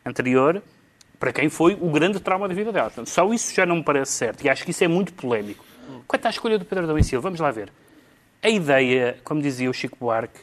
anterior, 0.05 0.63
para 1.19 1.33
quem 1.33 1.49
foi 1.49 1.73
o 1.73 1.89
grande 1.89 2.21
trauma 2.21 2.47
da 2.47 2.53
vida 2.53 2.71
delas. 2.71 2.93
Portanto, 2.93 3.09
só 3.09 3.29
isso 3.33 3.53
já 3.53 3.65
não 3.65 3.75
me 3.75 3.83
parece 3.83 4.13
certo. 4.13 4.41
E 4.45 4.47
acho 4.47 4.63
que 4.63 4.71
isso 4.71 4.85
é 4.85 4.87
muito 4.87 5.11
polémico. 5.11 5.65
Quanto 6.07 6.27
à 6.27 6.29
escolha 6.29 6.57
do 6.57 6.63
Pedro 6.63 6.85
Adão 6.85 7.03
Silva, 7.03 7.23
vamos 7.23 7.41
lá 7.41 7.51
ver. 7.51 7.73
A 8.41 8.47
ideia, 8.47 9.17
como 9.21 9.41
dizia 9.41 9.69
o 9.69 9.73
Chico 9.73 9.97
Buarque, 9.99 10.39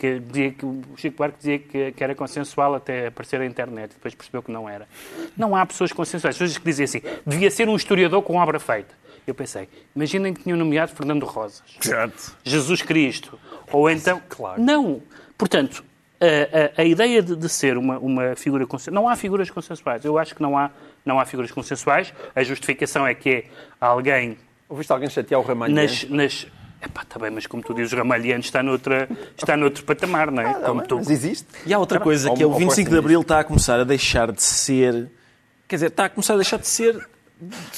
que, 0.00 0.18
dizia 0.18 0.50
que 0.52 0.64
o 0.64 0.82
Chico 0.96 1.16
Buarque 1.18 1.36
dizia 1.38 1.58
que, 1.58 1.92
que 1.92 2.02
era 2.02 2.14
consensual 2.14 2.74
até 2.74 3.08
aparecer 3.08 3.40
a 3.40 3.44
internet, 3.46 3.90
depois 3.92 4.14
percebeu 4.14 4.42
que 4.42 4.50
não 4.50 4.68
era. 4.68 4.88
Não 5.36 5.54
há 5.54 5.64
pessoas 5.66 5.92
consensuais, 5.92 6.36
pessoas 6.36 6.56
que 6.56 6.64
dizem 6.64 6.84
assim, 6.84 7.02
devia 7.26 7.50
ser 7.50 7.68
um 7.68 7.76
historiador 7.76 8.22
com 8.22 8.36
obra 8.36 8.58
feita. 8.58 8.94
Eu 9.26 9.34
pensei, 9.34 9.68
imaginem 9.94 10.32
que 10.32 10.42
tinham 10.42 10.56
nomeado 10.56 10.92
Fernando 10.92 11.24
Rosas, 11.26 11.62
Jesus 12.42 12.80
Cristo, 12.82 13.38
ou 13.70 13.88
então... 13.90 14.20
Claro. 14.28 14.60
Não. 14.60 15.02
Portanto, 15.36 15.84
a, 16.20 16.80
a- 16.80 16.82
a 16.82 16.84
ideia 16.84 17.22
de, 17.22 17.36
de 17.36 17.48
ser 17.48 17.76
uma, 17.76 17.98
uma 17.98 18.34
figura 18.34 18.66
consensual... 18.66 18.94
Não 19.02 19.08
há 19.08 19.14
figuras 19.16 19.50
consensuais. 19.50 20.04
Eu 20.04 20.18
acho 20.18 20.34
que 20.34 20.42
não 20.42 20.56
há 20.56 20.70
não 21.04 21.18
há 21.20 21.24
figuras 21.24 21.50
consensuais. 21.50 22.12
A 22.34 22.42
justificação 22.42 23.06
é 23.06 23.14
que 23.14 23.30
é 23.30 23.44
alguém 23.80 24.36
Ouviste 24.68 24.92
alguém 24.92 25.08
chatear 25.10 25.40
o 25.40 25.44
Ramalhiano? 25.44 25.80
nas... 25.82 26.04
nas... 26.08 26.46
Epá, 26.82 27.02
está 27.02 27.18
bem, 27.18 27.30
mas 27.30 27.46
como 27.46 27.62
tu 27.62 27.74
dizes, 27.74 27.92
o 27.92 27.96
Ramalhiano 27.96 28.40
está, 28.40 28.62
noutra, 28.62 29.08
está 29.36 29.54
noutro 29.56 29.84
patamar, 29.84 30.30
não 30.30 30.42
é? 30.42 30.46
Ah, 30.46 30.52
não, 30.54 30.60
como 30.62 30.74
mas- 30.76 30.86
tu... 30.88 30.96
Mas 30.96 31.10
existe. 31.10 31.46
E 31.66 31.74
há 31.74 31.78
outra 31.78 31.98
Não, 31.98 32.04
coisa, 32.04 32.30
que 32.32 32.42
é 32.42 32.46
o 32.46 32.50
ou 32.50 32.58
25 32.58 32.90
de 32.90 32.96
Abril 32.98 33.20
está 33.20 33.40
a 33.40 33.44
começar 33.44 33.78
a 33.78 33.84
deixar 33.84 34.32
de 34.32 34.42
ser... 34.42 35.10
Quer 35.68 35.76
dizer, 35.76 35.86
está 35.88 36.06
a 36.06 36.08
começar 36.08 36.34
a 36.34 36.36
deixar 36.36 36.56
de 36.58 36.66
ser 36.66 36.98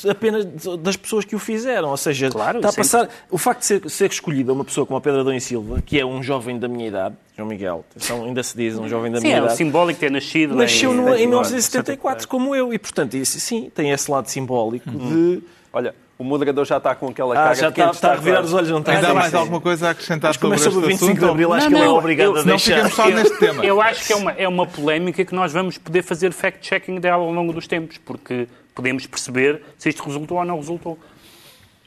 apenas 0.08 0.44
das 0.80 0.96
pessoas 0.96 1.24
que 1.24 1.34
o 1.36 1.38
fizeram. 1.38 1.88
Ou 1.90 1.96
seja, 1.96 2.30
Claro, 2.30 2.58
está 2.58 2.68
a 2.68 2.72
sempre. 2.72 2.84
passar... 2.90 3.08
O 3.30 3.38
facto 3.38 3.60
de 3.60 3.66
ser, 3.66 3.90
ser 3.90 4.10
escolhida 4.10 4.52
uma 4.52 4.64
pessoa 4.64 4.86
como 4.86 4.96
a 4.96 5.00
Pedro 5.00 5.20
Adão 5.20 5.34
e 5.34 5.40
Silva, 5.40 5.82
que 5.84 5.98
é 5.98 6.06
um 6.06 6.22
jovem 6.22 6.58
da 6.58 6.68
minha 6.68 6.86
idade, 6.86 7.16
João 7.36 7.48
Miguel, 7.48 7.84
atenção, 7.90 8.24
ainda 8.24 8.42
se 8.42 8.56
diz 8.56 8.78
um 8.78 8.88
jovem 8.88 9.10
da 9.10 9.18
Sim, 9.20 9.26
minha 9.26 9.36
é 9.36 9.40
idade... 9.40 9.56
simbólico 9.56 9.94
de 9.98 10.00
ter 10.06 10.10
nascido 10.12 10.54
Nasceu 10.54 10.92
em, 10.92 10.96
no, 10.96 11.08
em 11.14 11.22
em 11.24 11.26
1974, 11.26 12.28
como 12.28 12.54
eu. 12.54 12.72
E, 12.72 12.78
portanto, 12.78 13.14
isso, 13.16 13.38
sim, 13.40 13.70
tem 13.74 13.90
esse 13.90 14.08
lado 14.10 14.28
simbólico 14.28 14.88
de... 14.90 15.42
Olha, 15.72 15.94
o 16.22 16.24
moderador 16.24 16.64
já 16.64 16.76
está 16.78 16.94
com 16.94 17.08
aquela 17.08 17.34
Ah, 17.34 17.42
cara 17.42 17.54
já 17.54 17.68
de 17.68 17.74
quem 17.74 17.84
está, 17.84 17.94
está 17.94 18.12
a 18.12 18.14
revirar 18.14 18.42
os 18.44 18.52
olhos, 18.54 18.70
não 18.70 18.78
está? 18.78 18.92
Ainda 18.92 19.12
mais 19.14 19.30
sim. 19.30 19.36
alguma 19.36 19.60
coisa 19.60 19.88
a 19.88 19.90
acrescentar 19.90 20.30
é 20.30 20.34
sobre 20.34 20.58
sobre 20.58 20.78
o 20.78 20.80
este 20.82 20.88
25 20.92 21.12
de 21.12 21.18
assunto? 21.18 21.30
Abril, 21.30 21.52
acho 21.52 21.64
Não, 21.64 21.70
que 21.70 21.76
ele 21.76 21.84
é 21.84 21.88
não, 21.88 21.96
obrigado 21.98 22.26
eu- 22.26 22.32
a 22.32 22.38
Não 22.38 22.44
deixar. 22.44 22.74
ficamos 22.74 22.94
só 22.94 23.08
neste 23.10 23.38
tema. 23.38 23.64
Eu 23.64 23.80
acho 23.82 24.06
que 24.06 24.12
é 24.12 24.16
uma, 24.16 24.30
é 24.32 24.48
uma 24.48 24.66
polémica 24.66 25.24
que 25.24 25.34
nós 25.34 25.52
vamos 25.52 25.76
poder 25.78 26.02
fazer 26.02 26.32
fact-checking 26.32 27.00
dela 27.00 27.22
ao 27.22 27.32
longo 27.32 27.52
dos 27.52 27.66
tempos, 27.66 27.98
porque 27.98 28.46
podemos 28.74 29.06
perceber 29.06 29.62
se 29.76 29.88
isto 29.88 30.02
resultou 30.04 30.38
ou 30.38 30.44
não 30.44 30.56
resultou. 30.56 30.98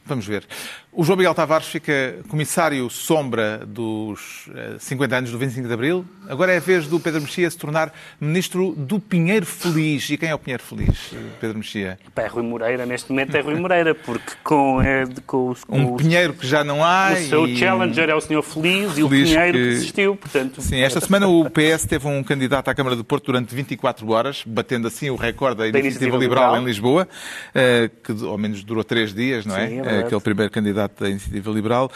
Vamos 0.06 0.28
ver. 0.28 0.44
O 0.92 1.04
João 1.04 1.18
Miguel 1.18 1.34
Tavares 1.34 1.68
fica 1.68 2.20
comissário 2.30 2.90
sombra 2.90 3.64
dos 3.68 4.48
eh, 4.56 4.76
50 4.80 5.16
anos 5.18 5.32
do 5.32 5.38
25 5.38 5.68
de 5.68 5.74
Abril. 5.74 6.06
Agora 6.30 6.54
é 6.54 6.58
a 6.58 6.60
vez 6.62 6.88
do 6.88 7.00
Pedro 7.02 7.22
Mexia 7.22 7.50
se 7.50 7.58
tornar 7.58 7.92
ministro 8.22 8.74
do 8.78 8.98
Pinheiro 9.00 9.46
Feliz. 9.46 10.10
E 10.10 10.16
quem 10.16 10.30
é 10.30 10.36
o 10.36 10.40
Pinheiro 10.40 10.64
Feliz, 10.64 11.12
eh, 11.14 11.18
Pedro 11.42 11.58
Mexia? 11.58 12.00
É 12.16 12.28
Rui 12.28 12.44
Moreira, 12.44 12.86
neste 12.86 13.10
momento 13.12 13.36
é 13.36 13.42
Rui 13.42 13.56
Moreira, 13.56 13.94
porque 13.94 14.32
com, 14.44 14.82
é, 14.82 15.04
com, 15.28 15.50
os- 15.50 15.64
com 15.66 15.78
Um 15.78 15.98
Pinheiro 15.98 16.34
que 16.34 16.48
já 16.48 16.64
não 16.64 16.82
há. 16.84 17.12
o 17.14 17.18
seu 17.18 17.46
e- 17.48 17.58
challenger 17.58 18.10
é 18.10 18.16
o 18.16 18.22
senhor 18.22 18.42
Feliz 18.44 18.98
e 18.98 19.04
o 19.04 19.10
Feliz 19.10 19.30
Pinheiro 19.32 19.52
que- 19.58 19.64
que 19.64 19.70
desistiu, 19.72 20.16
portanto... 20.16 20.62
Sim, 20.62 20.80
esta 20.80 21.02
semana 21.02 21.28
o 21.28 21.50
PS 21.50 21.86
teve 21.88 22.08
um 22.08 22.24
candidato 22.24 22.70
à 22.70 22.74
Câmara 22.76 22.96
do 22.96 23.04
Porto 23.04 23.26
durante 23.26 23.54
24 23.54 24.10
horas, 24.12 24.44
batendo 24.46 24.88
assim 24.88 25.10
o 25.10 25.16
recorde 25.18 25.58
da 25.58 25.64
Iniciativa, 25.68 25.88
Iniciativa 25.90 26.18
Liberal, 26.18 26.44
Liberal. 26.52 26.62
em 26.64 26.66
Lisboa, 26.66 27.08
eh, 27.54 27.90
que 28.02 28.12
ao 28.26 28.38
menos 28.38 28.64
durou 28.64 28.84
três 28.84 29.14
dias, 29.14 29.46
não 29.46 29.58
é? 29.58 29.68
Sim, 29.68 29.80
é 29.82 29.95
Verdade. 29.96 30.08
Aquele 30.08 30.22
primeiro 30.22 30.52
candidato 30.52 31.04
da 31.04 31.10
Iniciativa 31.10 31.52
Liberal. 31.52 31.92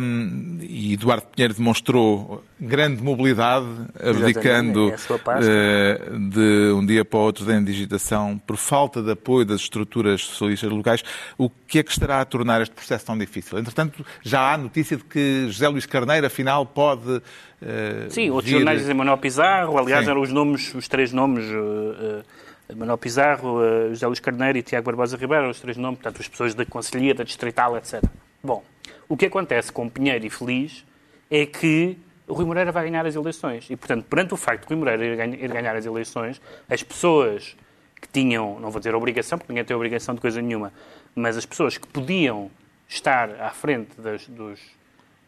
Um, 0.00 0.58
e 0.60 0.94
Eduardo 0.94 1.26
Pinheiro 1.34 1.54
demonstrou 1.54 2.42
grande 2.58 3.02
mobilidade, 3.02 3.66
abdicando 4.02 4.90
é 4.90 4.96
eh, 5.42 6.00
de 6.30 6.72
um 6.72 6.84
dia 6.84 7.04
para 7.04 7.18
o 7.18 7.22
outro 7.22 7.44
da 7.44 7.54
indigitação 7.54 8.40
por 8.46 8.56
falta 8.56 9.02
de 9.02 9.10
apoio 9.10 9.44
das 9.44 9.60
estruturas 9.60 10.22
socialistas 10.22 10.70
locais. 10.70 11.02
O 11.36 11.50
que 11.50 11.78
é 11.78 11.82
que 11.82 11.90
estará 11.90 12.20
a 12.20 12.24
tornar 12.24 12.62
este 12.62 12.74
processo 12.74 13.04
tão 13.06 13.16
difícil? 13.18 13.58
Entretanto, 13.58 14.04
já 14.22 14.52
há 14.52 14.56
notícia 14.56 14.96
de 14.96 15.04
que 15.04 15.46
José 15.48 15.68
Luís 15.68 15.86
Carneiro, 15.86 16.26
afinal, 16.26 16.64
pode. 16.64 17.20
eh, 17.60 18.06
Sim, 18.10 18.30
outros 18.30 18.50
vir- 18.50 18.58
jornais 18.58 18.80
dizem 18.80 18.94
Manuel 18.94 19.18
Pizarro, 19.18 19.78
aliás, 19.78 20.04
Sim. 20.04 20.10
eram 20.10 20.22
os 20.22 20.32
nomes, 20.32 20.74
os 20.74 20.88
três 20.88 21.12
nomes, 21.12 21.44
uh, 21.46 22.20
uh, 22.20 22.24
Manuel 22.74 22.98
Pizarro, 22.98 23.58
uh, 23.60 23.88
José 23.90 24.06
Luís 24.06 24.20
Carneiro 24.20 24.58
e 24.58 24.62
Tiago 24.62 24.86
Barbosa 24.86 25.16
Ribeiro, 25.16 25.48
os 25.48 25.60
três 25.60 25.76
nomes, 25.76 26.00
portanto, 26.00 26.20
as 26.20 26.28
pessoas 26.28 26.54
da 26.54 26.64
Conselhia, 26.66 27.14
da 27.14 27.22
Distrital, 27.24 27.76
etc. 27.76 28.02
Bom, 28.42 28.64
o 29.08 29.16
que 29.16 29.26
acontece 29.26 29.70
com 29.72 29.88
Pinheiro 29.88 30.26
e 30.26 30.30
Feliz 30.30 30.84
é 31.30 31.46
que 31.46 31.96
o 32.26 32.34
Rui 32.34 32.44
Moreira 32.44 32.72
vai 32.72 32.84
ganhar 32.88 33.06
as 33.06 33.14
eleições. 33.14 33.68
E, 33.70 33.76
portanto, 33.76 34.04
perante 34.04 34.34
o 34.34 34.36
facto 34.36 34.62
de 34.62 34.68
Rui 34.74 34.76
Moreira 34.78 35.04
ir 35.04 35.16
ganha- 35.16 35.36
ir 35.36 35.48
ganhar 35.48 35.76
as 35.76 35.86
eleições, 35.86 36.40
as 36.68 36.82
pessoas 36.82 37.56
que 38.00 38.08
tinham, 38.08 38.58
não 38.60 38.70
vou 38.70 38.80
dizer 38.80 38.94
obrigação, 38.94 39.38
porque 39.38 39.52
ninguém 39.52 39.64
tem 39.64 39.76
obrigação 39.76 40.14
de 40.14 40.20
coisa 40.20 40.42
nenhuma, 40.42 40.72
mas 41.14 41.36
as 41.36 41.46
pessoas 41.46 41.78
que 41.78 41.86
podiam 41.86 42.50
estar 42.88 43.30
à 43.40 43.50
frente 43.50 44.00
das- 44.00 44.26
dos, 44.28 44.60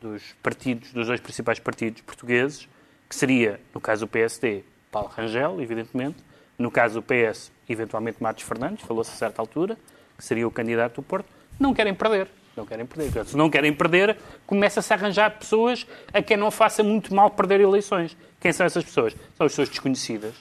dos 0.00 0.22
partidos, 0.42 0.92
dos 0.92 1.06
dois 1.06 1.20
principais 1.20 1.58
partidos 1.60 2.02
portugueses, 2.02 2.68
que 3.08 3.14
seria, 3.14 3.60
no 3.74 3.80
caso 3.80 4.04
do 4.06 4.08
PSD, 4.08 4.62
Paulo 4.90 5.08
Rangel, 5.08 5.60
evidentemente, 5.60 6.16
no 6.58 6.70
caso 6.70 7.00
do 7.00 7.02
PS, 7.02 7.52
eventualmente 7.68 8.22
Matos 8.22 8.44
Fernandes, 8.44 8.84
falou-se 8.84 9.10
a 9.10 9.14
certa 9.14 9.40
altura, 9.40 9.76
que 10.16 10.24
seria 10.24 10.46
o 10.46 10.50
candidato 10.50 10.96
do 10.96 11.02
Porto, 11.02 11.26
não 11.58 11.72
querem 11.72 11.94
perder. 11.94 12.28
Não 12.56 12.66
querem 12.66 12.84
perder. 12.84 13.04
Portanto, 13.04 13.28
se 13.28 13.36
não 13.36 13.48
querem 13.48 13.72
perder, 13.72 14.16
começa-se 14.44 14.92
a 14.92 14.96
arranjar 14.96 15.30
pessoas 15.38 15.86
a 16.12 16.20
quem 16.20 16.36
não 16.36 16.50
faça 16.50 16.82
muito 16.82 17.14
mal 17.14 17.30
perder 17.30 17.60
eleições. 17.60 18.16
Quem 18.40 18.52
são 18.52 18.66
essas 18.66 18.82
pessoas? 18.84 19.12
São 19.36 19.46
as 19.46 19.52
pessoas 19.52 19.68
desconhecidas. 19.68 20.34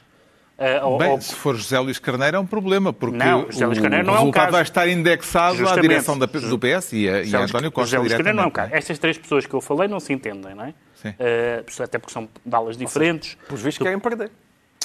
Ou- 0.81 0.97
Bem, 0.97 1.11
ou- 1.11 1.21
se 1.21 1.35
for 1.35 1.55
José 1.55 1.77
Luís 1.79 1.99
Carneiro 1.99 2.37
é 2.37 2.39
um 2.39 2.45
problema, 2.47 2.91
porque 2.91 3.15
Não, 3.15 3.45
José 3.51 3.67
Luís 3.67 3.77
o 3.77 3.81
Carneiro 3.83 4.07
não 4.07 4.13
é 4.13 4.17
um 4.17 4.19
resultado 4.21 4.41
caso. 4.45 4.51
vai 4.53 4.61
estar 4.63 4.87
indexado 4.89 5.69
à 5.69 5.75
direção 5.79 6.17
da- 6.17 6.25
do 6.25 6.57
PS 6.57 6.93
e 6.93 7.07
a, 7.07 7.21
e 7.21 7.25
José 7.25 7.37
a 7.37 7.41
António 7.41 7.71
Costa 7.71 7.85
José 7.89 7.97
Luís 7.99 8.11
Carneiro 8.13 8.35
não 8.37 8.43
é 8.45 8.47
um 8.47 8.51
caso. 8.51 8.73
Estas 8.73 8.97
três 8.97 9.15
pessoas 9.19 9.45
que 9.45 9.53
eu 9.53 9.61
falei 9.61 9.87
não 9.87 9.99
se 9.99 10.11
entendem, 10.11 10.55
não 10.55 10.63
é? 10.63 10.73
Sim. 10.95 11.13
Eh, 11.19 11.63
até 11.83 11.99
porque 11.99 12.11
são 12.11 12.27
de 12.43 12.55
alas 12.55 12.75
diferentes. 12.75 13.37
Por 13.47 13.55
vistos 13.59 13.83
querem 13.83 13.99
perder. 13.99 14.31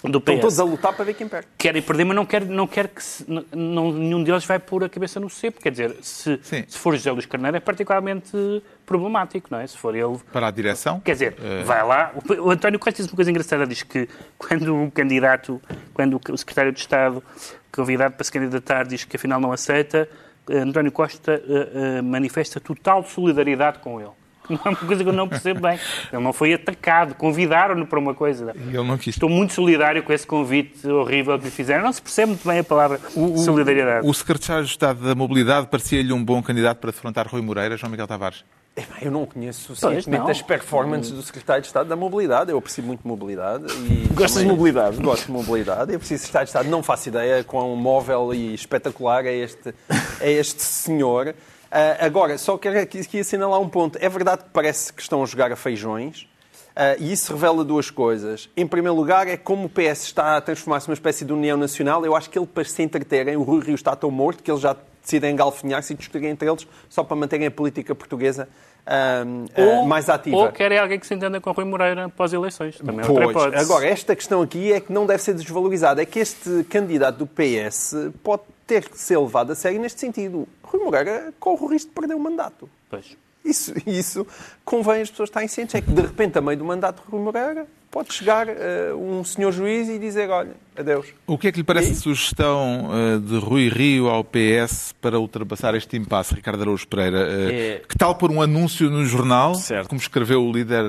Do 0.03 0.19
Estão 0.19 0.35
PS. 0.35 0.41
todos 0.41 0.59
a 0.61 0.65
lutar 0.65 0.93
para 0.93 1.05
ver 1.05 1.15
quem 1.15 1.29
perde. 1.29 1.47
Querem 1.57 1.81
perder, 1.81 2.05
mas 2.05 2.17
não 2.17 2.27
quer, 2.27 2.45
não 2.45 2.67
quer 2.67 2.88
que 2.88 3.03
se- 3.03 3.25
não- 3.53 3.93
nenhum 3.93 4.23
deles 4.25 4.45
vai 4.45 4.59
pôr 4.59 4.83
a 4.83 4.88
cabeça 4.88 5.21
no 5.21 5.31
cepo. 5.31 5.61
Quer 5.61 5.71
dizer, 5.71 5.97
se, 6.03 6.41
Sim. 6.43 6.65
se 6.67 6.77
for 6.79 6.93
José 6.97 7.11
Luís 7.12 7.25
Carneiro 7.27 7.57
é 7.57 7.61
particularmente 7.61 8.62
problemático, 8.85 9.49
não 9.51 9.61
é? 9.61 9.67
Se 9.67 9.77
for 9.79 9.95
ele. 9.95 10.19
Para 10.33 10.49
a 10.49 10.51
direção. 10.51 10.99
Quer 11.01 11.12
dizer, 11.12 11.37
Eh, 11.41 11.62
vai 11.65 11.85
lá. 11.87 12.12
O, 12.29 12.49
o 12.49 12.51
António 12.51 12.79
Costa 12.79 13.01
diz 13.03 13.11
uma 13.11 13.17
coisa 13.17 13.31
engraçada: 13.31 13.67
diz 13.67 13.83
que 13.83 14.09
quando 14.37 14.75
o 14.85 14.91
candidato, 14.91 15.61
quando 15.95 16.21
o 16.31 16.37
secretário 16.37 16.73
de 16.73 16.81
Estado, 16.81 17.23
convidado 17.71 18.15
para 18.15 18.25
se 18.25 18.33
candidatar, 18.33 18.85
diz 18.87 19.05
que 19.05 19.17
afinal 19.17 19.41
não 19.41 19.53
aceita, 19.53 20.09
eh, 20.51 20.59
António 20.59 20.91
Costa 20.91 21.33
eh, 21.49 21.69
eh, 21.99 22.03
manifesta 22.03 22.59
total 22.59 23.05
solidariedade 23.05 23.79
com 23.79 24.01
ele. 24.01 24.11
Não 24.48 24.59
é 24.64 24.68
uma 24.68 24.76
coisa 24.76 25.02
que 25.05 25.09
eu 25.09 25.12
não 25.14 25.28
percebo 25.28 25.61
bem. 25.61 25.78
Ele 26.12 26.22
não 26.22 26.33
foi 26.33 26.52
atacado, 26.55 27.14
convidaram-no 27.14 27.87
para 27.87 27.98
uma 27.98 28.14
coisa. 28.14 28.55
E 28.57 28.76
ele 28.76 28.87
não 28.87 28.98
quis. 28.98 29.14
Estou 29.14 29.28
muito 29.28 29.52
solidário 29.52 30.02
com 30.02 30.12
esse 30.12 30.26
convite 30.26 30.87
horrível 30.87 31.38
que 31.38 31.44
lhe 31.46 31.50
fizeram. 31.50 31.85
Não 31.85 31.92
se 31.92 32.02
percebe 32.02 32.28
muito 32.33 32.46
bem 32.46 32.59
a 32.59 32.64
palavra 32.64 33.00
solidariedade. 33.37 34.07
O 34.07 34.12
secretário 34.12 34.64
de 34.64 34.70
Estado 34.70 35.00
da 35.07 35.14
Mobilidade 35.14 35.66
parecia-lhe 35.68 36.12
um 36.12 36.22
bom 36.22 36.42
candidato 36.42 36.78
para 36.78 36.90
defrontar 36.90 37.26
Rui 37.28 37.40
Moreira, 37.40 37.76
João 37.76 37.90
Miguel 37.90 38.07
Tavares. 38.07 38.44
Epá, 38.74 38.94
Eu 39.02 39.11
não 39.11 39.26
conheço 39.26 39.61
suficientemente 39.74 40.24
não. 40.24 40.31
as 40.31 40.40
performances 40.40 41.12
do 41.12 41.22
secretário 41.22 41.61
de 41.61 41.66
Estado 41.66 41.88
da 41.88 41.96
Mobilidade. 41.96 42.50
Eu 42.50 42.59
aprecio 42.59 42.83
muito 42.83 43.07
mobilidade. 43.07 43.64
E 43.88 44.09
Gostas 44.14 44.42
de 44.42 44.48
mobilidade? 44.48 44.96
Gosto 44.96 45.26
de 45.26 45.33
mobilidade. 45.33 45.92
Eu 45.92 45.98
preciso 45.98 46.20
de 46.20 46.26
secretário 46.26 46.46
de 46.46 46.50
Estado. 46.50 46.68
Não 46.70 46.83
faço 46.83 47.09
ideia 47.09 47.44
quão 47.44 47.76
móvel 47.76 48.33
e 48.33 48.55
espetacular 48.55 49.26
é 49.26 49.35
este, 49.35 49.74
é 50.20 50.33
este 50.33 50.62
senhor. 50.62 51.35
Ah, 51.75 52.05
agora, 52.05 52.37
só 52.37 52.59
quero 52.59 52.79
aqui, 52.79 53.01
aqui 53.01 53.21
assinalar 53.21 53.59
um 53.59 53.69
ponto. 53.69 53.97
É 53.99 54.09
verdade 54.09 54.45
que 54.45 54.51
parece 54.53 54.93
que 54.93 55.01
estão 55.01 55.23
a 55.23 55.27
jogar 55.27 55.51
a 55.51 55.57
feijões. 55.57 56.29
ah, 56.77 56.97
e 56.99 57.11
isso 57.13 57.33
revela 57.33 57.65
duas 57.65 57.91
coisas. 57.91 58.51
Em 58.55 58.67
primeiro 58.67 58.95
lugar, 58.95 59.27
é 59.27 59.39
como 59.39 59.65
o 59.67 59.69
PS 59.71 60.05
está 60.05 60.37
a 60.37 60.41
transformar-se 60.43 60.87
numa 60.89 60.95
espécie 60.95 61.25
de 61.25 61.33
união 61.33 61.57
nacional. 61.57 62.05
Eu 62.05 62.15
acho 62.15 62.29
que 62.29 62.39
ele, 62.39 62.47
para 62.47 62.63
se 62.65 62.83
entreterem, 62.83 63.37
o 63.37 63.43
Rui 63.43 63.63
Rio 63.65 63.75
está 63.75 63.97
tão 63.97 64.11
morto 64.11 64.43
que 64.43 64.51
eles 64.51 64.61
já 64.61 64.77
decidem 65.03 65.33
engalfinhar-se 65.33 65.95
e 65.95 65.97
discutirem 65.97 66.31
entre 66.31 66.49
eles 66.49 66.67
só 66.89 67.03
para 67.03 67.17
manterem 67.17 67.47
a 67.47 67.51
política 67.51 67.95
portuguesa 67.95 68.49
ah, 68.87 69.25
ah, 69.57 69.85
mais 69.87 70.09
ativa. 70.11 70.37
Ou 70.37 70.53
querem 70.53 70.79
alguém 70.79 70.99
que 70.99 71.07
se 71.07 71.15
entenda 71.15 71.41
com 71.41 71.53
Rui 71.53 71.65
Moreira 71.65 72.09
pós-eleições. 72.11 72.77
Também 72.79 73.01
é 73.01 73.09
Pois. 73.09 73.31
hipótese. 73.31 73.65
Agora, 73.65 73.87
esta 73.87 74.15
questão 74.15 74.43
aqui 74.43 74.73
é 74.73 74.81
que 74.81 74.93
não 74.93 75.07
deve 75.07 75.23
ser 75.23 75.35
desvalorizada. 75.35 76.03
É 76.03 76.05
que 76.05 76.19
este 76.19 76.65
candidato 76.69 77.17
do 77.19 77.27
PS 77.27 77.95
pode 78.23 78.43
ter 78.66 78.88
que 78.88 78.98
ser 78.98 79.18
levado 79.18 79.53
a 79.53 79.55
sério 79.55 79.81
neste 79.81 80.01
sentido. 80.01 80.46
Rui 80.62 80.83
Moreira 80.85 81.33
corre 81.40 81.64
o 81.64 81.66
risco 81.66 81.88
de 81.88 81.94
perder 81.94 82.14
o 82.14 82.20
mandato. 82.20 82.68
Pois. 82.88 83.16
Isso, 83.44 83.75
isso 83.87 84.25
convém 84.64 85.03
as 85.03 85.11
pessoas 85.11 85.29
estarem 85.29 85.48
cientes. 85.48 85.75
É 85.75 85.81
que, 85.81 85.90
de 85.90 86.01
repente, 86.01 86.38
a 86.38 86.40
meio 86.40 86.57
do 86.57 86.64
mandato 86.64 87.03
de 87.05 87.11
Rui 87.11 87.20
Moreira, 87.20 87.66
pode 87.90 88.14
chegar 88.14 88.46
eh, 88.48 88.94
um 88.94 89.25
senhor 89.25 89.51
juiz 89.53 89.88
e 89.88 89.98
dizer, 89.98 90.31
olha, 90.31 90.53
adeus. 90.77 91.09
O 91.27 91.37
que 91.37 91.48
é 91.48 91.53
que 91.53 91.59
lhe 91.59 91.64
parece 91.64 91.88
E- 91.88 91.92
a 91.92 91.94
sugestão 91.96 92.88
eh, 92.92 93.18
de 93.18 93.37
Rui 93.38 93.68
Rio 93.68 94.09
ao 94.09 94.22
PS 94.22 94.94
para 95.01 95.18
ultrapassar 95.18 95.75
este 95.75 95.96
impasse, 95.96 96.35
Ricardo 96.35 96.62
Araújo 96.62 96.87
Pereira? 96.87 97.18
Eh, 97.29 97.81
É- 97.83 97.87
Que 97.87 97.98
tal 97.98 98.14
por 98.14 98.31
um 98.31 98.40
anúncio 98.40 98.88
no 98.88 99.05
jornal, 99.05 99.57
Certo. 99.57 99.88
como 99.88 100.01
escreveu 100.01 100.42
o 100.42 100.53
líder 100.53 100.85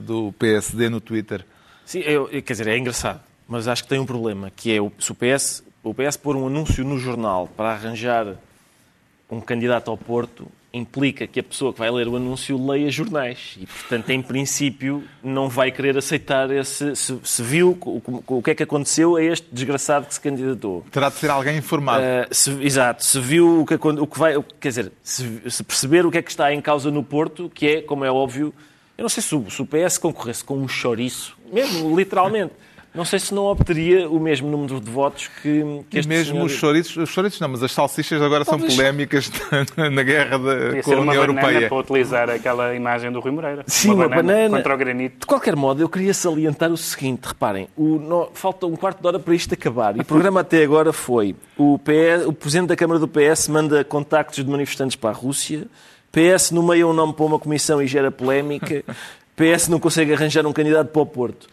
do 0.00 0.32
PSD 0.38 0.88
no 0.88 1.00
Twitter? 1.02 1.44
Sim, 1.84 2.00
eu- 2.00 2.26
quer 2.28 2.40
dizer, 2.54 2.66
é 2.66 2.78
engraçado, 2.78 3.20
mas 3.46 3.68
acho 3.68 3.82
que 3.84 3.90
tem 3.90 3.98
um 4.00 4.06
problema, 4.06 4.50
que 4.56 4.74
é 4.74 4.80
o, 4.80 4.90
se 4.98 5.12
o 5.12 5.14
PS, 5.14 5.62
o 5.82 5.94
PS 5.94 6.16
pôr 6.16 6.36
um 6.36 6.46
anúncio 6.46 6.84
no 6.84 6.98
jornal 6.98 7.48
para 7.56 7.70
arranjar 7.72 8.36
um 9.30 9.40
candidato 9.40 9.90
ao 9.90 9.96
Porto 9.96 10.46
implica 10.72 11.26
que 11.26 11.40
a 11.40 11.42
pessoa 11.42 11.72
que 11.72 11.78
vai 11.80 11.90
ler 11.90 12.06
o 12.06 12.14
anúncio 12.14 12.56
leia 12.64 12.88
jornais 12.92 13.56
e, 13.60 13.66
portanto, 13.66 14.08
em 14.10 14.22
princípio, 14.22 15.02
não 15.22 15.48
vai 15.48 15.72
querer 15.72 15.96
aceitar 15.98 16.48
esse... 16.52 16.94
Se, 16.94 17.18
se 17.24 17.42
viu 17.42 17.76
o, 17.84 18.22
o- 18.36 18.40
que 18.42 18.50
é 18.52 18.54
que 18.54 18.62
aconteceu 18.62 19.16
a 19.16 19.22
este 19.22 19.48
desgraçado 19.50 20.06
que 20.06 20.14
se 20.14 20.20
candidatou. 20.20 20.84
Terá 20.92 21.08
de 21.08 21.16
ser 21.16 21.28
alguém 21.30 21.56
informado. 21.58 22.04
Uh, 22.04 22.32
se- 22.34 22.62
exato, 22.62 23.04
se 23.04 23.18
viu 23.18 23.62
o 23.62 23.66
que, 23.66 23.74
o 23.74 24.06
que 24.06 24.18
vai, 24.18 24.34
quer 24.60 24.68
dizer, 24.68 24.92
se, 25.02 25.42
se 25.50 25.64
perceber 25.64 26.06
o 26.06 26.10
que 26.10 26.18
é 26.18 26.22
que 26.22 26.30
está 26.30 26.52
em 26.54 26.60
causa 26.60 26.88
no 26.88 27.02
Porto, 27.02 27.50
que 27.52 27.66
é, 27.66 27.82
como 27.82 28.04
é 28.04 28.10
óbvio, 28.12 28.54
eu 28.96 29.02
não 29.02 29.08
sei 29.08 29.24
se 29.24 29.34
o, 29.34 29.50
se 29.50 29.60
o 29.62 29.66
PS 29.66 29.98
concorresse 29.98 30.44
com 30.44 30.56
um 30.56 30.68
chouriço, 30.68 31.36
mesmo 31.52 31.96
literalmente, 31.98 32.52
não 32.94 33.04
sei 33.04 33.18
se 33.20 33.32
não 33.32 33.44
obteria 33.44 34.08
o 34.10 34.18
mesmo 34.18 34.48
número 34.50 34.80
de 34.80 34.90
votos 34.90 35.28
que, 35.42 35.62
que 35.88 35.98
este 35.98 36.08
mesmo 36.08 36.32
senhor... 36.34 36.46
os 36.46 36.52
chouriços, 36.52 36.96
os 36.96 37.08
chouriços 37.08 37.38
não, 37.40 37.48
mas 37.48 37.62
as 37.62 37.70
salsichas 37.72 38.20
agora 38.20 38.44
são 38.44 38.58
Talvez- 38.58 38.74
polémicas 38.74 39.30
na, 39.76 39.88
na 39.90 40.02
guerra 40.02 40.38
da, 40.38 40.76
com 40.76 40.82
ser 40.82 40.94
a 40.94 41.00
uma 41.00 41.12
União 41.12 41.26
banana 41.26 41.40
Europeia. 41.48 41.68
para 41.68 41.78
utilizar 41.78 42.30
aquela 42.30 42.74
imagem 42.74 43.12
do 43.12 43.20
Rui 43.20 43.30
Moreira. 43.30 43.62
Sim, 43.66 43.92
uma 43.92 44.08
banana. 44.08 44.56
Contra 44.56 44.74
o 44.74 44.76
granito. 44.78 45.20
De 45.20 45.26
qualquer 45.26 45.54
modo, 45.54 45.80
eu 45.80 45.88
queria 45.88 46.12
salientar 46.12 46.70
o 46.72 46.76
seguinte: 46.76 47.26
reparem, 47.28 47.68
o, 47.76 47.96
no- 47.98 48.30
falta 48.34 48.66
um 48.66 48.74
quarto 48.76 49.00
de 49.00 49.06
hora 49.06 49.18
para 49.18 49.34
isto 49.34 49.54
acabar. 49.54 49.96
E 49.96 50.00
o 50.00 50.04
programa 50.04 50.40
até 50.40 50.62
agora 50.64 50.92
foi: 50.92 51.36
o, 51.56 51.78
PS, 51.78 52.26
o 52.26 52.32
presidente 52.32 52.68
da 52.68 52.76
Câmara 52.76 52.98
do 52.98 53.06
PS 53.06 53.48
manda 53.48 53.84
contactos 53.84 54.44
de 54.44 54.50
manifestantes 54.50 54.96
para 54.96 55.10
a 55.10 55.12
Rússia, 55.12 55.66
PS 56.10 56.50
nomeia 56.50 56.86
um 56.86 56.92
nome 56.92 57.12
para 57.12 57.24
uma 57.24 57.38
comissão 57.38 57.80
e 57.80 57.86
gera 57.86 58.10
polémica, 58.10 58.82
PS 59.36 59.68
não 59.68 59.78
consegue 59.78 60.12
arranjar 60.12 60.44
um 60.44 60.52
candidato 60.52 60.88
para 60.88 61.02
o 61.02 61.06
Porto. 61.06 61.48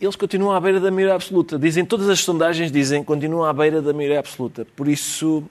Eles 0.00 0.16
continuam 0.16 0.52
à 0.52 0.60
beira 0.60 0.80
da 0.80 0.90
maioria 0.90 1.14
absoluta. 1.14 1.58
Dizem, 1.58 1.84
todas 1.84 2.08
as 2.08 2.20
sondagens 2.20 2.72
dizem 2.72 3.02
continuam 3.04 3.44
à 3.44 3.52
beira 3.52 3.82
da 3.82 3.92
maioria 3.92 4.18
absoluta. 4.18 4.66
Por 4.74 4.88
isso, 4.88 5.42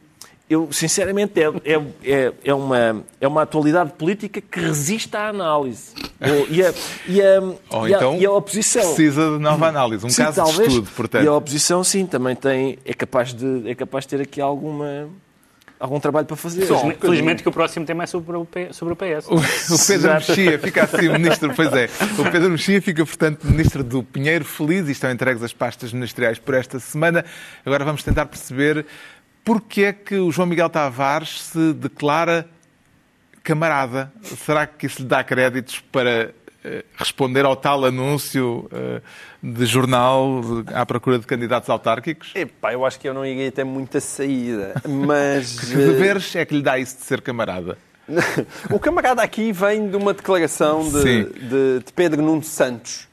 eu, 0.49 0.67
sinceramente, 0.71 1.39
é, 1.39 1.45
é, 1.63 1.81
é, 2.03 2.33
é 2.45 2.53
uma, 2.53 3.05
é 3.21 3.27
uma 3.27 3.43
atualidade 3.43 3.91
política 3.93 4.41
que 4.41 4.59
resiste 4.59 5.15
à 5.15 5.29
análise. 5.29 5.93
Ou- 6.19 6.47
E 6.49 6.63
a, 6.63 6.73
e 7.07 7.21
a, 7.21 7.41
Ou 7.77 7.87
e 7.87 7.93
a- 7.93 7.97
então 7.97 8.15
e 8.17 8.25
a 8.25 8.31
oposição. 8.31 8.81
precisa 8.81 9.29
de 9.33 9.37
nova 9.37 9.67
análise, 9.67 10.03
um 10.03 10.09
Sim, 10.09 10.23
caso 10.23 10.41
de 10.41 10.47
talvez. 10.47 10.67
estudo, 10.73 10.89
portanto. 10.95 11.23
E 11.23 11.27
a 11.27 11.33
oposição, 11.35 11.83
sim, 11.83 12.07
também 12.07 12.35
tem, 12.35 12.79
é, 12.83 12.93
capaz 12.95 13.31
de, 13.33 13.69
é 13.69 13.75
capaz 13.75 14.05
de 14.05 14.09
ter 14.09 14.21
aqui 14.21 14.41
alguma, 14.41 15.07
algum 15.79 15.99
trabalho 15.99 16.25
para 16.27 16.35
fazer. 16.35 16.65
Felizmente, 16.65 16.99
felizmente 16.99 17.43
que 17.43 17.49
o 17.49 17.51
próximo 17.51 17.85
tema 17.85 18.03
é 18.03 18.07
sobre 18.07 18.35
o, 18.35 18.43
P- 18.45 18.73
sobre 18.73 18.93
o 18.93 18.95
PS. 18.97 19.27
O, 19.27 19.35
o 19.35 19.87
Pedro 19.87 20.13
Mexia 20.13 20.59
fica 20.59 20.83
assim 20.83 21.09
ministro, 21.09 21.53
pois 21.55 21.71
é. 21.73 21.89
O 22.17 22.29
Pedro 22.29 22.49
Mexia 22.49 22.81
fica, 22.81 23.05
portanto, 23.05 23.47
ministro 23.47 23.83
do 23.83 24.03
Pinheiro 24.03 24.43
Feliz 24.43 24.87
e 24.87 24.91
estão 24.91 25.09
entregues 25.09 25.41
as 25.41 25.53
pastas 25.53 25.93
ministeriais 25.93 26.37
por 26.37 26.53
esta 26.53 26.79
semana. 26.79 27.23
Agora 27.65 27.85
vamos 27.85 28.03
tentar 28.03 28.25
perceber 28.25 28.85
porque 29.43 29.83
é 29.83 29.93
que 29.93 30.15
o 30.15 30.31
João 30.31 30.47
Miguel 30.47 30.69
Tavares 30.69 31.41
se 31.41 31.73
declara 31.73 32.45
camarada. 33.41 34.11
Será 34.21 34.67
que 34.67 34.85
isso 34.85 35.01
lhe 35.01 35.07
dá 35.07 35.23
créditos 35.23 35.79
para 35.79 36.31
responder 36.97 37.45
ao 37.45 37.55
tal 37.55 37.85
anúncio 37.85 38.69
eh, 38.71 39.01
de 39.41 39.65
jornal 39.65 40.41
à 40.73 40.85
procura 40.85 41.17
de 41.17 41.25
candidatos 41.25 41.69
autárquicos? 41.69 42.31
Epá, 42.35 42.73
eu 42.73 42.85
acho 42.85 42.99
que 42.99 43.07
eu 43.07 43.13
não 43.13 43.25
iria 43.25 43.51
ter 43.51 43.63
muita 43.63 43.99
saída, 44.01 44.73
mas... 44.87 45.59
Que 45.71 45.75
deveres 45.75 46.35
é 46.35 46.45
que 46.45 46.55
lhe 46.55 46.61
dá 46.61 46.77
isso 46.77 46.97
de 46.97 47.03
ser 47.03 47.21
camarada? 47.21 47.77
o 48.71 48.79
camarada 48.79 49.21
aqui 49.21 49.51
vem 49.51 49.89
de 49.89 49.95
uma 49.95 50.13
declaração 50.13 50.83
de, 50.89 51.25
de- 51.25 51.79
de 51.85 51.93
Pedro 51.95 52.21
Nuno 52.21 52.43
Santos. 52.43 53.07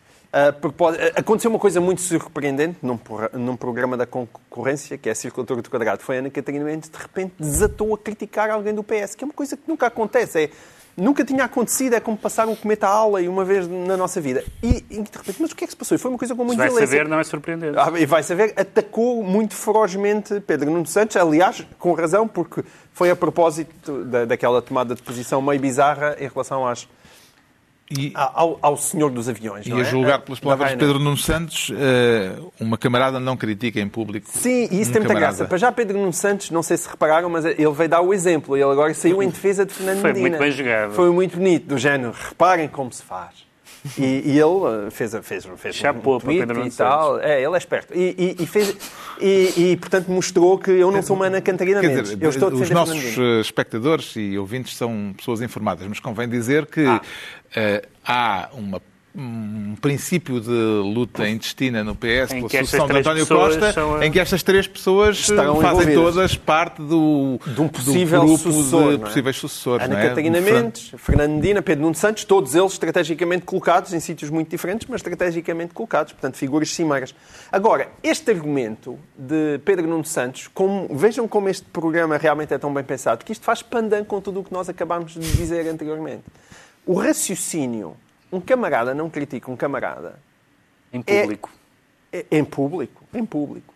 Aconteceu 1.14 1.50
uma 1.50 1.58
coisa 1.58 1.80
muito 1.80 2.00
surpreendente 2.02 2.78
num, 2.82 2.98
num 3.34 3.56
programa 3.56 3.96
da 3.96 4.04
concorrência, 4.06 4.98
que 4.98 5.08
é 5.08 5.12
a 5.12 5.14
Circulatura 5.14 5.62
do 5.62 5.70
Quadrado. 5.70 6.02
Foi 6.02 6.16
a 6.16 6.18
Ana 6.18 6.30
Catarina 6.30 6.64
Mendes, 6.64 6.90
de 6.90 6.98
repente, 6.98 7.32
desatou 7.38 7.94
a 7.94 7.98
criticar 7.98 8.50
alguém 8.50 8.74
do 8.74 8.82
PS, 8.82 9.14
que 9.14 9.24
é 9.24 9.26
uma 9.26 9.32
coisa 9.32 9.56
que 9.56 9.62
nunca 9.66 9.86
acontece. 9.86 10.44
É, 10.44 10.50
nunca 10.96 11.24
tinha 11.24 11.44
acontecido, 11.44 11.94
é 11.94 12.00
como 12.00 12.16
passar 12.16 12.48
um 12.48 12.56
cometa 12.56 12.86
à 12.86 12.90
aula 12.90 13.20
e 13.20 13.28
uma 13.28 13.44
vez 13.44 13.68
na 13.68 13.96
nossa 13.96 14.20
vida. 14.20 14.42
E, 14.62 14.84
e, 14.90 15.02
de 15.02 15.10
repente, 15.16 15.36
mas 15.40 15.52
o 15.52 15.56
que 15.56 15.64
é 15.64 15.66
que 15.66 15.72
se 15.72 15.76
passou? 15.76 15.94
E 15.94 15.98
foi 15.98 16.10
uma 16.10 16.18
coisa 16.18 16.34
com 16.34 16.42
Se 16.42 16.46
muita 16.46 16.62
vai 16.62 16.68
violência. 16.68 16.98
saber, 16.98 17.08
não 17.08 17.20
é 17.20 17.24
surpreendente. 17.24 17.78
Ah, 17.78 17.92
e 17.96 18.06
vai 18.06 18.22
saber, 18.22 18.54
atacou 18.56 19.22
muito 19.22 19.54
ferozmente 19.54 20.40
Pedro 20.40 20.70
Nuno 20.70 20.86
Santos, 20.86 21.16
aliás, 21.16 21.66
com 21.78 21.92
razão, 21.92 22.26
porque 22.26 22.64
foi 22.92 23.10
a 23.10 23.16
propósito 23.16 24.04
da, 24.04 24.24
daquela 24.24 24.62
tomada 24.62 24.94
de 24.94 25.02
posição 25.02 25.42
meio 25.42 25.60
bizarra 25.60 26.16
em 26.18 26.28
relação 26.28 26.66
às, 26.66 26.88
E, 27.90 28.10
ao, 28.14 28.58
ao 28.60 28.76
senhor 28.76 29.10
dos 29.10 29.28
aviões. 29.28 29.64
E 29.64 29.70
não 29.70 29.76
a 29.78 29.80
é? 29.82 29.84
julgar 29.84 30.18
pelas 30.20 30.40
Da 30.40 30.44
palavras 30.44 30.70
de. 30.70 30.76
Pedro 30.76 30.98
Nuno 30.98 31.16
Santos, 31.16 31.70
eh, 31.76 32.32
uma 32.58 32.76
camarada 32.76 33.20
não 33.20 33.36
critica 33.36 33.78
em 33.78 33.88
público. 33.88 34.28
Sim, 34.28 34.68
e 34.72 34.80
isso 34.80 34.90
um 34.90 34.92
tem 34.94 35.02
muita 35.02 35.08
camarada. 35.14 35.18
graça. 35.36 35.44
Para 35.44 35.56
já, 35.58 35.70
Pedro 35.70 35.96
Nuno 35.98 36.12
Santos, 36.12 36.50
não 36.50 36.64
sei 36.64 36.76
se 36.76 36.88
repararam, 36.88 37.30
mas 37.30 37.44
ele 37.44 37.70
veio 37.70 37.88
dar 37.88 38.00
o 38.00 38.12
exemplo. 38.12 38.56
Ele 38.56 38.64
agora 38.64 38.92
saiu 38.92 39.22
em 39.22 39.28
defesa 39.28 39.64
de 39.64 39.72
Fernando 39.72 40.00
Foi 40.00 40.12
Medina. 40.12 40.28
muito 40.30 40.40
bem 40.40 40.50
jogado. 40.50 40.92
Foi 40.94 41.10
muito 41.10 41.36
bonito, 41.36 41.66
do 41.68 41.78
género. 41.78 42.12
Reparem 42.28 42.66
como 42.66 42.92
se 42.92 43.04
faz. 43.04 43.45
E, 43.98 44.02
e 44.24 44.38
ele 44.38 44.86
eh, 44.86 44.90
fez, 44.90 45.14
fez, 45.22 45.48
fez 45.56 45.74
Chapou 45.74 46.16
um 46.16 46.20
para 46.20 46.28
Pedro 46.28 46.46
tweet 46.46 46.58
Nuno 46.58 46.68
e 46.68 46.76
tal. 46.76 47.20
É, 47.20 47.42
ele 47.42 47.54
é 47.54 47.58
esperto. 47.58 47.92
E, 47.94 48.14
e- 48.38 48.42
e 48.42 48.46
fez, 48.46 48.76
e, 49.20 49.52
e, 49.72 49.76
portanto, 49.76 50.08
mostrou 50.10 50.58
que 50.58 50.70
eu 50.70 50.90
não 50.90 51.02
sou 51.02 51.16
uma 51.16 51.26
Ana 51.26 51.40
Cantarina 51.40 51.80
Quer 51.80 51.88
Mendes. 51.88 52.10
dizer, 52.10 52.22
Eu 52.24 52.30
estou 52.30 52.48
a 52.48 52.52
os 52.52 52.70
nossos 52.70 53.18
eh, 53.18 53.40
espectadores 53.40 54.14
e 54.16 54.38
ouvintes 54.38 54.76
são 54.76 55.14
pessoas 55.16 55.40
informadas, 55.42 55.86
mas 55.86 56.00
convém 56.00 56.28
dizer 56.28 56.66
que 56.66 56.84
Ah. 56.86 57.00
eh, 57.54 57.82
há 58.04 58.48
uma- 58.52 58.80
um 59.18 59.74
princípio 59.80 60.40
de 60.40 60.50
luta 60.50 61.26
intestina 61.28 61.82
no 61.82 61.94
PS 61.94 62.32
Em 62.32 62.46
pela 62.46 62.64
sucessão 62.64 62.86
de 62.86 62.98
António 62.98 63.26
Costa, 63.26 63.72
são 63.72 64.02
em 64.02 64.12
que 64.12 64.20
estas 64.20 64.42
três 64.42 64.66
pessoas 64.66 65.18
Estarão 65.18 65.56
fazem 65.60 65.92
envolvidas. 65.92 66.14
todas 66.14 66.36
parte 66.36 66.82
do, 66.82 67.38
de 67.46 67.60
um 67.60 67.66
possível 67.68 68.20
do 68.20 68.26
grupo 68.26 68.42
sucessor, 68.52 68.88
de 68.88 68.94
é? 69.02 69.06
possíveis 69.06 69.36
sucessores. 69.36 69.86
Ana 69.86 69.98
é? 70.00 70.08
Catarina 70.08 70.40
Mendes, 70.40 70.92
Fernando 70.98 71.32
Medina, 71.32 71.62
Pedro 71.62 71.82
Nuno 71.84 71.94
Santos, 71.94 72.24
todos 72.24 72.54
eles 72.54 72.72
estrategicamente 72.72 73.44
colocados 73.46 73.92
em 73.94 74.00
sítios 74.00 74.30
muito 74.30 74.50
diferentes, 74.50 74.86
mas 74.90 74.98
estrategicamente 75.00 75.72
colocados, 75.72 76.12
portanto, 76.12 76.36
figuras 76.36 76.70
cimeiras. 76.74 77.14
Agora, 77.50 77.88
este 78.02 78.30
argumento 78.30 78.98
de 79.16 79.58
Pedro 79.64 79.86
Nuno 79.86 80.04
Santos, 80.04 80.48
como- 80.52 80.88
vejam 80.94 81.26
como 81.26 81.48
este 81.48 81.64
programa 81.72 82.18
realmente 82.18 82.52
é 82.52 82.58
tão 82.58 82.72
bem 82.72 82.84
pensado, 82.84 83.24
que 83.24 83.32
isto 83.32 83.44
faz 83.44 83.62
pandan 83.62 84.04
com 84.04 84.20
tudo 84.20 84.40
o 84.40 84.44
que 84.44 84.52
nós 84.52 84.68
acabámos 84.68 85.14
de 85.14 85.20
dizer 85.20 85.66
anteriormente. 85.68 86.24
O 86.84 86.94
raciocínio, 87.00 87.96
um 88.36 88.40
camarada 88.40 88.94
não 88.94 89.08
critica 89.10 89.50
um 89.50 89.56
camarada, 89.56 90.18
Em 90.92 91.02
público. 91.02 91.50
é- 92.12 92.24
em 92.30 92.44
público, 92.44 93.02
em 93.12 93.24
público. 93.24 93.74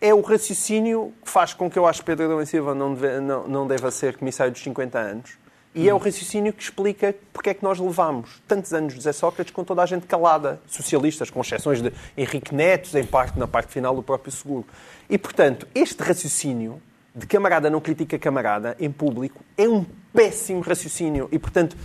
É 0.00 0.14
o 0.14 0.20
raciocínio 0.22 1.12
que 1.22 1.30
faz 1.30 1.52
com 1.52 1.70
que 1.70 1.78
eu 1.78 1.86
acho 1.86 2.00
que 2.00 2.06
Pedro 2.06 2.24
Adão 2.24 2.40
e 2.40 2.46
Silva 2.46 2.74
não, 2.74 2.94
deve, 2.94 3.20
não, 3.20 3.46
não 3.46 3.66
deva 3.66 3.90
ser 3.90 4.16
comissário 4.16 4.52
dos 4.52 4.62
50 4.62 4.98
anos. 4.98 5.38
E 5.74 5.88
é 5.88 5.94
o 5.94 5.98
raciocínio 5.98 6.52
que 6.52 6.62
explica 6.62 7.14
porque 7.32 7.50
é 7.50 7.54
que 7.54 7.62
nós 7.62 7.78
levámos 7.78 8.42
tantos 8.48 8.72
anos 8.72 8.92
de 8.92 8.96
José 8.96 9.12
Sócrates 9.12 9.52
com 9.52 9.62
toda 9.62 9.82
a 9.82 9.86
gente 9.86 10.06
calada, 10.06 10.60
socialistas, 10.66 11.30
com 11.30 11.40
exceções 11.42 11.80
de 11.80 11.92
Henrique 12.16 12.52
Netos, 12.54 12.94
em 12.96 13.04
parte, 13.04 13.38
na 13.38 13.46
parte 13.46 13.70
final 13.72 13.94
do 13.94 14.02
próprio 14.02 14.32
seguro. 14.32 14.66
E, 15.08 15.16
portanto, 15.16 15.68
este 15.74 16.02
raciocínio 16.02 16.82
de 17.14 17.26
camarada 17.26 17.68
não 17.70 17.80
critica 17.80 18.18
camarada 18.18 18.74
em 18.80 18.90
público 18.90 19.44
é 19.56 19.68
um 19.68 19.84
péssimo 20.12 20.60
raciocínio. 20.60 21.28
E, 21.30 21.38
portanto, 21.38 21.76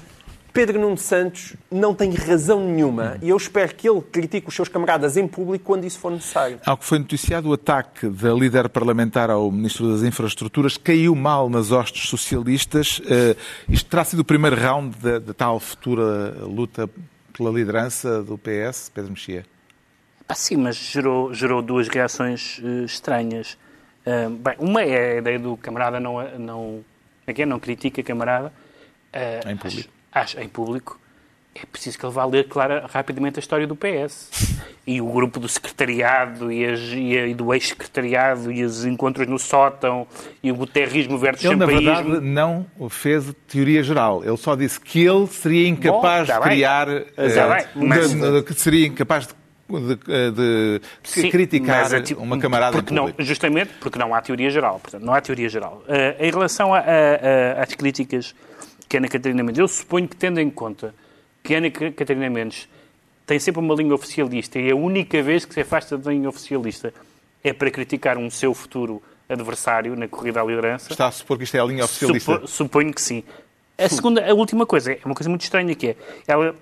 Pedro 0.55 0.79
Nuno 0.79 0.97
Santos 0.97 1.53
não 1.69 1.93
tem 1.93 2.13
razão 2.13 2.65
nenhuma 2.65 3.17
e 3.21 3.27
eu 3.27 3.35
espero 3.35 3.75
que 3.75 3.89
ele 3.89 3.99
critique 3.99 4.47
os 4.47 4.55
seus 4.55 4.69
camaradas 4.69 5.17
em 5.17 5.27
público 5.27 5.65
quando 5.65 5.83
isso 5.83 5.99
for 5.99 6.09
necessário. 6.09 6.61
Ao 6.65 6.77
que 6.77 6.85
foi 6.85 6.97
noticiado, 6.97 7.49
o 7.49 7.53
ataque 7.53 8.07
da 8.07 8.33
líder 8.33 8.69
parlamentar 8.69 9.29
ao 9.29 9.51
Ministro 9.51 9.91
das 9.91 10.01
Infraestruturas 10.01 10.77
caiu 10.77 11.13
mal 11.13 11.49
nas 11.49 11.73
hostes 11.73 12.07
socialistas. 12.07 13.01
Eh, 13.05 13.35
isto 13.67 13.89
terá 13.89 14.05
sido 14.05 14.21
o 14.21 14.23
primeiro 14.23 14.55
round 14.55 14.95
da, 14.97 15.19
da 15.19 15.33
tal 15.33 15.59
futura 15.59 16.33
luta 16.45 16.89
pela 17.33 17.51
liderança 17.51 18.23
do 18.23 18.37
PS, 18.37 18.89
Pedro 18.95 19.11
Mexia? 19.11 19.45
Ah, 20.25 20.35
sim, 20.35 20.55
mas 20.55 20.77
gerou, 20.77 21.33
gerou 21.33 21.61
duas 21.61 21.89
reações 21.89 22.61
eh, 22.63 22.85
estranhas. 22.85 23.57
Ah, 24.05 24.29
bem, 24.29 24.55
uma 24.59 24.81
é 24.81 25.15
a 25.15 25.17
ideia 25.17 25.37
do 25.37 25.57
camarada 25.57 25.99
não, 25.99 26.23
não, 26.39 26.85
é 27.27 27.33
que 27.33 27.41
é? 27.41 27.45
não 27.45 27.59
critica 27.59 28.01
camarada. 28.01 28.53
Ah, 29.11 29.51
Em 29.51 29.57
público. 29.57 29.94
Acho, 30.15 30.39
em 30.39 30.47
público. 30.47 30.99
É 31.53 31.65
preciso 31.65 31.97
que 31.97 32.05
ele 32.05 32.11
vá 32.11 32.25
ler 32.25 32.49
clara, 32.49 32.85
rapidamente 32.93 33.37
a 33.37 33.41
história 33.41 33.65
do 33.65 33.75
PS. 33.77 34.29
E 34.85 34.99
o 35.01 35.05
grupo 35.07 35.39
do 35.39 35.47
secretariado 35.47 36.51
e, 36.51 36.65
as- 36.65 36.79
e 36.93 37.17
a- 37.17 37.27
e 37.27 37.33
do 37.33 37.53
ex-secretariado 37.53 38.51
e 38.51 38.61
os 38.63 38.83
encontros 38.85 39.25
no 39.27 39.39
sótão 39.39 40.05
e 40.43 40.51
o 40.51 40.55
guterrismo 40.55 41.17
versus 41.17 41.45
Ele, 41.45 41.55
na 41.55 41.65
champaísmo. 41.65 42.11
verdade, 42.11 42.25
não 42.25 42.65
fez 42.89 43.33
teoria 43.47 43.81
geral. 43.83 44.21
Ele 44.23 44.35
só 44.37 44.53
disse 44.55 44.79
que 44.81 45.05
ele 45.05 45.27
seria 45.27 45.67
incapaz 45.69 46.27
Bom, 46.27 46.33
tá 46.33 46.39
de 46.39 46.45
bem. 46.45 46.49
criar. 46.57 46.85
Tá 46.87 46.91
eh, 47.17 47.67
mas- 47.75 48.13
de- 48.13 48.41
de- 48.43 48.53
seria 48.59 48.87
incapaz 48.87 49.27
de, 49.27 49.95
de- 49.95 50.79
de 50.79 50.81
Sim, 51.03 51.29
criticar 51.29 51.83
mas 51.83 51.93
a 51.93 52.01
ti- 52.01 52.13
uma 52.15 52.37
camarada 52.37 52.77
porque 52.77 52.93
não. 52.93 53.11
Justamente 53.19 53.71
porque 53.79 53.97
não 53.97 54.13
há 54.13 54.21
teoria 54.21 54.49
geral. 54.49 54.79
Portanto, 54.81 55.03
não 55.03 55.13
há 55.13 55.21
teoria 55.21 55.47
geral. 55.49 55.81
Eh, 55.87 56.17
em 56.27 56.31
relação 56.31 56.73
a- 56.73 56.79
a- 56.79 56.81
a- 57.59 57.63
às 57.63 57.73
críticas 57.73 58.35
que 58.95 58.97
Ana 58.97 59.09
Catarina 59.09 59.43
Mendes, 59.43 59.59
eu 59.59 59.67
suponho 59.67 60.07
que, 60.07 60.15
tendo 60.15 60.39
em 60.39 60.49
conta 60.49 60.95
que 61.43 61.53
Ana 61.53 61.69
Catarina 61.69 62.29
Mendes 62.29 62.69
tem 63.25 63.37
sempre 63.39 63.59
uma 63.59 63.75
linha 63.75 63.93
oficialista 63.93 64.57
e 64.57 64.71
a 64.71 64.75
única 64.75 65.21
vez 65.21 65.43
que 65.43 65.53
se 65.53 65.59
afasta 65.61 65.97
da 65.97 66.11
linha 66.11 66.29
oficialista 66.29 66.93
é 67.43 67.51
para 67.51 67.69
criticar 67.69 68.17
um 68.17 68.29
seu 68.29 68.53
futuro 68.53 69.03
adversário 69.27 69.95
na 69.97 70.07
corrida 70.07 70.41
à 70.41 70.45
liderança. 70.45 70.91
Está 70.93 71.07
a 71.07 71.11
supor 71.11 71.37
que 71.37 71.43
isto 71.43 71.55
é 71.57 71.59
a 71.59 71.65
linha 71.65 71.83
oficialista. 71.83 72.33
Supo- 72.35 72.47
suponho 72.47 72.93
que 72.93 73.01
sim. 73.01 73.21
A 73.77 73.89
segunda, 73.89 74.25
a 74.25 74.33
última 74.33 74.65
coisa, 74.65 74.93
é 74.93 74.99
uma 75.03 75.13
coisa 75.13 75.29
muito 75.29 75.41
estranha 75.41 75.75
que 75.75 75.87
é, 75.89 75.95
ela 76.25 76.55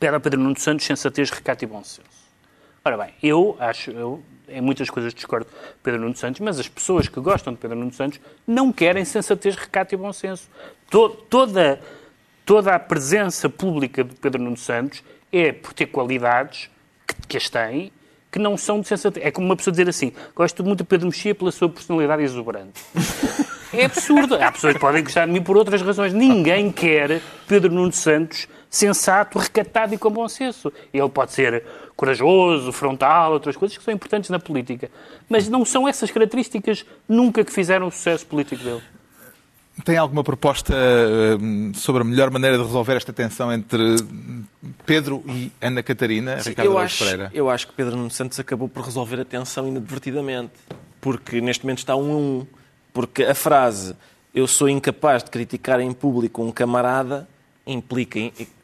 pede 0.00 0.16
a 0.16 0.18
Pedro 0.20 0.40
Nuno 0.40 0.58
Santos 0.58 0.84
sensatez, 0.84 1.30
recato 1.30 1.62
e 1.62 1.66
bom 1.68 1.84
senso. 1.84 2.08
Ora 2.84 2.96
bem, 2.98 3.14
eu 3.22 3.56
acho, 3.60 3.92
eu 3.92 4.20
em 4.52 4.60
muitas 4.60 4.88
coisas 4.90 5.12
discordo 5.14 5.46
de 5.46 5.74
Pedro 5.82 6.00
Nuno 6.00 6.16
Santos, 6.16 6.40
mas 6.40 6.58
as 6.58 6.68
pessoas 6.68 7.08
que 7.08 7.18
gostam 7.20 7.52
de 7.52 7.58
Pedro 7.58 7.76
Nuno 7.78 7.92
Santos 7.92 8.20
não 8.46 8.72
querem 8.72 9.04
sensatez, 9.04 9.56
recato 9.56 9.94
e 9.94 9.98
bom 9.98 10.12
senso. 10.12 10.48
To- 10.90 11.08
toda, 11.08 11.80
toda 12.44 12.74
a 12.74 12.78
presença 12.78 13.48
pública 13.48 14.04
de 14.04 14.14
Pedro 14.16 14.42
Nuno 14.42 14.56
Santos 14.56 15.02
é 15.32 15.52
por 15.52 15.72
ter 15.72 15.86
qualidades 15.86 16.68
que, 17.06 17.14
que 17.28 17.36
as 17.36 17.48
tem 17.48 17.90
que 18.30 18.38
não 18.38 18.56
são 18.56 18.80
de 18.80 18.88
sensatez. 18.88 19.26
É 19.26 19.30
como 19.30 19.46
uma 19.46 19.56
pessoa 19.56 19.72
dizer 19.72 19.88
assim, 19.90 20.10
gosto 20.34 20.64
muito 20.64 20.78
de 20.78 20.84
Pedro 20.84 21.06
Mexia 21.06 21.34
pela 21.34 21.52
sua 21.52 21.68
personalidade 21.68 22.22
exuberante. 22.22 22.80
É 23.74 23.84
absurdo. 23.84 24.36
Há 24.36 24.50
pessoas 24.50 24.72
que 24.74 24.78
podem 24.80 25.02
gostar 25.04 25.26
de 25.26 25.32
mim 25.32 25.42
por 25.42 25.56
outras 25.56 25.82
razões. 25.82 26.12
Ninguém 26.14 26.72
quer 26.72 27.20
Pedro 27.46 27.70
Nuno 27.72 27.92
Santos 27.92 28.48
sensato, 28.72 29.38
recatado 29.38 29.94
e 29.94 29.98
com 29.98 30.10
bom 30.10 30.26
senso. 30.26 30.72
Ele 30.94 31.08
pode 31.10 31.32
ser 31.32 31.62
corajoso, 31.94 32.72
frontal, 32.72 33.34
outras 33.34 33.54
coisas 33.54 33.76
que 33.76 33.84
são 33.84 33.92
importantes 33.92 34.30
na 34.30 34.38
política. 34.38 34.90
Mas 35.28 35.46
não 35.46 35.62
são 35.62 35.86
essas 35.86 36.10
características 36.10 36.86
nunca 37.06 37.44
que 37.44 37.52
fizeram 37.52 37.88
o 37.88 37.90
sucesso 37.92 38.24
político 38.24 38.64
dele. 38.64 38.80
Tem 39.84 39.98
alguma 39.98 40.24
proposta 40.24 40.74
uh, 40.74 41.76
sobre 41.76 42.00
a 42.02 42.04
melhor 42.04 42.30
maneira 42.30 42.56
de 42.56 42.64
resolver 42.64 42.96
esta 42.96 43.12
tensão 43.12 43.52
entre 43.52 43.96
Pedro 44.86 45.22
e 45.26 45.50
Ana 45.60 45.82
Catarina, 45.82 46.40
Sim, 46.40 46.50
Ricardo 46.50 46.70
eu 46.70 46.78
acho, 46.78 47.04
Pereira? 47.04 47.30
eu 47.34 47.50
acho 47.50 47.66
que 47.66 47.72
Pedro 47.74 47.96
Nuno 47.96 48.10
Santos 48.10 48.38
acabou 48.40 48.68
por 48.68 48.84
resolver 48.84 49.20
a 49.20 49.24
tensão 49.24 49.68
inadvertidamente. 49.68 50.52
Porque 51.00 51.40
neste 51.40 51.64
momento 51.64 51.78
está 51.78 51.94
um 51.94 52.12
a 52.12 52.16
um. 52.16 52.46
Porque 52.92 53.24
a 53.24 53.34
frase 53.34 53.94
eu 54.34 54.46
sou 54.46 54.68
incapaz 54.68 55.22
de 55.24 55.30
criticar 55.30 55.80
em 55.80 55.92
público 55.92 56.42
um 56.42 56.50
camarada 56.50 57.28
implica, 57.66 58.18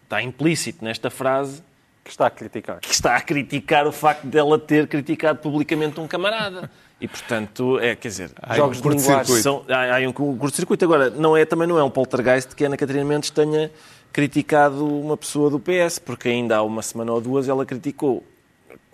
está 0.08 0.22
implícito 0.22 0.82
nesta 0.82 1.10
frase 1.10 1.62
Que 2.02 2.10
está 2.10 2.26
a 2.26 2.30
criticar. 2.30 2.80
que 2.80 2.90
está 2.90 3.16
a 3.16 3.20
criticar 3.20 3.86
o 3.86 3.92
facto 3.92 4.26
dela 4.26 4.58
ter 4.58 4.88
criticado 4.88 5.38
publicamente 5.40 6.00
um 6.00 6.08
camarada. 6.08 6.70
E, 7.00 7.06
portanto, 7.06 7.78
é, 7.78 7.94
quer 7.94 8.08
dizer, 8.08 8.30
Há 8.42 8.56
jogos 8.56 8.80
um 8.84 8.96
de 8.96 9.42
são... 9.42 9.64
Há, 9.68 9.98
há 9.98 10.08
um 10.08 10.12
curto-circuito. 10.12 10.84
Agora, 10.84 11.10
não 11.10 11.36
é, 11.36 11.44
também 11.44 11.68
não 11.68 11.78
é 11.78 11.84
um 11.84 11.90
poltergeist 11.90 12.56
que 12.56 12.64
a 12.64 12.66
Ana 12.66 12.76
Catarina 12.76 13.04
Mendes 13.04 13.30
tenha 13.30 13.70
criticado 14.12 14.84
uma 14.84 15.16
pessoa 15.16 15.50
do 15.50 15.60
PS, 15.60 15.98
porque 15.98 16.28
ainda 16.28 16.56
há 16.56 16.62
uma 16.62 16.82
semana 16.82 17.12
ou 17.12 17.20
duas 17.20 17.46
ela 17.46 17.64
criticou 17.64 18.24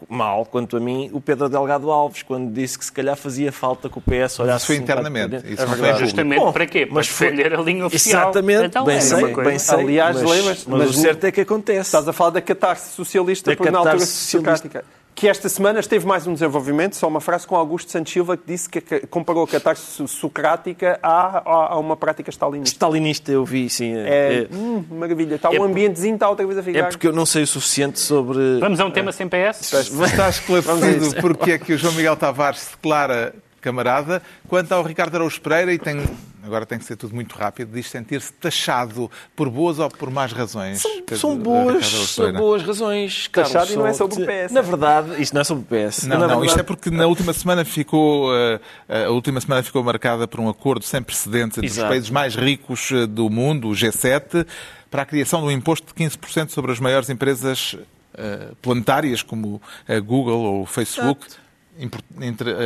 mal, 0.09 0.45
quanto 0.45 0.77
a 0.77 0.81
mim, 0.81 1.11
o 1.13 1.21
Pedro 1.21 1.49
Delgado 1.49 1.91
Alves, 1.91 2.23
quando 2.23 2.53
disse 2.53 2.79
que 2.79 2.85
se 2.85 2.93
calhar 2.93 3.17
fazia 3.17 3.51
falta 3.53 3.89
que 3.89 3.99
o 3.99 4.01
PS 4.01 4.39
olhasse... 4.41 4.59
Isso 4.59 4.67
foi 4.67 4.77
internamente. 4.77 5.37
Isso 5.47 5.67
não 5.67 5.75
foi. 5.77 5.95
Justamente 5.95 6.39
Bom, 6.39 6.53
para 6.53 6.67
quê? 6.67 6.87
Para 6.87 6.95
mas 6.95 7.09
foi- 7.09 7.31
defender 7.31 7.55
a 7.55 7.61
linha 7.63 7.87
oficial. 7.87 8.23
Exatamente, 8.31 8.65
Então, 8.67 8.85
bem, 8.85 8.97
é 8.97 9.01
sei, 9.01 9.35
bem 9.35 9.59
sei. 9.59 9.79
Aliás, 9.81 10.23
mas, 10.23 10.45
mas, 10.45 10.67
mas 10.67 10.91
o 10.91 10.93
certo 10.93 11.25
é 11.25 11.33
que 11.33 11.41
acontece. 11.41 11.81
Estás 11.89 12.07
a 12.09 12.13
falar 12.13 12.31
da 12.31 12.41
catarse 12.41 12.93
socialista 12.95 13.51
Da 13.51 13.57
por 13.57 13.71
na 13.71 13.79
altura 13.79 14.01
socialista. 14.01 14.85
Que 15.15 15.29
esta 15.29 15.49
semana 15.49 15.79
esteve 15.79 16.05
mais 16.05 16.27
um 16.27 16.33
desenvolvimento, 16.35 16.97
só 16.97 17.07
uma 17.07 17.21
frase 17.21 17.47
com 17.47 17.55
Augusto 17.55 17.91
Santos 17.93 18.13
Silva 18.13 18.37
que 18.37 18.43
disse 18.49 18.69
que 18.69 18.81
comparou 19.07 19.45
a 19.45 19.49
catarse 19.49 19.83
so- 19.83 20.09
socrática 20.09 20.99
a, 21.01 21.39
a, 21.39 21.73
a 21.75 21.79
uma 21.79 21.97
prática 21.97 22.31
stalinista. 22.33 22.73
Stalinista 22.75 23.31
eu 23.31 23.45
vi, 23.45 23.71
sim. 23.71 23.93
É, 23.95 24.49
hum, 24.53 24.85
maravilha. 24.91 25.37
Está 25.37 25.55
É 25.55 25.61
um 25.61 25.65
ambientezinho, 25.65 26.15
está 26.15 26.29
outra 26.29 26.45
vez 26.45 26.59
a 26.59 26.63
É 26.63 26.65
ficar. 26.65 26.89
porque 26.89 27.07
eu 27.07 27.13
não 27.13 27.25
sei 27.25 27.45
o 27.45 27.47
suficiente 27.47 28.01
sobre. 28.01 28.59
Vamos 28.59 28.81
a 28.81 28.85
um 28.87 28.91
tema 28.91 29.13
sem 29.13 29.29
PS? 29.29 29.73
Está 29.73 30.29
esclarecido 30.29 31.15
porque 31.21 31.53
é 31.53 31.59
que 31.59 31.73
o 31.75 31.79
João 31.79 31.93
Miguel 31.95 32.17
Tavares 32.17 32.59
se 32.61 32.71
declara 32.73 33.33
camarada. 33.61 34.21
Quanto 34.49 34.73
ao 34.73 34.83
Ricardo 34.83 35.15
Araújo 35.15 35.41
Pereira, 35.41 35.73
e 35.73 35.79
tem, 35.79 36.03
agora 36.45 36.67
tem 36.67 36.79
que 36.79 36.85
ser 36.85 36.97
tudo 36.97 37.15
muito 37.15 37.35
rápido, 37.35 37.73
diz 37.73 37.89
sentir-se 37.89 38.33
taxado 38.35 39.11
por 39.35 39.49
boas 39.49 39.79
ou 39.79 39.89
por 39.89 40.11
más 40.11 40.33
razões. 40.33 40.83
Pedro- 40.83 41.17
São 41.19 41.37
Ricardo 41.39 41.43
boas, 41.45 41.87
são 41.87 42.33
boas 42.33 42.63
razões. 42.63 43.29
Taxado 43.29 43.53
Carlos, 43.53 43.71
e 43.73 43.77
não 43.77 43.87
é 43.87 43.93
são- 43.93 44.11
sobre 44.11 44.25
o 44.25 44.27
PS. 44.27 44.53
Na 44.55 44.61
verdade, 44.61 45.23
isto 45.23 45.33
não 45.35 45.41
é 45.41 45.45
sobre 45.45 45.63
o 45.63 45.67
PS. 45.67 46.07
Não, 46.07 46.19
Na 46.19 46.27
não, 46.29 46.45
isto 46.45 46.59
é 46.61 46.63
porque 46.63 46.91
na 46.91 47.07
última 47.07 47.33
semana 47.33 47.65
ficou 47.65 48.31
eh, 48.37 48.61
a 49.07 49.11
última 49.11 49.41
semana 49.41 49.63
ficou 49.63 49.83
marcada 49.83 50.27
por 50.29 50.41
um 50.41 50.49
acordo 50.49 50.85
sem 50.85 51.03
precedentes 51.03 51.59
entre 51.59 51.67
Exato. 51.67 51.87
os 51.87 51.89
países 51.91 52.11
mais 52.11 52.35
ricos 52.37 52.91
eh, 52.93 53.07
do 53.07 53.29
mundo, 53.31 53.69
o 53.69 53.73
G7, 53.73 54.47
para 54.91 55.03
a 55.03 55.07
criação 55.07 55.41
de 55.41 55.47
um 55.47 55.51
imposto 55.51 55.87
de 55.87 55.95
15% 55.95 56.51
sobre 56.51 56.71
as 56.73 56.79
maiores 56.81 57.09
empresas 57.11 57.77
eh, 58.17 58.49
planetárias 58.63 59.23
como 59.23 59.61
a 59.89 59.99
Google 59.99 60.41
ou 60.41 60.63
o 60.63 60.67
Facebook. 60.67 61.25
Entre- 61.27 61.44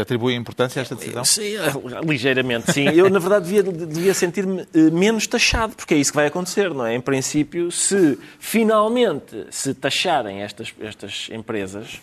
Atribui 0.00 0.34
importância 0.34 0.80
a 0.80 0.82
esta 0.82 0.94
decisão? 0.94 1.24
Sim, 1.24 1.56
eh, 1.56 1.72
ligeiramente, 2.06 2.72
sim. 2.72 2.84
Eu, 2.90 3.08
na 3.08 3.18
verdade, 3.18 3.46
devia, 3.46 3.62
devia 3.62 4.12
sentir-me 4.12 4.66
eh, 4.74 4.90
menos 4.90 5.26
taxado, 5.26 5.74
porque 5.74 5.94
é 5.94 5.96
isso 5.96 6.12
que 6.12 6.16
vai 6.16 6.26
acontecer, 6.26 6.74
não 6.74 6.84
é? 6.84 6.94
Em 6.94 7.00
princípio, 7.00 7.70
se 7.70 8.18
finalmente 8.38 9.46
se 9.50 9.72
taxarem 9.72 10.42
estas, 10.42 10.74
estas 10.80 11.28
empresas, 11.32 12.00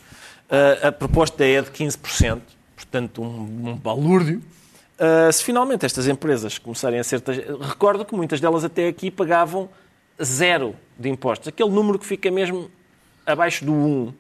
eh, 0.50 0.88
a 0.88 0.92
proposta 0.92 1.44
é 1.44 1.62
de 1.62 1.70
15%, 1.70 2.42
portanto, 2.76 3.22
um, 3.22 3.70
um 3.70 3.76
balúrdio. 3.76 4.42
Eh, 4.98 5.32
se 5.32 5.44
finalmente 5.44 5.86
estas 5.86 6.08
empresas 6.08 6.58
começarem 6.58 7.00
a 7.00 7.04
ser. 7.04 7.22
Recordo 7.62 8.06
que 8.06 8.16
muitas 8.16 8.40
delas 8.40 8.64
até 8.64 8.88
aqui 8.88 9.12
pagavam 9.12 9.70
zero 10.24 10.76
de 10.98 11.10
impostos. 11.10 11.50
Aquele 11.50 11.70
número 11.70 12.00
que 12.00 12.06
fica 12.06 12.32
mesmo 12.32 12.70
abaixo 13.26 13.66
do 13.66 13.74
1. 13.74 14.14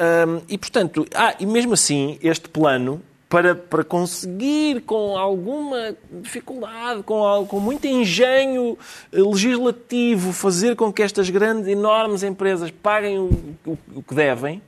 Hum, 0.00 0.40
e, 0.48 0.56
portanto, 0.56 1.06
ah, 1.14 1.34
e 1.40 1.44
mesmo 1.46 1.72
assim, 1.74 2.18
este 2.22 2.48
plano, 2.48 3.02
para, 3.28 3.54
para 3.54 3.84
conseguir 3.84 4.80
com 4.82 5.18
alguma 5.18 5.94
dificuldade, 6.10 7.02
com, 7.02 7.44
com 7.46 7.60
muito 7.60 7.86
engenho 7.86 8.78
eh, 9.12 9.18
legislativo, 9.20 10.32
fazer 10.32 10.76
com 10.76 10.90
que 10.92 11.02
estas 11.02 11.28
grandes, 11.28 11.66
enormes 11.68 12.22
empresas 12.22 12.70
paguem 12.70 13.18
o, 13.18 13.30
o- 13.66 13.78
o 13.96 14.02
que 14.02 14.14
devem, 14.14 14.62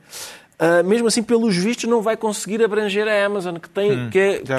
ah, 0.63 0.83
mesmo 0.83 1.07
assim, 1.07 1.23
pelos 1.23 1.55
vistos, 1.57 1.89
não 1.89 2.03
vai 2.03 2.15
conseguir 2.15 2.63
abranger 2.63 3.07
a 3.07 3.25
Amazon, 3.25 3.55
que 3.57 3.67
tem, 3.67 4.09
que, 4.11 4.19
é, 4.19 4.39
que 4.41 4.53
é- 4.53 4.57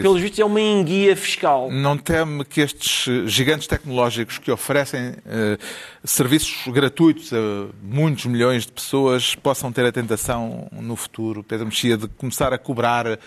pelos 0.00 0.18
vistos, 0.18 0.38
é 0.38 0.44
uma 0.46 0.58
enguia 0.60 1.14
fiscal. 1.14 1.70
Não 1.70 1.98
teme 1.98 2.42
que 2.42 2.62
estes 2.62 3.30
gigantes 3.30 3.66
tecnológicos 3.66 4.38
que 4.38 4.50
oferecem 4.50 5.14
eh, 5.26 5.58
serviços 6.02 6.72
gratuitos 6.72 7.32
a 7.34 7.36
muitos 7.82 8.24
milhões 8.24 8.64
de 8.64 8.72
pessoas 8.72 9.34
possam 9.34 9.70
ter 9.70 9.84
a 9.84 9.92
tentação 9.92 10.68
no 10.72 10.96
futuro, 10.96 11.42
Pedro 11.44 11.66
Mexia, 11.66 11.98
de 11.98 12.08
começar 12.08 12.50
a 12.54 12.56
cobrar 12.58 13.06
eh, 13.06 13.18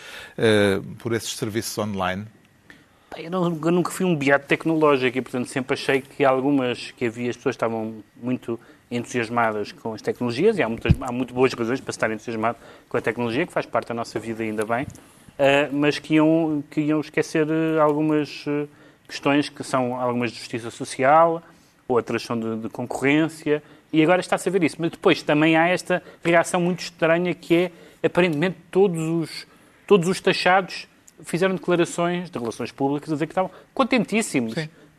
por 0.97 1.13
esses 1.13 1.31
serviços 1.37 1.77
online? 1.77 2.25
Eu, 3.17 3.29
não- 3.29 3.45
eu 3.45 3.71
nunca 3.71 3.91
fui 3.91 4.05
um 4.05 4.15
beato 4.15 4.45
tecnológico 4.47 5.17
e, 5.17 5.21
portanto, 5.21 5.47
sempre 5.47 5.73
achei 5.75 6.01
que 6.01 6.25
algumas 6.25 6.91
que 6.97 7.05
havia, 7.05 7.29
as 7.29 7.37
pessoas 7.37 7.53
estavam 7.55 8.03
muito 8.21 8.59
entusiasmadas 8.89 9.71
com 9.71 9.93
as 9.93 10.01
tecnologias 10.01 10.57
e 10.57 10.63
há, 10.63 10.69
muitas, 10.69 10.93
há 11.01 11.11
muito 11.11 11.33
boas 11.33 11.53
razões 11.53 11.81
para 11.81 11.91
estar 11.91 12.11
entusiasmado 12.11 12.57
com 12.87 12.97
a 12.97 13.01
tecnologia, 13.01 13.45
que 13.45 13.53
faz 13.53 13.65
parte 13.65 13.87
da 13.89 13.93
nossa 13.93 14.19
vida 14.19 14.43
ainda 14.43 14.65
bem, 14.65 14.85
ah, 15.37 15.69
mas 15.71 15.99
que 15.99 16.15
iam, 16.15 16.63
que 16.69 16.81
iam 16.81 16.99
esquecer 16.99 17.47
eh, 17.49 17.79
algumas 17.79 18.45
eh, 18.47 18.67
questões 19.07 19.49
que 19.49 19.63
são 19.63 19.99
algumas 19.99 20.31
de 20.31 20.37
justiça 20.37 20.71
social, 20.71 21.41
outras 21.87 22.23
são 22.23 22.39
de, 22.39 22.57
de 22.57 22.69
concorrência, 22.69 23.61
e 23.91 24.01
agora 24.01 24.21
está-se 24.21 24.47
a 24.47 24.51
ver 24.51 24.63
isso. 24.63 24.77
Mas 24.79 24.91
depois 24.91 25.21
também 25.21 25.55
há 25.55 25.67
esta 25.67 26.01
reação 26.23 26.59
muito 26.61 26.79
estranha 26.79 27.33
que 27.33 27.55
é, 27.55 27.71
aparentemente, 28.03 28.57
todos 28.71 29.01
os, 29.01 29.47
todos 29.85 30.07
os 30.07 30.19
taxados 30.19 30.87
fizeram 31.23 31.55
declarações 31.55 32.29
de 32.29 32.37
relações 32.37 32.71
públicas 32.71 33.09
a 33.09 33.13
dizer 33.13 33.25
que 33.25 33.31
estavam 33.31 33.51
contentíssimos. 33.73 34.55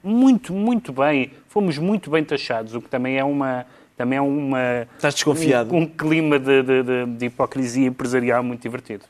Muito, 0.06 0.52
muito 0.52 0.92
bem. 0.92 1.32
Fomos 1.48 1.78
muito 1.78 2.10
bem 2.10 2.22
taxados, 2.24 2.74
o 2.74 2.80
que 2.80 2.88
também 2.88 3.16
é 3.18 3.24
uma. 3.24 3.66
Também 3.96 4.18
é 4.18 4.20
uma, 4.22 4.86
Estás 4.94 5.14
desconfiado? 5.14 5.74
Um, 5.74 5.78
um 5.78 5.86
clima 5.86 6.38
de, 6.38 6.62
de- 6.62 6.82
de- 6.82 7.06
de 7.16 7.26
hipocrisia 7.26 7.86
empresarial 7.88 8.42
muito 8.44 8.60
divertido. 8.62 9.04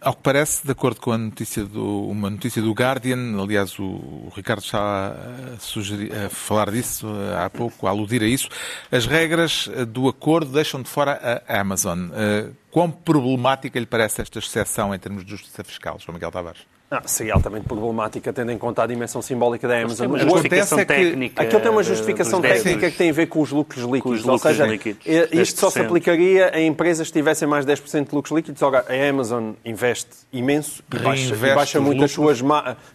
Ao 0.00 0.14
que 0.14 0.22
parece, 0.22 0.64
de 0.66 0.72
acordo 0.72 0.98
com 1.00 1.12
a 1.12 1.18
notícia 1.18 1.62
do, 1.64 2.08
uma 2.08 2.28
notícia 2.30 2.60
do 2.60 2.72
Guardian, 2.72 3.40
aliás, 3.40 3.78
o, 3.78 3.84
o 3.84 4.32
Ricardo 4.34 4.60
está 4.62 5.14
a, 5.54 5.58
sugerir, 5.60 6.10
a 6.12 6.28
falar 6.28 6.70
disso 6.72 7.06
eh, 7.06 7.36
há 7.44 7.48
pouco, 7.48 7.86
a 7.86 7.90
aludir 7.90 8.20
a 8.22 8.26
isso, 8.26 8.48
as 8.90 9.06
regras 9.06 9.70
eh, 9.72 9.84
do 9.84 10.08
acordo 10.08 10.50
deixam 10.50 10.82
de 10.82 10.88
fora 10.88 11.42
a 11.46 11.60
Amazon. 11.60 12.08
Eh, 12.14 12.48
Quão 12.72 12.90
problemática 12.90 13.78
lhe 13.78 13.86
parece 13.86 14.22
esta 14.22 14.38
exceção 14.40 14.92
em 14.94 14.98
termos 14.98 15.22
de 15.24 15.30
justiça 15.30 15.62
fiscal, 15.62 15.98
João 16.00 16.14
Miguel 16.14 16.32
Tavares? 16.32 16.62
Ah, 16.94 17.00
seria 17.06 17.32
altamente 17.32 17.66
problemática, 17.66 18.34
tendo 18.34 18.52
em 18.52 18.58
conta 18.58 18.82
a 18.82 18.86
dimensão 18.86 19.22
simbólica 19.22 19.66
da 19.66 19.78
Amazon. 19.80 20.08
uma 20.08 20.16
O- 20.16 20.20
justificação 20.20 20.76
acontece 20.78 21.00
é 21.00 21.04
que 21.04 21.10
técnica. 21.10 21.42
Aquilo 21.42 21.60
tem 21.62 21.70
uma 21.70 21.82
justificação 21.82 22.40
técnica 22.42 22.90
que 22.90 22.96
tem 22.98 23.08
a 23.08 23.12
ver 23.14 23.26
com 23.28 23.40
os 23.40 23.50
lucros 23.50 23.82
líquidos. 23.84 24.20
os 24.20 24.26
Ou 24.26 24.34
lucros 24.34 24.52
seja, 24.52 24.66
líquidos, 24.66 25.00
eh, 25.06 25.26
isto 25.32 25.58
só 25.58 25.70
se 25.70 25.78
10%. 25.78 25.86
aplicaria 25.86 26.50
a 26.54 26.60
empresas 26.60 27.06
que 27.06 27.14
tivessem 27.14 27.48
mais 27.48 27.64
de 27.64 27.72
10% 27.72 28.10
de 28.10 28.14
lucros 28.14 28.36
líquidos. 28.36 28.60
Ora, 28.60 28.84
a 28.86 29.08
Amazon 29.08 29.52
investe 29.64 30.10
imenso 30.30 30.82
e 30.92 30.98
baixa, 30.98 31.22
e 31.22 31.28
Reinveste 31.28 31.54
baixa 31.54 31.80
muito 31.80 32.04
as 32.04 32.10
suas 32.12 32.42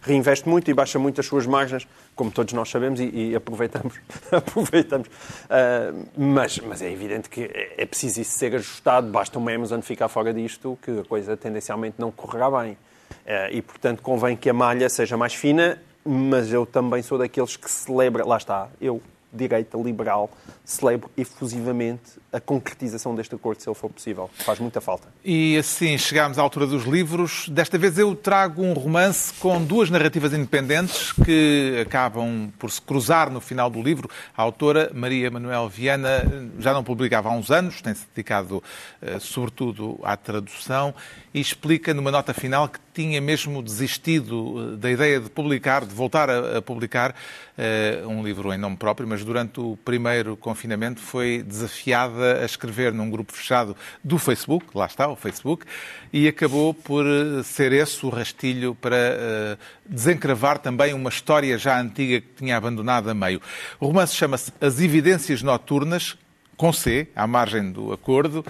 reinveste 0.04 0.48
muito 0.48 0.70
e 0.70 0.74
baixa 0.76 1.00
muito 1.00 1.20
as 1.20 1.26
suas 1.26 1.48
margens, 1.48 1.88
como 2.16 2.30
todos 2.30 2.54
nós 2.54 2.70
sabemos 2.70 3.00
e, 3.00 3.10
e 3.32 3.36
aproveitamos. 3.36 3.95
aproveitamos. 4.32 5.08
Ah, 5.50 5.91
mas, 6.16 6.60
mas 6.60 6.84
é 6.84 6.91
evidente 6.91 7.30
que 7.30 7.45
é 7.52 7.74
é 7.80 7.86
preciso 7.88 8.22
isso 8.22 8.38
ser 8.38 8.54
ajustado. 8.54 9.08
Basta 9.08 9.39
uma 9.39 9.52
Amazon 9.52 9.80
ficar 9.82 10.08
fora 10.08 10.32
disto 10.32 10.78
que 10.84 11.00
a 11.00 11.04
coisa 11.04 11.36
tendencialmente 11.36 11.95
não 11.98 12.12
correrá 12.12 12.52
bem. 12.62 12.78
Eh, 13.26 13.58
e, 13.58 13.62
portanto, 13.62 14.01
convém 14.01 14.36
que 14.36 14.49
a 14.49 14.53
malha 14.53 14.89
seja 14.89 15.18
mais 15.18 15.34
fina, 15.34 15.82
mas 16.05 16.51
eu 16.51 16.66
também 16.66 17.01
sou 17.01 17.18
daqueles 17.18 17.58
que 17.58 17.70
celebra, 17.70 18.26
lá 18.26 18.38
está, 18.38 18.70
eu 18.80 19.01
centro-direita 19.38 19.78
liberal 19.78 20.30
celebre 20.66 21.08
efusivamente 21.16 22.20
a 22.34 22.41
concretização 22.41 23.16
deste 23.16 23.34
acordo, 23.36 23.62
se 23.62 23.70
ele 23.70 23.76
for 23.76 23.89
possível. 23.89 24.30
Faz 24.39 24.60
muita 24.60 24.82
falta. 24.82 25.08
E 25.24 25.58
assim 25.58 25.97
chegámos 25.97 26.38
à 26.38 26.41
altura 26.41 26.68
dos 26.68 26.84
livros. 26.84 27.47
Desta 27.47 27.78
vez 27.78 27.97
eu 27.97 28.14
trago 28.16 28.62
um 28.62 28.74
romance 28.74 29.34
com 29.36 29.64
duas 29.64 29.89
narrativas 29.89 30.34
independentes 30.34 31.14
que 31.14 31.86
acabam 31.86 32.51
por 32.60 32.70
se 32.70 32.82
cruzar 32.82 33.32
no 33.32 33.39
final 33.39 33.70
do 33.70 33.82
livro. 33.82 34.10
A 34.36 34.41
autora, 34.41 34.91
Maria 34.93 35.32
Manuel 35.32 35.70
Viana, 35.70 36.24
já 36.60 36.74
não 36.74 36.84
publicava 36.84 37.30
há 37.30 37.32
uns 37.32 37.49
anos, 37.49 37.82
tem-se 37.82 38.05
dedicado 38.14 38.62
eh, 39.01 39.20
sobretudo 39.20 39.99
à 40.03 40.18
tradução 40.18 40.93
e 41.34 41.39
explica 41.39 41.93
numa 41.93 42.12
nota 42.12 42.34
final 42.34 42.68
que 42.68 42.80
tinha 42.98 43.22
mesmo 43.22 43.62
desistido 43.62 44.74
eh, 44.74 44.78
da 44.78 44.89
ideia 44.89 45.20
de 45.20 45.30
publicar, 45.30 45.86
de 45.86 45.93
voltar 45.93 46.32
a, 46.32 46.60
publicar 46.64 47.12
uh, 47.12 48.08
um 48.08 48.24
livro 48.24 48.52
em 48.52 48.58
nome 48.58 48.76
próprio, 48.76 49.08
mas 49.08 49.24
durante 49.24 49.60
o 49.60 49.78
primeiro 49.86 50.36
confinamento 50.36 51.00
foi 51.00 51.43
desafiada 51.43 52.41
a 52.41 52.45
escrever 52.45 52.91
num 52.91 53.08
grupo 53.08 53.34
fechado 53.34 53.78
do 54.04 54.18
Facebook, 54.18 54.66
lá 54.74 54.88
está, 54.88 55.08
o 55.08 55.16
Facebook, 55.16 55.64
e 56.12 56.28
acabou 56.28 56.74
por 56.74 57.06
eh, 57.06 57.43
ser 57.43 57.72
esse 57.72 58.04
o 58.04 58.10
rastilho 58.10 58.74
para 58.74 59.60
desencravar 59.86 60.58
também 60.58 60.93
uma 60.93 61.10
história 61.10 61.56
já 61.56 61.80
antiga 61.80 62.20
que 62.22 62.28
tinha 62.38 62.58
abandonado 62.58 63.10
a 63.10 63.14
meio. 63.14 63.39
O 63.80 63.86
romance 63.86 64.16
chama-se 64.16 64.52
As 64.60 64.80
Evidências 64.80 65.43
Noturnas, 65.43 66.18
com 66.56 66.74
C, 66.74 67.08
à 67.16 67.28
margem 67.28 67.72
do 67.72 67.93
acordo, 67.93 68.43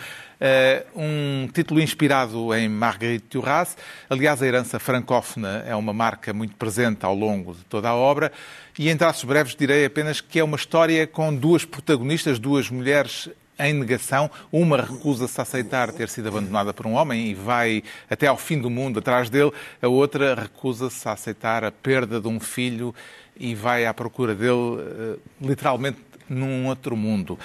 um 0.95 1.47
título 1.51 1.81
inspirado 1.81 2.53
em 2.53 2.69
Marguerite 2.69 3.25
Duras. 3.31 3.75
Aliás, 4.09 4.41
a 4.41 4.47
herança 4.47 4.79
francófona 4.79 5.63
é 5.67 5.75
uma 5.75 5.93
marca 5.93 6.33
muito 6.33 6.55
presente 6.55 7.05
ao 7.05 7.15
longo 7.15 7.53
de 7.53 7.63
toda 7.65 7.89
a 7.89 7.95
obra. 7.95 8.31
E 8.77 8.89
em 8.89 8.97
traços 8.97 9.23
breves 9.23 9.55
direi 9.55 9.85
apenas 9.85 10.21
que 10.21 10.39
é 10.39 10.43
uma 10.43 10.55
história 10.57 11.07
com 11.07 11.35
duas 11.35 11.65
protagonistas, 11.65 12.37
duas 12.37 12.69
mulheres 12.69 13.29
em 13.59 13.73
negação. 13.73 14.29
Uma 14.51 14.81
recusa-se 14.81 15.39
a 15.39 15.43
aceitar 15.43 15.91
ter 15.91 16.09
sido 16.09 16.27
abandonada 16.27 16.73
por 16.73 16.85
um 16.85 16.93
homem 16.93 17.27
e 17.27 17.33
vai 17.33 17.83
até 18.09 18.27
ao 18.27 18.37
fim 18.37 18.59
do 18.59 18.69
mundo 18.69 18.99
atrás 18.99 19.29
dele. 19.29 19.51
A 19.81 19.87
outra 19.87 20.35
recusa-se 20.35 21.07
a 21.09 21.13
aceitar 21.13 21.63
a 21.63 21.71
perda 21.71 22.21
de 22.21 22.27
um 22.27 22.39
filho 22.39 22.93
e 23.39 23.55
vai 23.55 23.85
à 23.85 23.93
procura 23.93 24.35
dele, 24.35 25.19
literalmente, 25.41 25.97
num 26.29 26.67
outro 26.67 26.95
mundo. 26.95 27.39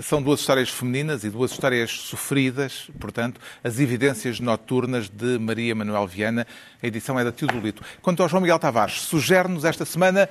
São 0.00 0.22
duas 0.22 0.40
histórias 0.40 0.70
femininas 0.70 1.22
e 1.22 1.28
duas 1.28 1.50
histórias 1.50 1.90
sofridas, 1.90 2.90
portanto, 2.98 3.38
as 3.62 3.78
evidências 3.78 4.40
noturnas 4.40 5.10
de 5.10 5.38
Maria 5.38 5.74
Manuel 5.74 6.06
Viana. 6.06 6.46
A 6.82 6.86
edição 6.86 7.20
é 7.20 7.24
da 7.24 7.30
Teodolito. 7.30 7.82
Quanto 8.00 8.22
ao 8.22 8.28
João 8.28 8.40
Miguel 8.40 8.58
Tavares, 8.58 9.02
sugere-nos 9.02 9.66
esta 9.66 9.84
semana 9.84 10.30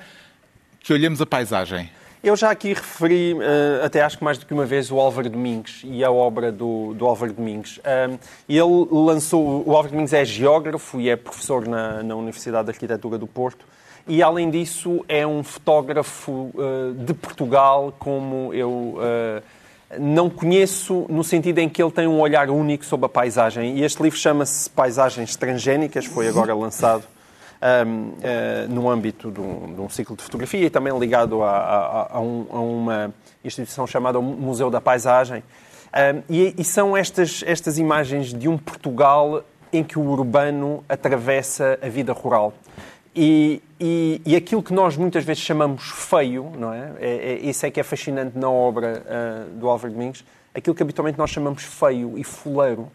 que 0.80 0.92
olhemos 0.92 1.20
a 1.20 1.26
paisagem. 1.26 1.88
Eu 2.24 2.34
já 2.36 2.50
aqui 2.50 2.68
referi, 2.68 3.34
uh, 3.34 3.84
até 3.84 4.02
acho 4.02 4.18
que 4.18 4.24
mais 4.24 4.36
do 4.36 4.46
que 4.46 4.52
uma 4.52 4.66
vez, 4.66 4.90
o 4.90 4.98
Álvaro 4.98 5.30
Domingues 5.30 5.82
e 5.84 6.02
a 6.02 6.10
obra 6.10 6.50
do, 6.50 6.92
do 6.94 7.06
Álvaro 7.06 7.32
Domingues. 7.32 7.78
Um, 7.78 8.18
ele 8.48 8.88
lançou. 8.90 9.62
O 9.64 9.76
Álvaro 9.76 9.90
Domingues 9.90 10.12
é 10.12 10.24
geógrafo 10.24 11.00
e 11.00 11.08
é 11.08 11.14
professor 11.14 11.66
na, 11.68 12.02
na 12.02 12.16
Universidade 12.16 12.66
de 12.66 12.70
Arquitetura 12.72 13.16
do 13.16 13.28
Porto. 13.28 13.64
E, 14.06 14.22
além 14.22 14.50
disso, 14.50 15.04
é 15.08 15.26
um 15.26 15.42
fotógrafo 15.42 16.50
uh, 16.54 16.94
de 16.94 17.14
Portugal 17.14 17.94
como 17.98 18.52
eu 18.52 18.70
uh, 18.70 19.42
não 19.98 20.28
conheço, 20.28 21.06
no 21.08 21.22
sentido 21.22 21.58
em 21.58 21.68
que 21.68 21.82
ele 21.82 21.90
tem 21.90 22.06
um 22.06 22.18
olhar 22.20 22.50
único 22.50 22.84
sobre 22.84 23.06
a 23.06 23.08
paisagem. 23.08 23.78
E 23.78 23.84
este 23.84 24.02
livro 24.02 24.18
chama-se 24.18 24.68
Paisagens 24.70 25.36
Transgénicas, 25.36 26.04
foi 26.04 26.28
agora 26.28 26.54
lançado 26.54 27.04
um, 27.62 28.08
uh, 28.08 28.68
no 28.68 28.90
âmbito 28.90 29.30
de 29.30 29.40
um, 29.40 29.74
de 29.74 29.80
um, 29.80 29.88
ciclo 29.88 30.16
de 30.16 30.22
fotografia 30.22 30.66
e 30.66 30.70
também 30.70 30.96
ligado 30.98 31.42
a, 31.42 31.50
a, 31.50 32.16
a, 32.16 32.20
um, 32.20 32.46
a 32.50 32.60
uma 32.60 33.14
instituição 33.44 33.86
chamada 33.86 34.20
Museu 34.20 34.68
da 34.70 34.80
Paisagem. 34.80 35.42
Um, 35.92 36.22
e, 36.28 36.54
e, 36.58 36.64
são 36.64 36.96
estas, 36.96 37.44
estas 37.46 37.78
imagens 37.78 38.32
de 38.32 38.48
um 38.48 38.56
Portugal 38.56 39.44
em 39.72 39.84
que 39.84 39.98
o 39.98 40.02
urbano 40.02 40.82
atravessa 40.88 41.78
a 41.82 41.88
vida 41.88 42.12
rural. 42.12 42.52
E, 43.14 43.62
e, 43.78 44.22
e, 44.24 44.36
aquilo 44.36 44.62
que 44.62 44.72
nós 44.72 44.96
muitas 44.96 45.22
vezes 45.22 45.42
chamamos 45.42 45.90
feio, 45.90 46.50
não 46.58 46.72
é? 46.72 46.92
é, 46.98 47.32
é 47.32 47.38
isso 47.40 47.66
é 47.66 47.70
que 47.70 47.78
é 47.78 47.82
fascinante 47.82 48.38
na 48.38 48.50
obra 48.50 49.02
uh, 49.04 49.50
do 49.58 49.68
Álvaro 49.68 49.92
Domingos, 49.92 50.24
aquilo 50.54 50.74
que 50.74 50.82
habitualmente 50.82 51.18
nós 51.18 51.28
chamamos 51.28 51.62
feio 51.62 52.16
e 52.16 52.24
fuleiro, 52.24 52.90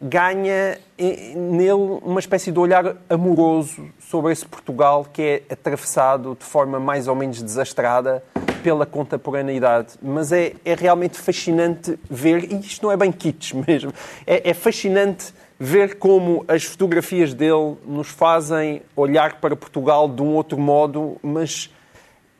ganha 0.00 0.78
nele 0.98 2.00
uma 2.02 2.20
espécie 2.20 2.50
de 2.50 2.58
olhar 2.58 2.96
amoroso 3.08 3.90
sobre 3.98 4.32
esse 4.32 4.46
Portugal 4.46 5.06
que 5.12 5.22
é 5.22 5.52
atravessado 5.52 6.36
de 6.38 6.44
forma 6.44 6.80
mais 6.80 7.06
ou 7.06 7.14
menos 7.14 7.42
desastrada 7.42 8.24
pela 8.62 8.86
contemporaneidade. 8.86 9.94
Mas 10.02 10.32
é, 10.32 10.54
é 10.64 10.74
realmente 10.74 11.18
fascinante 11.18 11.98
ver, 12.08 12.50
e 12.50 12.60
isto 12.60 12.82
não 12.82 12.92
é 12.92 12.96
bem 12.96 13.12
kits 13.12 13.52
mesmo, 13.66 13.92
é, 14.26 14.50
é 14.50 14.54
fascinante 14.54 15.34
ver 15.62 15.96
como 15.96 16.42
as 16.48 16.64
fotografias 16.64 17.34
dele 17.34 17.76
nos 17.86 18.08
fazem 18.08 18.80
olhar 18.96 19.42
para 19.42 19.54
Portugal 19.54 20.08
de 20.08 20.22
um 20.22 20.28
outro 20.28 20.58
modo, 20.58 21.18
mas 21.22 21.70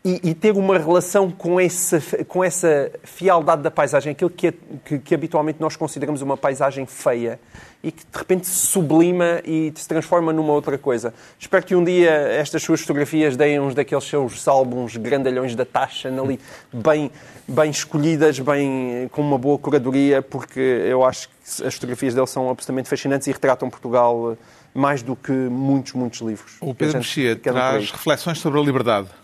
e, 0.03 0.31
e, 0.31 0.35
ter 0.35 0.53
uma 0.53 0.79
relação 0.79 1.31
com 1.31 1.61
essa, 1.61 2.01
com 2.25 2.43
essa 2.43 2.91
fialdade 3.05 3.61
da 3.61 3.71
paisagem, 3.71 4.13
aquilo 4.13 4.31
que, 4.31 4.47
é, 4.47 4.55
que, 4.83 4.99
que, 4.99 5.15
habitualmente 5.15 5.61
nós 5.61 5.77
consideramos 5.77 6.23
uma 6.23 6.39
paisagem 6.39 6.87
feia 6.87 7.39
e 7.85 7.93
que 7.93 8.05
de 8.11 8.19
repente 8.19 8.47
se 8.47 8.67
sublima 8.67 9.43
e 9.45 9.71
se 9.75 9.87
transforma 9.87 10.33
numa 10.33 10.55
outra 10.55 10.79
coisa. 10.79 11.13
Espero 11.39 11.67
que 11.67 11.75
um 11.75 11.85
dia 11.85 12.11
estas 12.11 12.63
suas 12.63 12.81
fotografias 12.81 13.37
deem 13.37 13.61
uns 13.61 13.75
daqueles 13.75 14.05
seus 14.05 14.49
álbuns 14.49 14.97
grandalhões 14.97 15.55
da 15.55 15.67
taxa 15.67 16.09
ali, 16.09 16.41
bem, 16.73 17.11
bem 17.47 17.71
escolhidas, 17.71 18.39
bem, 18.39 19.07
com 19.13 19.21
uma 19.21 19.37
boa 19.37 19.59
curadoria, 19.59 20.23
porque 20.23 20.61
eu 20.61 21.05
acho 21.05 21.29
que 21.29 21.67
as 21.67 21.75
fotografias 21.75 22.15
dele 22.15 22.27
são 22.27 22.49
absolutamente 22.49 22.89
fascinantes 22.89 23.27
e 23.29 23.33
retratam 23.33 23.69
Portugal 23.69 24.35
mais 24.73 25.03
do 25.03 25.15
que 25.15 25.33
muitos, 25.33 25.93
muitos 25.93 26.21
livros. 26.21 26.57
O 26.61 26.75
Pedro 26.75 26.99
Mexia 26.99 27.37
traz 27.37 27.91
reflexões 27.91 28.39
sobre 28.39 28.59
a 28.61 28.63
liberdade. 28.63 29.20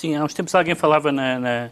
Sim, 0.00 0.16
há 0.16 0.24
uns 0.24 0.32
tempos 0.32 0.54
alguém 0.54 0.74
falava 0.74 1.12
na, 1.12 1.38
na... 1.38 1.64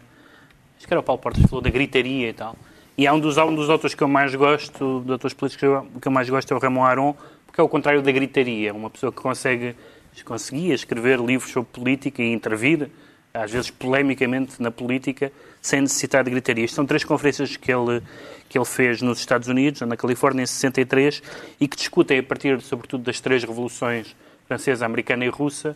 Acho 0.77 0.85
que 0.85 0.93
era 0.93 0.99
o 0.99 1.03
Paulo 1.03 1.19
Portas, 1.19 1.41
falou 1.49 1.63
da 1.63 1.69
gritaria 1.71 2.29
e 2.29 2.33
tal. 2.33 2.55
E 2.95 3.07
há 3.07 3.11
um 3.11 3.19
dos, 3.19 3.37
um 3.37 3.55
dos 3.55 3.71
autores 3.71 3.95
que 3.95 4.03
eu 4.03 4.07
mais 4.07 4.35
gosto, 4.35 5.01
de 5.03 5.13
autores 5.13 5.33
políticos 5.33 5.83
que 5.99 6.07
eu 6.07 6.11
mais 6.11 6.29
gosto 6.29 6.53
é 6.53 6.55
o 6.55 6.59
Ramon 6.59 6.83
Aron, 6.83 7.15
porque 7.47 7.59
é 7.59 7.63
o 7.63 7.67
contrário 7.67 8.03
da 8.03 8.11
gritaria. 8.11 8.71
Uma 8.71 8.87
pessoa 8.91 9.11
que 9.11 9.19
consegue, 9.19 9.75
conseguia 10.23 10.75
escrever 10.75 11.19
livros 11.19 11.51
sobre 11.51 11.71
política 11.71 12.21
e 12.21 12.31
intervir, 12.31 12.91
às 13.33 13.49
vezes 13.49 13.71
polemicamente, 13.71 14.61
na 14.61 14.69
política, 14.69 15.31
sem 15.59 15.81
necessitar 15.81 16.23
de 16.23 16.29
gritaria. 16.29 16.65
Isto 16.65 16.75
são 16.75 16.85
três 16.85 17.03
conferências 17.03 17.57
que 17.57 17.73
ele, 17.73 17.99
que 18.47 18.59
ele 18.59 18.65
fez 18.65 19.01
nos 19.01 19.17
Estados 19.17 19.47
Unidos, 19.47 19.81
na 19.81 19.97
Califórnia, 19.97 20.43
em 20.43 20.45
63, 20.45 21.23
e 21.59 21.67
que 21.67 21.75
discutem, 21.75 22.19
a 22.19 22.23
partir, 22.23 22.61
sobretudo, 22.61 23.05
das 23.05 23.19
três 23.19 23.43
revoluções 23.43 24.15
francesa, 24.45 24.85
americana 24.85 25.25
e 25.25 25.29
russa, 25.29 25.75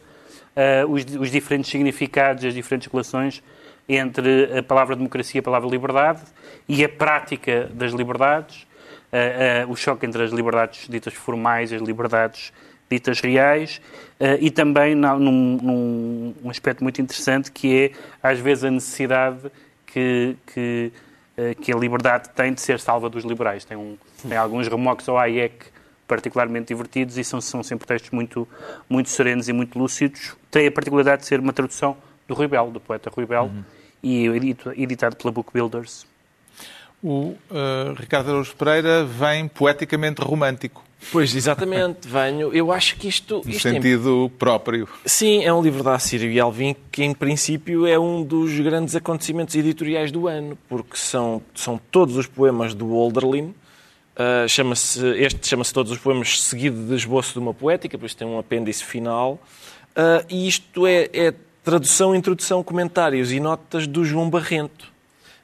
uh, 0.55 0.91
os, 0.91 1.03
os, 1.19 1.31
diferentes 1.31 1.69
significados, 1.69 2.43
as 2.45 2.53
diferentes 2.53 2.91
relações 2.91 3.43
entre 3.87 4.57
a 4.57 4.63
palavra 4.63 4.95
democracia 4.95 5.39
e 5.39 5.41
a 5.41 5.43
palavra 5.43 5.69
liberdade 5.69 6.21
e 6.67 6.83
a 6.83 6.89
prática 6.89 7.69
das 7.73 7.91
liberdades, 7.91 8.65
uh, 9.11 9.69
o 9.69 9.75
choque 9.75 10.05
entre 10.05 10.23
as 10.23 10.31
liberdades 10.31 10.87
ditas 10.87 11.13
formais 11.13 11.71
e 11.71 11.75
as 11.75 11.81
liberdades 11.81 12.53
ditas 12.89 13.21
reais, 13.21 13.81
e 14.39 14.51
também 14.51 14.93
num, 14.93 15.17
num 15.19 16.35
um 16.43 16.49
aspecto 16.51 16.83
muito 16.83 17.01
interessante 17.01 17.51
que 17.51 17.91
é, 18.21 18.29
às 18.29 18.37
vezes, 18.37 18.65
a 18.65 18.69
necessidade 18.69 19.51
que, 19.87 20.35
que, 20.45 20.91
que 21.59 21.73
a 21.73 21.75
liberdade 21.75 22.29
tem 22.35 22.53
de 22.53 22.61
ser 22.61 22.79
salva 22.79 23.09
dos 23.09 23.23
liberais. 23.23 23.65
Tem, 23.65 23.75
um, 23.75 23.97
tem 24.21 24.37
alguns 24.37 24.67
remoques 24.67 25.09
ao 25.09 25.17
Hayek 25.17 25.72
particularmente 26.13 26.67
divertidos 26.67 27.17
e 27.17 27.23
são, 27.23 27.41
são 27.41 27.63
sempre 27.63 27.87
textos 27.87 28.11
muito, 28.11 28.47
muito 28.87 29.09
serenos 29.09 29.49
e 29.49 29.53
muito 29.53 29.79
lúcidos. 29.79 30.35
Tem 30.51 30.67
a 30.67 30.71
particularidade 30.71 31.23
de 31.23 31.27
ser 31.27 31.39
uma 31.39 31.51
tradução 31.51 31.97
do 32.27 32.35
Rui 32.35 32.47
Belo, 32.47 32.69
do 32.69 32.79
poeta 32.79 33.09
Rui 33.09 33.25
Belo, 33.25 33.47
uhum. 33.47 33.63
e 34.03 34.27
editado 34.77 35.15
pela 35.15 35.31
Book 35.31 35.51
Builders. 35.51 36.05
O 37.01 37.33
uh, 37.49 37.93
Ricardo 37.97 38.29
Araújo 38.29 38.55
Pereira 38.55 39.03
vem 39.03 39.47
poeticamente 39.47 40.21
romântico. 40.21 40.83
Pois, 41.11 41.35
exatamente, 41.35 42.07
venho. 42.07 42.53
Eu 42.53 42.71
acho 42.71 42.95
que 42.95 43.07
isto. 43.07 43.41
No 43.43 43.49
isto 43.49 43.61
sentido 43.63 44.31
é... 44.33 44.37
próprio. 44.37 44.87
Sim, 45.03 45.43
é 45.43 45.51
um 45.51 45.61
livro 45.61 45.83
da 45.83 45.95
Assírio 45.95 46.31
e 46.31 46.39
Alvim 46.39 46.75
que, 46.91 47.03
em 47.03 47.13
princípio, 47.13 47.87
é 47.87 47.97
um 47.99 48.23
dos 48.23 48.57
grandes 48.59 48.95
acontecimentos 48.95 49.55
editoriais 49.55 50.11
do 50.11 50.27
ano, 50.27 50.57
porque 50.69 50.95
são, 50.95 51.41
são 51.55 51.81
todos 51.91 52.15
os 52.15 52.27
poemas 52.27 52.73
do 52.73 52.93
Olderlin, 52.93 53.53
Uh, 54.13 54.47
chama-se, 54.47 55.03
este 55.17 55.47
chama-se 55.47 55.73
Todos 55.73 55.91
os 55.91 55.97
Poemas, 55.97 56.39
seguido 56.43 56.85
de 56.85 56.93
esboço 56.93 57.33
de 57.33 57.39
uma 57.39 57.53
poética, 57.53 57.97
depois 57.97 58.13
tem 58.13 58.27
um 58.27 58.37
apêndice 58.37 58.83
final. 58.83 59.39
Uh, 59.97 60.23
e 60.29 60.47
isto 60.47 60.85
é, 60.85 61.09
é, 61.11 61.33
tradução, 61.63 62.15
introdução, 62.15 62.63
comentários 62.63 63.31
e 63.31 63.39
notas 63.39 63.87
do 63.87 64.05
João 64.05 64.29
Barrento, 64.29 64.91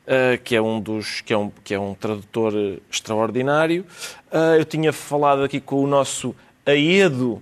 uh, 0.05 0.39
que, 0.43 0.55
é 0.55 0.61
um 0.61 0.79
dos, 0.79 1.21
que, 1.21 1.33
é 1.33 1.37
um, 1.37 1.51
que 1.63 1.73
é 1.73 1.79
um 1.79 1.95
tradutor 1.95 2.53
extraordinário. 2.91 3.85
eu 4.57 4.65
tinha 4.65 4.93
falado 4.93 5.43
aqui 5.43 5.59
com 5.59 5.83
o 5.83 5.87
nosso 5.87 6.35
aedo 6.63 7.41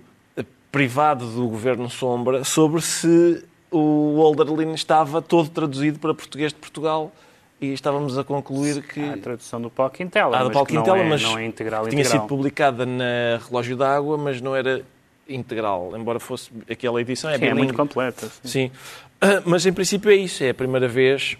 privado 0.71 1.25
do 1.25 1.47
Governo 1.49 1.89
Sombra 1.89 2.45
sobre 2.45 2.81
se 2.81 3.43
o 3.69 4.17
Olderlin 4.17 4.73
estava 4.73 5.21
todo 5.21 5.49
traduzido 5.49 5.99
para 5.99 6.13
português 6.13 6.53
de 6.53 6.59
Portugal 6.59 7.11
e 7.59 7.73
estávamos 7.73 8.17
a 8.17 8.23
concluir 8.23 8.81
que... 8.83 8.99
Há 9.01 9.13
a 9.13 9.17
tradução 9.17 9.59
do 9.61 9.69
Paulo 9.69 9.91
Quintela, 9.91 10.35
Ah, 10.37 10.39
do 10.39 10.45
mas 10.45 10.53
Paulo 10.53 10.67
que 10.67 10.73
não 10.75 10.95
é- 10.95 11.03
mas 11.09 11.23
não 11.23 11.37
é 11.37 11.45
integral. 11.45 11.87
tinha 11.87 12.01
integral. 12.01 12.21
sido 12.21 12.29
publicada 12.29 12.85
na 12.85 13.39
Relógio 13.47 13.75
d'Água, 13.75 14.17
mas 14.17 14.39
não 14.41 14.55
era 14.55 14.83
integral, 15.27 15.91
embora 15.97 16.19
fosse 16.19 16.49
aquela 16.69 17.01
edição. 17.01 17.29
É, 17.29 17.37
Sim, 17.37 17.45
é 17.45 17.53
muito 17.53 17.73
completa. 17.73 18.27
sim. 18.43 18.69
Sim. 18.69 18.71
Ah, 19.19 19.41
mas 19.45 19.65
em 19.65 19.73
princípio 19.73 20.09
é 20.11 20.15
isso, 20.15 20.43
é 20.43 20.49
a 20.49 20.53
primeira 20.53 20.87
vez. 20.87 21.35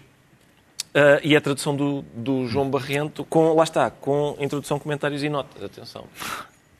ah, 0.94 1.20
e 1.22 1.34
é 1.34 1.38
a 1.38 1.40
tradução 1.40 1.74
do, 1.76 2.02
do 2.14 2.46
João 2.48 2.68
Barrento, 2.68 3.24
com, 3.24 3.54
lá 3.54 3.62
está, 3.64 3.88
com 3.90 4.36
introdução, 4.40 4.78
comentários 4.78 5.22
e 5.22 5.28
notas. 5.28 5.62
Atenção. 5.62 6.04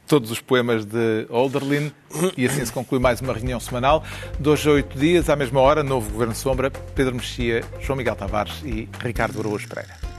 Todos 0.09 0.30
os 0.30 0.40
poemas 0.40 0.86
de 0.86 1.26
Olderlin 1.28 1.92
e 2.36 2.46
assim 2.46 2.64
se 2.64 2.72
conclui 2.72 2.98
mais 2.98 3.20
uma 3.20 3.34
reunião 3.34 3.61
semanal. 3.61 4.02
Hoje 4.44 4.68
a 4.68 4.72
oito 4.72 4.98
dias, 4.98 5.28
à 5.28 5.36
mesma 5.36 5.61
hora, 5.61 5.84
novo 5.84 6.11
Governo 6.11 6.34
Sombra, 6.34 6.70
Pedro 6.70 7.14
Mexia, 7.14 7.62
João 7.80 7.96
Miguel 7.96 8.16
Tavares 8.16 8.62
e 8.64 8.88
Ricardo 9.00 9.38
Araújo 9.38 9.68
Pereira. 9.68 10.18